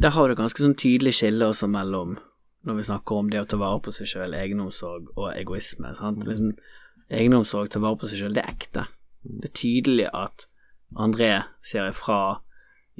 der 0.00 0.10
har 0.10 0.28
du 0.28 0.34
ganske 0.34 0.58
sånn 0.58 0.74
tydelig 0.76 1.12
skille 1.14 1.42
også 1.48 1.68
mellom 1.70 2.18
når 2.66 2.76
vi 2.76 2.82
snakker 2.82 3.16
om 3.18 3.30
det 3.30 3.40
å 3.40 3.48
ta 3.48 3.56
vare 3.56 3.80
på 3.80 3.92
seg 3.92 4.06
sjøl, 4.06 4.34
egenomsorg 4.34 5.06
og 5.16 5.32
egoisme. 5.36 5.94
Sant? 5.96 6.24
Liksom, 6.24 6.52
egenomsorg, 7.10 7.68
ta 7.70 7.78
vare 7.80 7.96
på 7.96 8.08
seg 8.08 8.18
sjøl, 8.22 8.34
det 8.34 8.44
er 8.44 8.52
ekte. 8.52 8.86
Det 9.24 9.44
er 9.50 9.54
tydelig 9.54 10.08
at 10.12 10.46
André 10.96 11.44
ser 11.62 11.88
ifra, 11.88 12.38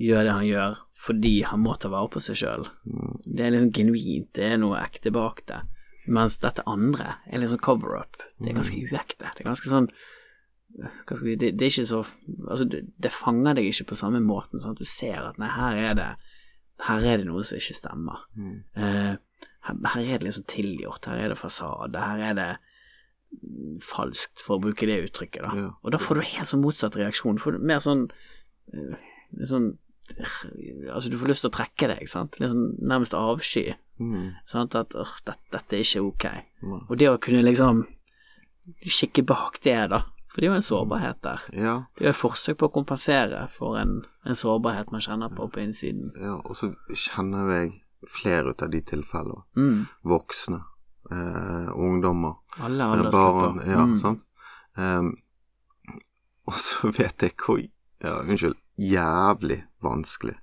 gjør 0.01 0.25
det 0.27 0.37
han 0.37 0.47
gjør, 0.47 0.79
fordi 1.05 1.35
han 1.49 1.63
må 1.65 1.75
ta 1.77 1.91
vare 1.93 2.11
på 2.13 2.23
seg 2.23 2.39
sjøl. 2.41 2.67
Mm. 2.89 3.13
Det 3.27 3.45
er 3.45 3.55
liksom 3.55 3.75
genuint, 3.77 4.31
det 4.39 4.49
er 4.49 4.61
noe 4.63 4.81
ekte 4.81 5.13
bak 5.15 5.45
det. 5.51 5.61
Mens 6.13 6.39
dette 6.43 6.65
andre 6.67 7.19
er 7.31 7.43
litt 7.43 7.53
sånn 7.53 7.63
cover-up. 7.63 8.19
Det 8.41 8.51
er 8.51 8.59
ganske 8.59 8.81
uekte. 8.81 9.29
Det 9.29 9.45
er 9.45 9.51
ganske 9.53 9.71
sånn 9.71 9.93
hva 10.73 11.17
skal 11.17 11.27
vi, 11.27 11.35
det, 11.37 11.51
det 11.61 11.67
er 11.67 11.73
ikke 11.73 11.85
så 11.85 11.99
Altså, 12.49 12.65
det, 12.65 12.79
det 13.03 13.13
fanger 13.13 13.59
deg 13.59 13.69
ikke 13.69 13.91
på 13.91 13.99
samme 13.99 14.23
måten. 14.25 14.61
Sånn 14.61 14.77
at 14.77 14.81
du 14.81 14.89
ser 14.89 15.19
at 15.21 15.41
nei, 15.41 15.51
her 15.53 15.81
er 15.91 15.99
det 15.99 16.11
Her 16.87 17.05
er 17.07 17.21
det 17.21 17.29
noe 17.29 17.45
som 17.47 17.61
ikke 17.61 17.77
stemmer. 17.77 18.25
Mm. 18.35 18.55
Uh, 18.75 19.45
her, 19.69 19.77
her 19.95 20.03
er 20.03 20.19
det 20.19 20.27
liksom 20.27 20.47
tilgjort. 20.51 21.07
Her 21.07 21.21
er 21.21 21.31
det 21.31 21.39
fasade. 21.39 22.01
Her 22.01 22.23
er 22.31 22.39
det 22.39 22.49
mm, 23.37 23.77
falskt, 23.85 24.43
for 24.43 24.57
å 24.57 24.65
bruke 24.65 24.89
det 24.89 24.97
uttrykket, 25.05 25.45
da. 25.45 25.53
Ja. 25.61 25.69
Og 25.79 25.95
da 25.95 26.01
får 26.03 26.19
du 26.19 26.25
helt 26.33 26.51
sånn 26.51 26.65
motsatt 26.65 26.99
reaksjon. 26.99 27.39
Du 27.39 27.45
får 27.45 27.61
mer 27.63 27.85
sånn 27.85 28.09
eh, 28.75 29.12
sånn 29.41 29.73
Altså, 30.93 31.09
du 31.09 31.15
får 31.17 31.31
lyst 31.31 31.45
til 31.45 31.49
å 31.49 31.55
trekke 31.55 31.87
deg, 31.89 32.09
sant. 32.11 32.37
Sånn 32.37 32.73
nærmest 32.85 33.15
avsky. 33.17 33.77
Mm. 34.03 34.33
At 34.51 34.97
åh, 34.99 35.13
dette, 35.25 35.37
dette 35.55 35.77
er 35.79 35.85
ikke 35.87 36.03
ok. 36.05 36.27
Mm. 36.61 36.81
Og 36.83 36.93
det 37.01 37.09
å 37.09 37.21
kunne 37.23 37.45
liksom 37.47 37.85
kikke 38.83 39.25
bak 39.31 39.61
det, 39.65 39.79
da. 39.95 40.03
For 40.33 40.41
det 40.41 40.49
er 40.49 40.51
jo 40.51 40.59
en 40.59 40.67
sårbarhet 40.67 41.23
der. 41.25 41.41
Ja, 41.53 41.75
Det 41.97 42.07
er 42.07 42.11
jo 42.11 42.15
et 42.15 42.21
forsøk 42.23 42.59
på 42.61 42.69
å 42.71 42.73
kompensere 42.73 43.45
for 43.53 43.77
en, 43.81 43.99
en 44.25 44.39
sårbarhet 44.39 44.93
man 44.93 45.05
kjenner 45.05 45.33
på 45.33 45.49
på 45.53 45.61
innsiden. 45.61 46.13
ja, 46.17 46.39
og 46.41 46.57
så 46.57 46.73
kjenner 46.89 47.51
jeg 47.53 47.73
flere 48.09 48.55
ut 48.55 48.63
av 48.65 48.71
de 48.73 48.81
tilfellene. 48.81 49.45
Mm. 49.57 49.83
Voksne, 50.09 50.63
eh, 51.11 51.69
ungdommer, 51.77 52.41
Alle 52.59 52.89
eh, 52.97 53.11
barn, 53.13 53.61
ja, 53.67 53.85
mm. 53.85 53.99
sant. 54.01 54.25
Em, 54.77 55.13
og 56.49 56.57
så 56.59 56.89
vet 56.97 57.23
jeg 57.23 57.37
hvor 57.37 57.61
ja, 57.61 58.17
Unnskyld, 58.25 58.57
jævlig 58.79 59.63
vanskelig 59.83 60.37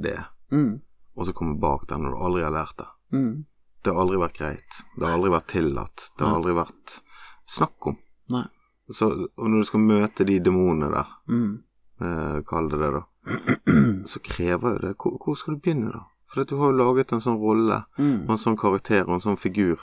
det 0.00 0.14
er. 0.16 0.26
Mm. 0.52 0.80
Og 1.16 1.26
så 1.26 1.32
komme 1.36 1.58
bak 1.60 1.86
der 1.90 1.98
når 2.00 2.14
du 2.14 2.24
aldri 2.24 2.42
har 2.46 2.54
lært 2.54 2.76
det. 2.78 2.86
Mm. 3.12 3.44
Det 3.82 3.92
har 3.92 4.00
aldri 4.02 4.20
vært 4.20 4.38
greit. 4.38 4.78
Det 4.96 5.06
har 5.06 5.16
aldri 5.18 5.30
vært 5.34 5.48
tillatt. 5.52 6.06
Det 6.18 6.26
har 6.26 6.36
aldri 6.38 6.54
vært 6.56 6.94
snakk 7.50 7.86
om. 7.90 7.96
Nei. 8.32 8.44
Så, 8.90 9.06
når 9.38 9.60
du 9.62 9.66
skal 9.68 9.80
møte 9.86 10.24
de 10.26 10.38
demonene 10.42 10.90
der, 10.92 11.10
Mm. 11.28 11.62
eh, 12.00 12.40
kall 12.42 12.68
det 12.70 12.78
det, 12.80 12.90
da, 12.92 13.02
så 14.10 14.18
krever 14.24 14.72
jo 14.74 14.78
det 14.86 14.96
hvor, 14.98 15.18
hvor 15.22 15.36
skal 15.38 15.54
du 15.54 15.60
begynne, 15.60 15.92
da? 15.92 16.02
For 16.30 16.44
du 16.44 16.56
har 16.58 16.70
jo 16.72 16.78
laget 16.78 17.12
en 17.12 17.20
sånn 17.20 17.38
rolle, 17.40 17.84
Mm. 17.98 18.24
og 18.24 18.30
en 18.30 18.38
sånn 18.44 18.56
karakter 18.58 19.02
og 19.06 19.14
en 19.18 19.20
sånn 19.20 19.38
figur, 19.38 19.78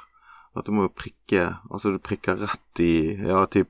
at 0.56 0.66
du 0.66 0.72
må 0.72 0.88
jo 0.88 0.90
prikke 0.96 1.60
Altså, 1.72 1.92
du 1.94 2.00
prikker 2.00 2.38
rett 2.40 2.80
i 2.80 3.16
ja, 3.28 3.46
typ 3.46 3.70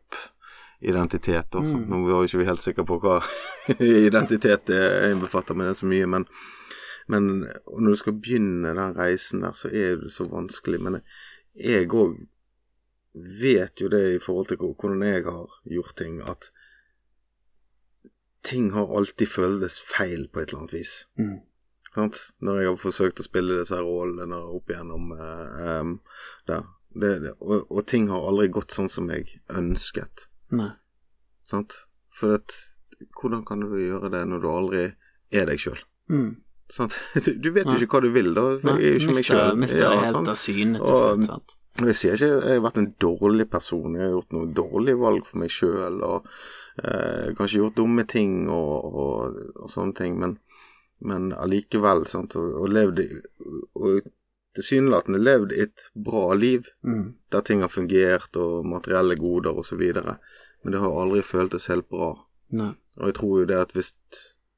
identitet 0.80 1.56
Også. 1.56 1.78
Mm. 1.78 1.88
Nå 1.90 2.02
var 2.06 2.22
jo 2.22 2.30
ikke 2.30 2.42
vi 2.44 2.50
helt 2.50 2.64
sikre 2.64 2.86
på 2.86 3.00
hva 3.02 3.18
identitet 3.80 4.70
innbefatter, 5.10 5.58
med 5.58 5.72
det 5.72 5.78
så 5.80 5.90
mye. 5.90 6.06
Men, 6.10 6.28
men 7.08 7.30
når 7.48 7.90
du 7.90 8.00
skal 8.00 8.18
begynne 8.18 8.76
den 8.78 8.98
reisen 8.98 9.46
der, 9.46 9.56
så 9.58 9.72
er 9.72 9.98
det 10.04 10.14
så 10.14 10.28
vanskelig. 10.30 10.82
Men 10.84 11.02
jeg 11.58 11.90
òg 11.90 12.20
vet 13.42 13.82
jo 13.82 13.90
det 13.90 14.04
i 14.16 14.22
forhold 14.22 14.52
til 14.52 14.62
hvordan 14.62 15.04
jeg 15.08 15.26
har 15.26 15.60
gjort 15.66 15.98
ting, 15.98 16.22
at 16.22 16.52
ting 18.46 18.72
har 18.72 18.94
alltid 18.98 19.28
føltes 19.28 19.82
feil 19.84 20.28
på 20.30 20.40
et 20.40 20.52
eller 20.52 20.64
annet 20.64 20.78
vis. 20.78 20.94
Mm. 21.20 21.40
Når 21.98 22.60
jeg 22.60 22.70
har 22.70 22.78
forsøkt 22.78 23.22
å 23.24 23.26
spille 23.26 23.58
disse 23.58 23.78
rollene 23.82 24.38
opp 24.54 24.70
igjennom 24.70 25.14
eh, 25.18 25.80
um. 25.82 25.96
Det, 26.46 26.60
det, 27.24 27.34
og, 27.42 27.66
og 27.70 27.84
ting 27.90 28.08
har 28.10 28.26
aldri 28.26 28.48
gått 28.54 28.74
sånn 28.74 28.90
som 28.90 29.10
jeg 29.12 29.40
ønsket. 29.54 30.28
Nei. 30.56 30.72
Sant? 31.48 31.74
For 32.18 32.38
at, 32.38 32.54
hvordan 33.20 33.44
kan 33.48 33.62
du 33.64 33.76
gjøre 33.78 34.10
det 34.14 34.24
når 34.28 34.42
du 34.44 34.50
aldri 34.52 34.84
er 35.32 35.46
deg 35.50 35.60
sjøl? 35.62 35.80
Mm. 36.12 36.36
Sant? 36.72 36.96
Du, 37.44 37.52
vet 37.56 37.68
jo 37.68 37.78
ikke 37.80 37.98
hva 37.98 38.04
du 38.04 38.12
vil, 38.16 38.34
da. 38.36 38.48
Nei. 38.68 38.78
Jeg 38.82 38.90
er 38.90 38.98
jo 38.98 39.04
ikke 39.06 39.18
meg 39.20 39.28
sjøl. 39.30 39.56
mister 39.60 39.84
det 39.84 40.04
helt 40.08 40.32
av 40.34 40.40
syne 40.40 40.82
til 40.82 40.92
Og- 40.92 41.16
slutt, 41.16 41.32
sant. 41.32 41.58
Og 41.78 41.92
jeg 41.92 41.96
sier 42.00 42.16
ikke 42.18 42.28
jeg 42.34 42.56
har 42.58 42.62
vært 42.66 42.78
en 42.82 42.88
dårlig 42.98 43.46
person, 43.54 43.94
jeg 43.94 44.02
har 44.08 44.14
gjort 44.16 44.32
noen 44.34 44.54
dårlige 44.58 44.98
valg 44.98 45.28
for 45.28 45.38
meg 45.44 45.52
sjøl, 45.54 46.00
og 46.08 46.26
eh, 46.82 47.28
kanskje 47.38 47.60
gjort 47.60 47.76
dumme 47.78 48.02
ting 48.10 48.48
og, 48.50 48.88
og, 49.04 49.38
og 49.62 49.70
sånne 49.70 49.94
ting, 50.00 50.16
men, 50.18 50.34
men 51.06 51.28
allikevel, 51.38 52.08
sant, 52.10 52.34
og, 52.42 52.48
og 52.64 52.74
levd 52.74 53.04
Og 53.78 54.08
tilsynelatende 54.58 55.22
levd 55.22 55.54
et 55.56 55.88
bra 55.96 56.34
liv, 56.36 56.68
Mm. 56.84 57.14
der 57.32 57.42
ting 57.42 57.62
har 57.62 57.70
fungert, 57.72 58.36
og 58.38 58.66
materielle 58.66 59.16
goder 59.16 59.54
videre, 59.78 60.18
men 60.64 60.74
det 60.74 60.82
har 60.82 60.92
aldri 61.02 61.22
føltes 61.24 61.68
helt 61.72 61.88
bra. 61.90 62.14
Nei. 62.52 62.74
Og 63.00 63.06
jeg 63.12 63.14
tror 63.20 63.40
jo 63.40 63.46
det 63.46 63.58
at 63.62 63.72
hvis, 63.76 63.94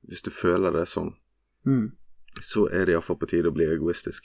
hvis 0.08 0.22
du 0.24 0.32
føler 0.32 0.72
det 0.72 0.88
sånn, 0.88 1.16
Mm. 1.66 1.92
så 2.42 2.68
er 2.72 2.86
det 2.86 2.94
iallfall 2.96 3.18
på 3.20 3.28
tide 3.28 3.50
å 3.50 3.54
bli 3.54 3.66
egoistisk. 3.66 4.24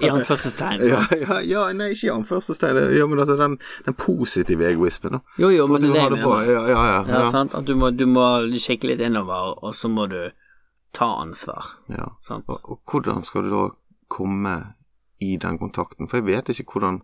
I 0.00 0.08
anførselstegn, 0.08 0.80
Ja, 0.88 1.02
ja, 1.20 1.40
ja, 1.44 1.64
nei, 1.76 1.90
ikke 1.92 2.06
i 2.08 2.12
anførselstegn, 2.14 2.78
ja, 2.96 3.06
men 3.06 3.18
altså 3.20 3.36
den, 3.36 3.58
den 3.84 3.94
positive 3.94 4.64
egoismen, 4.70 5.18
da. 5.18 5.20
Jo, 5.38 5.50
jo, 5.52 5.66
men 5.68 5.82
det 5.82 5.90
er 5.90 6.08
det 6.14 6.16
det 6.16 6.22
jeg 6.22 6.28
mener. 6.30 6.52
Ja, 6.52 6.62
ja, 6.70 6.84
ja. 6.86 7.04
Ja, 7.08 7.20
ja. 7.26 7.30
sant? 7.34 7.52
At 7.54 7.66
du 7.68 7.74
må, 7.76 7.90
du 7.92 8.06
må 8.08 8.24
kikke 8.56 8.88
litt 8.88 9.00
innover, 9.04 9.58
og 9.62 9.74
så 9.76 9.90
må 9.92 10.06
du 10.08 10.30
ta 10.96 11.10
ansvar, 11.20 11.64
ja. 11.90 12.06
sant? 12.22 12.46
Og, 12.48 12.60
og 12.70 12.80
hvordan 12.88 13.24
skal 13.26 13.42
du 13.44 13.50
da 13.52 13.64
komme 14.08 14.54
i 15.20 15.36
den 15.40 15.58
kontakten? 15.58 16.08
For 16.08 16.20
jeg 16.20 16.26
vet 16.30 16.48
ikke 16.54 16.72
hvordan 16.78 17.02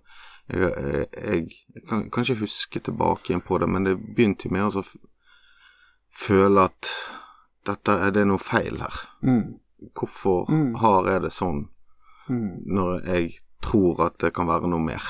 Jeg, 0.50 0.72
jeg, 0.74 1.06
jeg, 1.14 1.84
kan, 1.88 2.08
kan 2.10 2.24
ikke 2.24 2.40
huske 2.40 2.80
tilbake 2.82 3.28
igjen 3.30 3.42
på 3.46 3.58
det, 3.62 3.68
men 3.70 3.84
det 3.86 3.92
begynte 4.02 4.48
med 4.50 4.74
å 4.74 4.82
føle 6.10 6.64
at 6.66 6.88
dette 7.68 7.94
er 8.06 8.10
det 8.16 8.24
noe 8.26 8.40
feil 8.42 8.80
her. 8.82 8.96
Mm. 9.22 9.60
Hvorfor 9.94 10.50
Mm. 10.50 10.74
har 10.80 11.06
jeg 11.06 11.22
det 11.22 11.30
sånn 11.32 11.68
Mm. 12.28 12.64
når 12.66 13.04
jeg 13.06 13.30
tror 13.62 14.00
at 14.06 14.18
det 14.18 14.32
kan 14.34 14.46
være 14.48 14.66
noe 14.68 14.80
mer? 14.82 15.02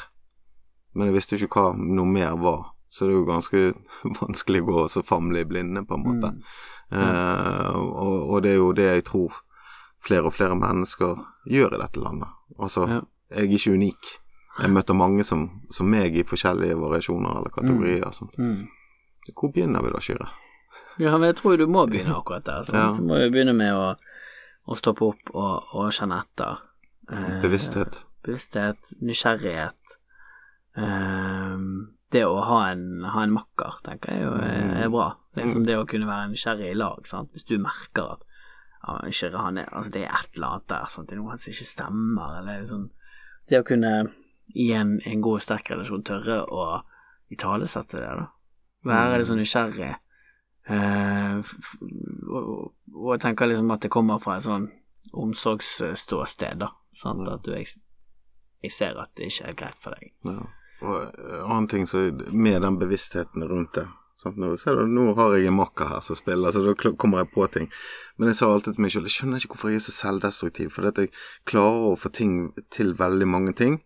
Men 0.95 1.07
jeg 1.07 1.15
visste 1.15 1.37
ikke 1.39 1.49
hva 1.49 1.73
noe 1.79 2.07
mer 2.07 2.37
var, 2.37 2.75
så 2.91 3.07
det 3.07 3.15
er 3.15 3.19
jo 3.19 3.25
ganske 3.25 3.75
vanskelig 4.21 4.61
å 4.63 4.67
gå 4.67 4.89
så 4.89 5.03
famle 5.03 5.41
i 5.41 5.45
blinde, 5.45 5.87
på 5.87 5.95
en 5.95 6.05
måte. 6.05 6.35
Mm. 6.93 7.01
Eh, 7.01 7.77
og, 7.77 8.31
og 8.31 8.43
det 8.43 8.51
er 8.51 8.57
jo 8.57 8.73
det 8.73 8.89
jeg 8.93 9.05
tror 9.05 9.33
flere 10.05 10.27
og 10.27 10.35
flere 10.35 10.57
mennesker 10.59 11.17
gjør 11.49 11.75
i 11.77 11.81
dette 11.83 12.01
landet. 12.03 12.29
Altså, 12.59 12.87
Ja. 12.89 13.01
jeg 13.31 13.47
er 13.47 13.57
ikke 13.57 13.73
unik. 13.79 14.11
Jeg 14.61 14.71
møter 14.71 14.95
mange 14.95 15.25
som, 15.25 15.47
som 15.71 15.87
meg 15.89 16.17
i 16.17 16.23
forskjellige 16.27 16.77
variasjoner 16.77 17.39
eller 17.39 17.51
kategorier. 17.55 18.11
sånt. 18.13 18.37
Mm. 18.39 18.67
Hvor 19.35 19.53
begynner 19.55 19.81
vi 19.83 19.91
da, 19.95 20.01
Kyrre? 20.03 20.29
Ja, 20.99 21.13
men 21.17 21.29
jeg 21.31 21.37
tror 21.37 21.57
du 21.57 21.67
må 21.71 21.87
begynne 21.89 22.17
akkurat 22.19 22.45
der. 22.45 22.63
Sant? 22.67 22.77
Ja. 22.77 22.91
Du 22.99 23.07
må 23.07 23.17
jo 23.23 23.31
begynne 23.31 23.55
med 23.57 23.73
å, 23.73 23.95
å 24.69 24.77
stoppe 24.77 25.07
opp 25.07 25.31
og, 25.33 25.71
og 25.73 25.93
kjenne 25.97 26.19
etter. 26.25 26.59
Eh, 27.11 27.41
Bevissthet. 27.41 28.03
Bevissthet, 28.27 28.93
nysgjerrighet. 29.01 29.97
Eh, 30.77 31.57
det 32.13 32.25
å 32.27 32.41
ha 32.43 32.61
en, 32.73 33.05
ha 33.07 33.23
en 33.23 33.33
makker, 33.37 33.79
tenker 33.87 34.13
jeg 34.19 34.27
er, 34.27 34.75
er 34.85 34.91
bra. 34.93 35.13
Liksom 35.39 35.65
det 35.65 35.77
å 35.79 35.87
kunne 35.89 36.09
være 36.11 36.33
nysgjerrig 36.33 36.73
i 36.73 36.77
lag, 36.79 37.07
sant. 37.07 37.31
Hvis 37.33 37.47
du 37.49 37.57
merker 37.63 38.17
at 38.17 38.25
ja, 38.83 39.39
han 39.39 39.59
er, 39.61 39.69
altså, 39.73 39.91
det 39.93 40.03
er 40.07 40.15
et 40.17 40.37
eller 40.37 40.47
annet 40.55 40.69
der, 40.73 40.85
sant? 40.89 41.09
det 41.11 41.17
er 41.17 41.21
noe 41.23 41.37
som 41.37 41.53
ikke 41.53 41.67
stemmer, 41.69 42.39
eller 42.41 42.65
sånn 42.69 42.87
Det 43.51 43.61
å 43.61 43.67
kunne 43.67 43.91
i 44.55 44.71
en, 44.75 44.97
en 45.07 45.21
god, 45.23 45.41
sterk 45.45 45.71
relasjon 45.71 46.03
tørre 46.07 46.41
å 46.51 46.83
italesette 47.31 47.99
det, 48.01 48.09
da. 48.19 48.27
Være 48.89 49.19
litt 49.21 49.29
sånn 49.29 49.39
nysgjerrig. 49.39 49.93
Uh, 50.71 51.41
og, 52.31 52.41
og- 52.41 52.75
og 53.01 53.13
jeg 53.15 53.21
tenker 53.23 53.47
liksom 53.47 53.71
at 53.71 53.81
det 53.85 53.91
kommer 53.95 54.19
fra 54.19 54.37
et 54.37 54.45
sånn 54.45 54.67
omsorgsståsted, 55.15 56.59
da. 56.61 56.71
Sant? 56.93 57.23
Ja. 57.27 57.35
At 57.39 57.45
du 57.47 57.53
jeg, 57.55 57.67
jeg 58.65 58.73
ser 58.75 58.99
at 59.01 59.13
det 59.17 59.31
ikke 59.31 59.47
er 59.51 59.57
greit 59.63 59.79
for 59.83 59.95
deg. 59.97 60.11
Ja. 60.27 60.41
Og 60.81 60.97
eh, 61.07 61.43
annen 61.45 61.69
ting 61.69 61.87
så 61.89 62.07
med 62.33 62.63
den 62.65 62.79
bevisstheten 62.81 63.45
rundt 63.49 63.75
det 63.77 63.87
sant? 64.21 64.37
Nå, 64.41 64.53
du, 64.55 64.81
nå 64.87 65.05
har 65.19 65.35
jeg 65.39 65.49
en 65.51 65.57
makker 65.59 65.89
her 65.95 66.01
som 66.05 66.17
spiller, 66.19 66.53
så 66.55 66.63
da 66.65 66.75
kommer 67.01 67.23
jeg 67.25 67.31
på 67.35 67.47
ting. 67.53 67.69
Men 68.19 68.29
jeg 68.31 68.37
sa 68.41 68.49
alltid 68.53 68.77
til 68.77 68.85
meg 68.85 68.93
selv 68.95 69.09
Jeg 69.09 69.17
skjønner 69.17 69.41
ikke 69.43 69.55
hvorfor 69.57 69.73
jeg 69.73 69.81
er 69.81 69.87
så 69.89 69.95
selvdestruktiv. 69.97 70.71
For 70.77 70.89
at 70.91 70.99
jeg 71.03 71.11
klarer 71.49 71.91
å 71.91 71.97
få 71.99 72.13
ting 72.13 72.35
til 72.71 72.95
veldig 72.95 73.29
mange 73.29 73.55
ting, 73.59 73.81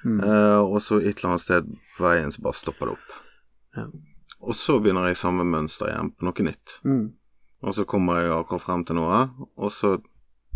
Mm. 0.00 0.16
uh, 0.24 0.62
og 0.64 0.78
så 0.80 0.96
et 0.96 1.18
eller 1.18 1.34
annet 1.34 1.42
sted 1.44 1.66
på 1.98 2.04
veien 2.06 2.30
så 2.32 2.40
bare 2.40 2.56
stopper 2.56 2.88
det 2.88 2.92
opp. 2.94 3.10
Ja. 3.76 3.82
Og 4.40 4.54
så 4.56 4.78
begynner 4.80 5.10
jeg 5.10 5.18
samme 5.20 5.44
mønster 5.44 5.90
igjen, 5.90 6.14
på 6.16 6.24
noe 6.24 6.46
nytt. 6.46 6.78
Mm. 6.88 7.02
Og 7.68 7.74
så 7.76 7.84
kommer 7.84 8.16
jeg 8.22 8.30
akkurat 8.32 8.64
frem 8.64 8.84
til 8.88 8.96
noe, 8.96 9.18
og 9.60 9.68
så 9.76 9.98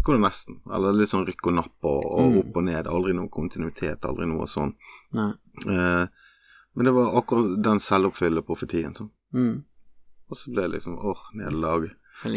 går 0.07 0.17
det 0.17 0.23
nesten. 0.25 0.57
Eller 0.73 0.97
litt 0.97 1.13
sånn 1.13 1.27
rykk 1.29 1.51
og 1.51 1.57
napp 1.59 1.91
og, 1.91 2.01
og 2.09 2.31
Mm. 2.31 2.39
opp 2.41 2.57
og 2.57 2.65
ned. 2.71 2.87
Aldri 2.89 3.13
noe 3.19 3.29
kontinuitet, 3.29 4.01
aldri 4.09 4.25
noe 4.33 4.47
sånn. 4.49 4.73
Eh, 5.69 6.07
men 6.75 6.85
det 6.89 6.93
var 6.97 7.13
akkurat 7.21 7.61
den 7.69 7.81
selvoppfyllende 7.85 8.47
profetien. 8.49 8.97
Sånn. 8.97 9.11
Mm. 9.35 9.65
Og 10.31 10.39
så 10.41 10.55
ble 10.55 10.63
det 10.69 10.77
liksom 10.79 10.97
åh, 10.99 11.27
nederlag. 11.35 11.91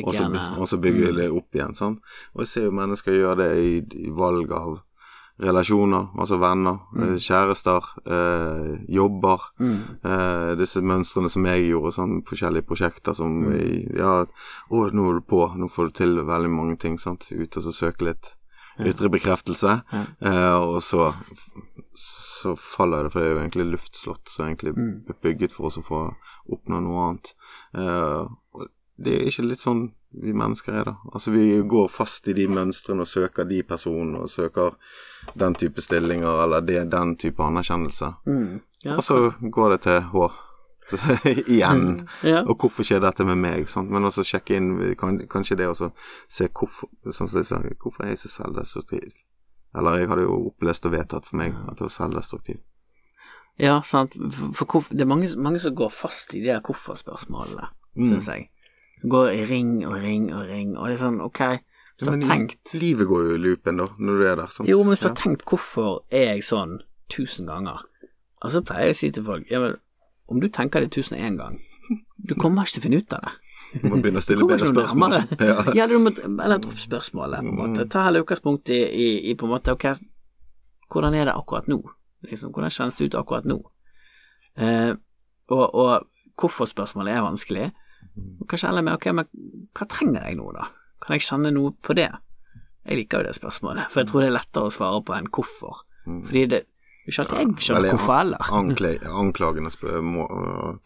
Og 0.03 0.09
så, 0.15 0.25
og 0.57 0.67
så 0.67 0.77
bygger 0.81 1.13
mm. 1.13 1.15
det 1.21 1.29
opp 1.31 1.55
igjen. 1.55 1.75
Sant? 1.77 1.99
Og 2.33 2.41
jeg 2.43 2.47
ser 2.51 2.63
jo 2.67 2.75
mennesker 2.75 3.13
gjøre 3.15 3.37
det 3.43 3.51
i, 3.61 3.73
i 4.07 4.09
valg 4.11 4.51
av 4.51 4.81
relasjoner, 5.37 6.07
altså 6.17 6.39
venner, 6.41 6.79
Mm. 6.95 7.03
eh, 7.03 7.19
kjærester, 7.21 7.83
eh, 8.09 8.79
jobber. 8.89 9.37
Mm. 9.59 9.81
Eh, 10.03 10.55
disse 10.57 10.81
mønstrene 10.81 11.29
som 11.29 11.45
jeg 11.45 11.67
gjorde, 11.69 11.93
sånn 11.93 12.23
forskjellige 12.25 12.65
prosjekter 12.65 13.13
som 13.15 13.43
Mm. 13.45 13.53
i, 13.53 13.97
Ja, 13.99 14.25
å, 14.71 14.89
nå 14.91 15.09
er 15.09 15.19
du 15.19 15.21
på, 15.21 15.43
nå 15.55 15.69
får 15.69 15.85
du 15.85 15.91
til 15.93 16.15
veldig 16.25 16.49
mange 16.49 16.79
ting, 16.79 16.97
sant. 16.97 17.29
Ut 17.31 17.55
og 17.57 17.63
så 17.63 17.71
søke 17.71 18.05
litt 18.05 18.33
ytre 18.79 19.09
bekreftelse. 19.09 19.83
Ja. 19.93 20.05
Eh, 20.21 20.57
og 20.57 20.81
så 20.81 21.13
så 22.38 22.55
faller 22.59 23.07
det, 23.07 23.13
for 23.13 23.21
det 23.21 23.29
er 23.29 23.35
jo 23.35 23.43
egentlig 23.43 23.67
luftslott 23.73 24.31
som 24.31 24.47
egentlig 24.47 24.73
er 24.77 25.21
bygget 25.25 25.55
for 25.55 25.69
oss 25.69 25.79
å 25.81 25.85
få 25.85 26.01
oppnå 26.53 26.81
noe 26.85 27.05
annet. 27.07 27.33
Uh, 27.75 28.65
det 28.97 29.13
er 29.13 29.29
ikke 29.29 29.49
litt 29.49 29.63
sånn 29.63 29.88
vi 30.17 30.33
mennesker 30.33 30.73
er, 30.73 30.88
da. 30.88 30.95
Altså 31.13 31.31
vi 31.31 31.61
går 31.61 31.88
fast 31.91 32.27
i 32.31 32.33
de 32.33 32.47
mønstrene 32.49 33.03
og 33.03 33.09
søker 33.09 33.45
de 33.45 33.59
personene 33.67 34.23
og 34.23 34.31
søker 34.31 34.77
den 35.38 35.55
type 35.59 35.83
stillinger 35.83 36.43
eller 36.45 36.63
det, 36.65 36.85
den 36.91 37.15
type 37.19 37.43
anerkjennelse. 37.43 38.13
Mm. 38.25 38.59
Ja. 38.85 38.95
Og 38.95 39.03
så 39.03 39.19
går 39.41 39.75
det 39.75 39.81
til 39.85 40.01
H. 40.13 40.27
Igjen. 41.51 42.07
ja. 42.23 42.45
Og 42.47 42.55
hvorfor 42.55 42.88
skjer 42.88 43.01
dette 43.03 43.25
med 43.27 43.35
meg? 43.43 43.65
Sant? 43.67 43.91
Men 43.91 44.07
også 44.07 44.23
sjekke 44.23 44.55
inn 44.55 44.69
kan, 44.95 45.17
Kanskje 45.27 45.57
det 45.59 45.67
å 45.67 45.75
se 45.75 46.47
hvorfor 46.47 46.88
Sånn 47.11 47.27
som 47.27 47.41
jeg 47.41 47.49
sa, 47.49 47.59
hvorfor 47.83 48.05
er 48.05 48.13
jeg 48.13 48.21
så 48.21 48.31
selvdestruktiv? 48.38 49.09
Eller 49.76 49.99
jeg 49.99 50.07
hadde 50.09 50.24
jo 50.24 50.38
opplest 50.51 50.86
og 50.86 50.91
vedtatt 50.93 51.26
for 51.26 51.38
meg 51.38 51.53
at 51.68 51.76
det 51.78 51.82
var 51.82 51.89
selvdestruktiv. 51.89 52.59
ja, 53.59 53.82
sant. 53.82 54.13
For, 54.53 54.65
for 54.65 54.88
det 54.93 55.01
er 55.01 55.09
mange, 55.09 55.28
mange 55.38 55.59
som 55.59 55.74
går 55.76 55.89
fast 55.89 56.34
i 56.36 56.39
de 56.41 56.47
der 56.53 56.61
hvorfor-spørsmålene, 56.61 57.68
Mm. 57.97 58.09
syns 58.11 58.28
jeg. 58.28 58.49
Som 59.01 59.09
går 59.09 59.28
i 59.34 59.45
ring 59.49 59.86
og 59.88 59.95
ring 60.01 60.28
og 60.34 60.43
ring, 60.47 60.76
og 60.78 60.88
det 60.88 60.93
er 60.99 61.01
sånn, 61.01 61.22
ok, 61.22 61.39
du 61.99 62.05
har 62.05 62.11
Men 62.18 62.22
tenkt 62.30 62.74
livet 62.78 63.07
går 63.07 63.24
jo 63.26 63.34
i 63.34 63.38
loopen, 63.41 63.78
da, 63.78 63.88
når 63.97 64.20
du 64.20 64.26
er 64.28 64.36
der. 64.36 64.47
Sant? 64.53 64.70
Jo, 64.70 64.84
men 64.84 64.93
hvis 64.93 64.99
du 64.99 65.07
Ja. 65.07 65.09
har 65.09 65.15
tenkt 65.15 65.45
hvorfor 65.45 66.03
er 66.11 66.36
jeg 66.36 66.43
sånn 66.43 66.80
tusen 67.09 67.47
ganger, 67.47 67.82
og 68.43 68.51
så 68.51 68.61
pleier 68.61 68.86
jeg 68.86 68.93
å 68.93 68.95
si 68.99 69.09
til 69.09 69.24
folk 69.24 69.49
ja, 69.49 69.59
men 69.59 69.76
om 70.30 70.39
du 70.39 70.47
tenker 70.49 70.80
det 70.82 70.91
tusen 70.91 71.18
og 71.18 71.24
én 71.26 71.38
gang, 71.38 71.59
du 72.28 72.36
kommer 72.36 72.61
ikke 72.63 72.74
til 72.74 72.82
å 72.82 72.84
finne 72.84 72.97
ut 73.01 73.13
av 73.13 73.22
det. 73.22 73.32
Du 73.74 73.88
må 73.89 73.99
begynne 73.99 74.22
å 74.22 74.24
stille 74.24 74.45
bedre 74.47 74.70
spørsmål. 74.70 75.18
Ja. 75.47 75.57
Ja, 75.76 75.88
du 75.89 75.97
må, 76.01 76.13
eller 76.26 76.61
dropp 76.63 76.80
spørsmålet, 76.82 77.43
på 77.43 77.51
en 77.51 77.57
måte. 77.57 77.86
Mm. 77.86 77.89
Ta 77.93 78.05
heller 78.07 78.24
utgangspunkt 78.24 78.72
i, 78.74 78.80
i, 78.88 79.07
i 79.32 79.36
på 79.38 79.47
en 79.47 79.53
måte 79.53 79.76
ok, 79.76 79.89
hvordan 80.91 81.18
er 81.18 81.28
det 81.30 81.36
akkurat 81.36 81.68
nå? 81.72 81.82
Liksom, 82.28 82.53
hvordan 82.55 82.74
kjennes 82.74 82.97
det 82.97 83.09
ut 83.09 83.18
akkurat 83.20 83.49
nå? 83.49 83.57
Eh, 84.57 84.93
og, 85.53 85.65
og 85.68 86.07
hvorfor-spørsmålet 86.39 87.13
er 87.18 87.26
vanskelig. 87.26 87.68
Og 88.41 88.47
kanskje 88.49 88.72
heller 88.72 88.86
med 88.88 88.97
ok, 88.97 89.09
men 89.20 89.30
hva 89.78 89.89
trenger 89.91 90.30
jeg 90.30 90.39
nå, 90.39 90.47
da? 90.55 90.70
Kan 91.03 91.18
jeg 91.18 91.28
kjenne 91.28 91.53
noe 91.53 91.76
på 91.84 91.95
det? 91.97 92.09
Jeg 92.88 93.01
liker 93.01 93.22
jo 93.22 93.28
det 93.28 93.36
spørsmålet, 93.36 93.91
for 93.91 94.01
jeg 94.01 94.09
tror 94.09 94.24
det 94.24 94.32
er 94.32 94.38
lettere 94.38 94.70
å 94.70 94.74
svare 94.74 95.03
på 95.03 95.15
enn 95.18 95.30
hvorfor. 95.34 95.84
Mm. 96.07 96.22
Fordi 96.24 96.43
det 96.53 96.63
ikke 97.08 97.22
at 97.26 97.32
jeg 97.38 97.47
skjønner 97.66 97.88
ja, 97.88 97.91
hvorfor 97.95 98.16
heller. 98.18 98.39
Anklagende 99.22 99.72
spør, 99.72 99.95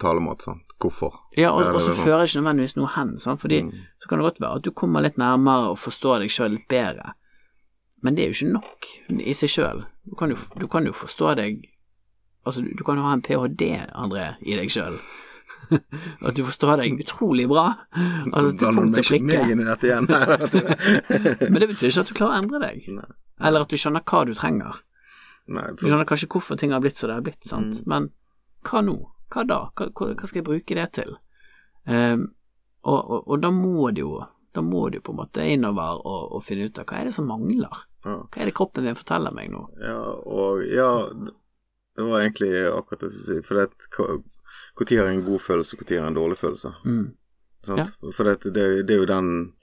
talemåte. 0.02 0.44
Sånn. 0.50 0.62
Hvorfor? 0.82 1.12
Ja, 1.38 1.50
og, 1.54 1.60
og 1.76 1.82
så 1.82 1.90
er 1.92 1.96
sånn. 1.96 2.06
fører 2.08 2.20
det 2.24 2.28
ikke 2.32 2.42
nødvendigvis 2.42 2.76
noe 2.80 2.90
hen, 2.96 3.12
sant? 3.22 3.40
fordi 3.44 3.60
Mm. 3.64 3.72
så 4.02 4.06
kan 4.10 4.18
det 4.22 4.26
godt 4.30 4.42
være 4.42 4.56
at 4.62 4.66
du 4.66 4.72
kommer 4.72 5.00
litt 5.06 5.18
nærmere 5.22 5.66
og 5.74 5.78
forstår 5.78 6.20
deg 6.24 6.30
sjøl 6.34 6.52
litt 6.56 6.68
bedre, 6.72 7.08
men 8.02 8.16
det 8.18 8.24
er 8.24 8.28
jo 8.32 8.38
ikke 8.40 8.54
nok 8.56 8.80
i 9.22 9.34
seg 9.38 9.50
sjøl. 9.54 9.80
Du, 10.10 10.36
du 10.60 10.66
kan 10.68 10.86
jo 10.86 10.92
forstå 10.94 11.36
deg 11.38 11.68
Altså, 12.44 12.62
du, 12.66 12.72
du 12.74 12.82
kan 12.84 12.98
jo 12.98 13.04
ha 13.06 13.12
en 13.14 13.22
ph.d., 13.22 13.62
André, 13.94 14.32
i 14.42 14.56
deg 14.58 14.72
sjøl. 14.74 14.96
At 16.26 16.34
du 16.34 16.42
forstår 16.44 16.78
deg 16.82 16.98
utrolig 17.04 17.46
bra. 17.52 17.68
Altså 18.34 18.56
til 18.58 18.74
punkt 18.80 18.98
og 18.98 19.06
prikke. 19.06 19.46
Men 21.52 21.60
det 21.62 21.68
betyr 21.70 21.86
ikke 21.92 22.02
at 22.02 22.10
du 22.10 22.16
klarer 22.18 22.34
å 22.34 22.40
endre 22.42 22.58
deg, 22.64 22.82
Nei. 22.96 23.06
eller 23.46 23.62
at 23.62 23.70
du 23.70 23.78
skjønner 23.78 24.02
hva 24.10 24.24
du 24.26 24.34
trenger. 24.34 24.74
Nei, 25.48 25.68
for, 25.78 25.88
skjønner 25.88 26.06
kanskje 26.06 26.28
hvorfor 26.30 26.58
ting 26.58 26.72
har 26.72 26.82
blitt 26.84 26.96
som 26.98 27.10
det 27.10 27.16
har 27.16 27.22
blitt, 27.26 27.44
sant, 27.44 27.74
Mm. 27.82 27.88
men 27.88 28.10
hva 28.64 28.82
nå? 28.86 28.98
Hva 29.32 29.44
da? 29.48 29.60
Hva, 29.76 29.88
hva 29.96 30.28
skal 30.28 30.42
jeg 30.42 30.46
bruke 30.46 30.76
det 30.76 30.92
til? 30.94 31.16
Um, 31.88 32.28
og, 32.84 33.00
og, 33.12 33.28
og 33.28 33.42
da 33.42 33.50
må 33.52 33.92
du 33.94 34.02
jo 34.02 34.26
da 34.54 34.62
må 34.62 34.90
du 34.92 35.00
på 35.00 35.14
en 35.14 35.18
måte 35.22 35.46
innover 35.48 36.02
og, 36.06 36.32
og 36.36 36.44
finne 36.44 36.66
ut 36.68 36.78
av 36.82 36.86
hva 36.86 36.98
er 37.00 37.06
det 37.08 37.14
som 37.16 37.26
mangler? 37.30 37.72
ja. 38.06 38.18
Hva 38.28 38.42
er 38.42 38.46
det 38.50 38.54
kroppen 38.58 38.84
din 38.84 38.96
forteller 39.00 39.32
meg 39.34 39.50
nå? 39.54 39.62
ja, 39.80 39.96
og 40.28 40.62
ja 40.68 40.90
Det 41.96 42.04
var 42.08 42.20
egentlig 42.22 42.52
akkurat 42.72 43.00
det 43.02 43.10
jeg 43.12 43.22
skulle 43.22 43.42
si. 43.42 43.48
For 43.48 43.56
det 43.56 43.70
Når 44.82 44.98
har 44.98 45.08
jeg 45.08 45.16
en 45.18 45.26
god 45.26 45.40
følelse, 45.40 45.76
og 45.78 45.82
når 45.84 45.90
har 45.98 46.04
jeg 46.06 46.08
en 46.12 46.16
dårlig 46.20 46.38
følelse? 46.38 46.72
Mm. 46.86 47.08
Sant? 47.64 47.92
For 48.16 48.24
det, 48.24 48.36
det, 48.56 48.88
det 48.88 48.96
er 48.96 49.00
jo 49.02 49.06
den 49.06 49.54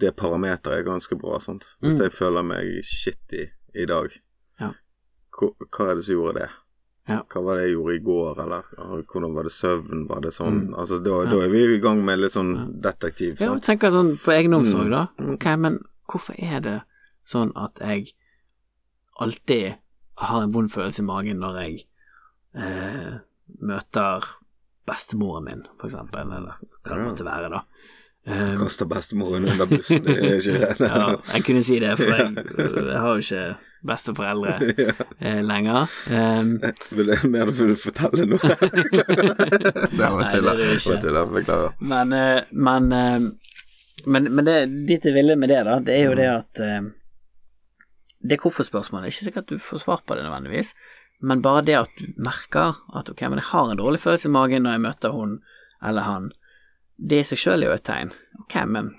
det 0.00 0.16
parameteret 0.16 0.78
er 0.78 0.82
ganske 0.88 1.16
bra. 1.20 1.38
Sant? 1.40 1.64
Hvis 1.82 1.94
Mm. 1.98 2.02
jeg 2.02 2.12
føler 2.12 2.42
meg 2.42 2.84
shitty 2.84 3.42
i 3.74 3.84
dag, 3.86 4.08
Ja. 4.10 4.20
Hva, 5.38 5.88
er 5.90 5.94
det 5.98 6.04
som 6.04 6.14
gjorde 6.14 6.40
det? 6.40 6.48
Ja. 7.08 7.16
Hva 7.32 7.40
var 7.42 7.56
det 7.58 7.64
jeg 7.66 7.72
gjorde 7.74 7.94
i 7.96 8.02
går, 8.06 8.40
eller 8.44 8.62
hvordan 9.10 9.32
var 9.34 9.42
det 9.48 9.52
søvn? 9.52 10.04
Var 10.08 10.20
det 10.22 10.30
sånn 10.36 10.58
Mm. 10.68 10.74
Altså, 10.78 10.98
da, 11.02 11.16
Ja. 11.24 11.30
da 11.30 11.40
er 11.44 11.48
vi 11.50 11.62
i 11.74 11.78
gang 11.82 12.04
med 12.04 12.18
litt 12.20 12.32
sånn 12.32 12.80
detektiv, 12.80 13.40
Ja, 13.40 13.46
jeg 13.46 13.48
sant? 13.48 13.64
tenker 13.64 13.90
sånn 13.90 14.16
på 14.22 14.30
egenomsorg, 14.36 14.86
Mm. 14.86 14.90
da. 14.90 15.06
Mm. 15.18 15.32
Ok, 15.34 15.46
men 15.58 15.78
hvorfor 16.08 16.34
er 16.38 16.60
det 16.60 16.82
sånn 17.26 17.50
at 17.56 17.78
jeg 17.80 18.12
alltid 19.20 19.74
har 20.18 20.42
en 20.42 20.50
vond 20.52 20.70
følelse 20.70 21.00
i 21.02 21.06
magen 21.06 21.38
når 21.40 21.58
jeg 21.62 21.84
eh, 22.54 23.18
møter 23.62 24.24
bestemoren 24.86 25.44
min, 25.44 25.62
for 25.78 25.88
eksempel, 25.88 26.20
eller 26.36 26.56
hva 26.84 26.94
det 26.96 27.04
måtte 27.06 27.24
være, 27.26 27.50
da. 27.50 27.62
Um, 28.24 28.58
Kaster 28.58 28.86
bestemoren 28.86 29.48
under 29.50 29.66
bussen, 29.66 30.04
det 30.04 30.16
er 30.18 30.36
ikke 30.38 30.58
det. 30.78 30.88
ja, 30.88 31.16
jeg 31.34 31.44
kunne 31.44 31.62
si 31.64 31.78
det, 31.82 31.96
for 31.98 32.04
jeg, 32.18 32.34
jeg 32.36 33.00
har 33.00 33.16
jo 33.16 33.22
ikke 33.24 33.56
besteforeldre 33.86 34.56
Ja. 34.86 34.92
eh, 35.18 35.40
lenger. 35.44 35.90
Um, 36.10 36.54
Vil 36.90 37.10
du 37.12 37.28
mer 37.32 37.50
du 37.50 37.56
vil 37.58 37.76
fortelle 37.80 38.26
noe? 38.30 38.40
det 39.98 40.08
var 40.14 40.30
til, 40.30 40.48
beklager. 41.34 41.74
Men, 41.80 42.12
eh, 42.16 42.42
men, 42.52 42.90
eh, 42.92 43.28
men, 44.06 44.30
men 44.34 44.48
det, 44.48 44.56
dit 44.88 45.04
jeg 45.04 45.14
ville 45.16 45.36
med 45.38 45.50
det, 45.52 45.62
da, 45.68 45.78
det 45.82 45.98
er 45.98 46.04
jo 46.08 46.18
det 46.18 46.28
at 46.30 46.62
Det 48.22 48.38
hvorfor-spørsmålet 48.38 49.08
er 49.08 49.12
ikke 49.14 49.26
sikkert 49.26 49.48
at 49.48 49.50
du 49.50 49.62
får 49.62 49.82
svar 49.82 50.02
på 50.06 50.14
det 50.14 50.22
nødvendigvis, 50.22 50.74
men 51.26 51.42
bare 51.42 51.62
det 51.66 51.74
at 51.78 51.90
du 51.98 52.06
merker 52.22 52.78
at 52.94 53.10
ok, 53.10 53.20
men 53.26 53.40
jeg 53.42 53.50
har 53.50 53.70
en 53.70 53.78
dårlig 53.78 54.00
følelse 54.02 54.28
i 54.28 54.34
magen 54.34 54.62
når 54.62 54.76
jeg 54.76 54.84
møter 54.86 55.14
hun 55.14 55.36
eller 55.82 56.06
han, 56.06 56.28
det 57.02 57.18
i 57.18 57.26
seg 57.26 57.40
sjøl 57.42 57.64
er 57.64 57.72
jo 57.72 57.74
et 57.74 57.86
tegn. 57.86 58.12
Ok, 58.44 58.54
men 58.70 58.92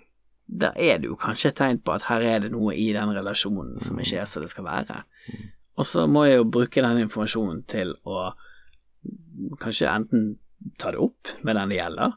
da 0.46 0.74
er 0.76 1.00
det 1.02 1.10
jo 1.10 1.18
kanskje 1.20 1.52
et 1.52 1.60
tegn 1.60 1.80
på 1.84 1.94
at 1.96 2.08
her 2.10 2.24
er 2.28 2.44
det 2.44 2.52
noe 2.54 2.76
i 2.76 2.90
den 2.96 3.14
relasjonen 3.16 3.80
som 3.82 4.00
ikke 4.00 4.22
er 4.22 4.30
som 4.30 4.44
det 4.44 4.52
skal 4.52 4.68
være. 4.68 5.04
Og 5.80 5.88
så 5.90 6.06
må 6.10 6.26
jeg 6.28 6.42
jo 6.42 6.50
bruke 6.58 6.84
den 6.84 7.02
informasjonen 7.06 7.64
til 7.70 7.96
å 8.06 8.34
kanskje 9.62 9.90
enten 9.90 10.28
ta 10.80 10.94
det 10.94 11.02
opp 11.02 11.34
med 11.44 11.58
den 11.58 11.74
det 11.74 11.80
gjelder. 11.80 12.14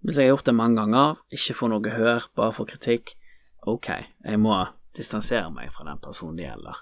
Hvis 0.00 0.18
jeg 0.18 0.28
har 0.28 0.34
gjort 0.34 0.50
det 0.50 0.56
mange 0.56 0.80
ganger, 0.80 1.22
ikke 1.36 1.56
får 1.56 1.72
noe 1.72 1.94
hør, 1.94 2.28
bare 2.36 2.56
får 2.56 2.68
kritikk, 2.74 3.14
ok, 3.68 3.88
jeg 4.24 4.40
må 4.40 4.56
distansere 4.96 5.50
meg 5.54 5.72
fra 5.74 5.86
den 5.86 6.00
personen 6.02 6.38
det 6.38 6.46
gjelder, 6.46 6.78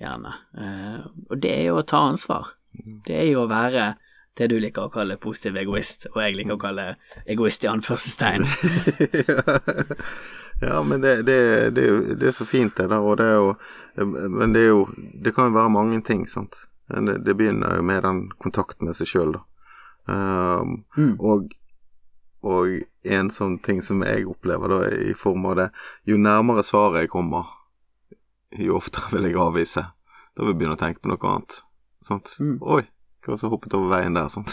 gjerne. 0.00 0.34
Eh, 0.62 1.06
og 1.28 1.40
det 1.42 1.54
er 1.54 1.64
jo 1.70 1.78
å 1.80 1.86
ta 1.88 2.04
ansvar. 2.10 2.52
Det 3.06 3.16
er 3.16 3.30
jo 3.32 3.44
å 3.44 3.50
være 3.50 3.94
det 4.38 4.46
du 4.52 4.56
liker 4.62 4.86
å 4.86 4.92
kalle 4.94 5.16
positiv 5.20 5.56
egoist, 5.58 6.06
og 6.14 6.20
jeg 6.22 6.36
liker 6.38 6.54
å 6.54 6.60
kalle 6.62 6.84
egoist 7.26 7.64
i 7.66 7.70
anførselstegn. 7.72 8.46
ja, 10.60 10.82
men 10.82 11.00
det, 11.00 11.22
det, 11.22 11.70
det, 11.74 11.82
er 11.82 11.88
jo, 11.88 12.00
det 12.14 12.30
er 12.30 12.34
så 12.36 12.46
fint, 12.46 12.76
det 12.76 12.88
der, 12.90 13.00
og 13.02 13.16
det 13.20 13.26
er 13.26 13.38
jo 13.38 13.54
Men 13.98 14.52
det 14.54 14.60
er 14.62 14.68
jo 14.68 14.84
Det 14.94 15.32
kan 15.34 15.48
jo 15.50 15.56
være 15.56 15.70
mange 15.74 16.00
ting, 16.06 16.26
sant. 16.30 16.54
Det 16.88 17.34
begynner 17.36 17.76
jo 17.76 17.82
med 17.84 18.02
den 18.06 18.20
kontakten 18.40 18.86
med 18.88 18.96
seg 18.96 19.10
sjøl, 19.10 19.34
da. 19.36 19.44
Um, 20.08 20.84
Mm. 20.96 21.16
og, 21.20 21.50
og 22.40 22.78
en 23.04 23.28
sånn 23.30 23.58
ting 23.60 23.82
som 23.84 24.00
jeg 24.06 24.24
opplever 24.30 24.72
da, 24.72 24.78
i 25.10 25.12
form 25.12 25.44
av 25.50 25.56
det 25.58 25.66
Jo 26.08 26.16
nærmere 26.16 26.64
svaret 26.64 27.02
jeg 27.04 27.10
kommer, 27.12 27.44
jo 28.56 28.78
oftere 28.78 29.12
vil 29.12 29.28
jeg 29.28 29.36
avvise. 29.36 29.84
Da 30.32 30.42
vil 30.46 30.54
jeg 30.54 30.60
begynne 30.62 30.78
å 30.78 30.80
tenke 30.80 31.02
på 31.04 31.10
noe 31.12 31.28
annet. 31.28 31.58
Sant? 32.08 32.32
Mm. 32.40 32.56
Oi, 32.62 32.86
hva 33.26 33.36
så 33.36 33.48
hoppet 33.52 33.74
over 33.76 33.90
veien 33.92 34.14
der, 34.16 34.28
sant? 34.32 34.52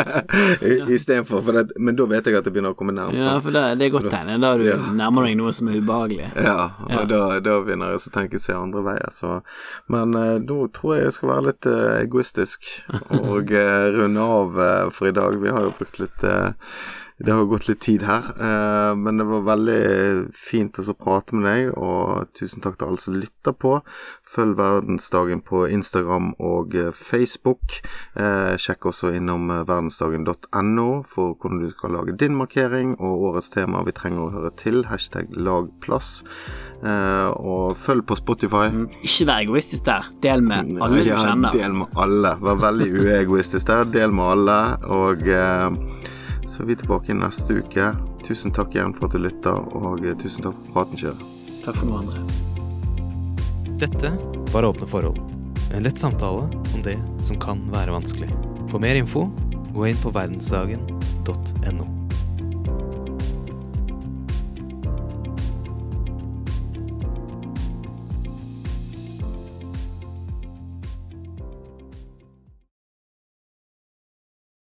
Istedenfor, 0.94 1.42
for 1.42 1.56
det, 1.56 1.72
men 1.80 1.96
da 1.98 2.06
vet 2.10 2.28
jeg 2.28 2.36
at 2.38 2.46
det 2.46 2.52
begynner 2.54 2.74
å 2.74 2.78
komme 2.78 2.94
nærmt. 2.96 3.18
Ja, 3.18 3.34
for 3.42 3.54
det, 3.54 3.64
det 3.80 3.88
er 3.88 3.94
godt 3.94 4.10
tegn. 4.12 4.32
Da 4.42 4.52
du 4.60 4.64
Ja. 4.68 4.76
nærmer 5.00 5.26
deg 5.26 5.36
noe 5.40 5.52
som 5.56 5.68
er 5.72 5.80
ubehagelig. 5.80 6.30
Ja, 6.36 6.70
og 6.84 6.90
Ja. 6.92 7.04
Da, 7.10 7.20
da 7.40 7.56
begynner 7.64 7.94
jeg 7.94 8.02
å 8.02 8.14
tenke 8.14 8.38
seg 8.42 8.56
andre 8.58 8.82
veier, 8.86 9.10
så 9.14 9.40
Men 9.90 10.14
uh, 10.14 10.38
nå 10.38 10.68
tror 10.76 10.96
jeg 10.96 11.04
jeg 11.08 11.16
skal 11.18 11.32
være 11.32 11.46
litt 11.50 11.66
uh, 11.66 11.98
egoistisk 12.00 12.70
og 13.16 13.50
uh, 13.50 13.86
runde 13.96 14.20
av 14.20 14.60
for 14.94 15.08
i 15.08 15.14
dag. 15.16 15.40
Vi 15.40 15.48
har 15.50 15.62
jo 15.66 15.74
brukt 15.78 15.98
litt 16.02 16.24
Det 17.20 17.32
har 17.32 17.44
gått 17.44 17.66
litt 17.68 17.82
tid 17.84 18.04
her, 18.08 18.30
eh, 18.40 18.94
men 18.96 19.20
det 19.20 19.26
var 19.28 19.42
veldig 19.44 19.80
fint 20.32 20.78
å 20.80 20.94
prate 20.96 21.36
med 21.36 21.44
deg, 21.44 21.74
og 21.76 22.30
tusen 22.32 22.64
takk 22.64 22.78
til 22.80 22.88
alle 22.88 23.02
som 23.02 23.18
lytter 23.20 23.52
på. 23.52 23.74
Følg 24.24 24.56
Verdensdagen 24.56 25.42
på 25.44 25.66
Instagram 25.68 26.32
og 26.38 26.74
eh, 26.80 26.88
Facebook. 26.96 27.76
Eh, 28.16 28.56
sjekk 28.56 28.88
også 28.88 29.12
innom 29.18 29.52
verdensdagen.no 29.52 30.88
for 31.10 31.36
hvordan 31.36 31.60
du 31.60 31.68
kan 31.76 31.92
lage 31.98 32.16
din 32.16 32.38
markering, 32.40 32.96
og 32.96 33.28
årets 33.34 33.52
tema 33.52 33.84
vi 33.84 33.96
trenger 34.00 34.24
å 34.24 34.32
høre 34.38 34.54
til. 34.56 34.86
Hashtag 34.88 35.28
lag 35.36 35.68
plass. 35.84 36.22
Eh, 36.80 37.28
og 37.36 37.76
følg 37.76 38.06
på 38.08 38.16
Spotify. 38.16 38.70
Ikke 39.04 39.28
vær 39.28 39.44
egoistisk 39.44 39.84
der. 39.90 40.08
Del 40.24 40.40
med 40.40 40.72
alle 40.80 41.04
du 41.04 41.12
kjenner. 41.12 41.52
Ja. 41.52 41.66
Del 41.66 41.80
med 41.82 42.00
alle. 42.00 42.38
Vær 42.40 42.64
veldig 42.64 42.92
uegoistisk 42.96 43.68
der. 43.68 43.84
Del 43.92 44.16
med 44.16 44.38
alle. 44.38 44.60
Og 44.88 45.28
så 46.50 46.62
er 46.62 46.66
vi 46.66 46.76
tilbake 46.76 47.14
neste 47.14 47.60
uke. 47.62 47.92
Tusen 48.26 48.50
takk 48.54 48.74
igjen 48.74 48.94
for 48.96 49.06
at 49.06 49.14
du 49.14 49.22
lytter, 49.22 49.60
og 49.78 50.02
eh, 50.02 50.16
tusen 50.18 50.48
takk 50.48 50.56
for 50.64 50.74
praten, 50.74 50.98
Kjøre. 50.98 51.28
Takk 51.62 51.78
for 51.78 51.86
noe, 51.86 52.02
André. 52.02 52.24
Dette 53.80 54.10
var 54.50 54.66
Åpne 54.66 54.90
forhold. 54.90 55.22
En 55.70 55.86
lett 55.86 56.02
samtale 56.02 56.48
om 56.50 56.82
det 56.84 56.98
som 57.22 57.38
kan 57.40 57.62
være 57.70 57.94
vanskelig. 57.94 58.32
For 58.66 58.82
mer 58.82 58.98
info, 58.98 59.28
gå 59.70 59.86
inn 59.92 60.02
på 60.02 60.12
verdensdagen.no. 60.16 61.99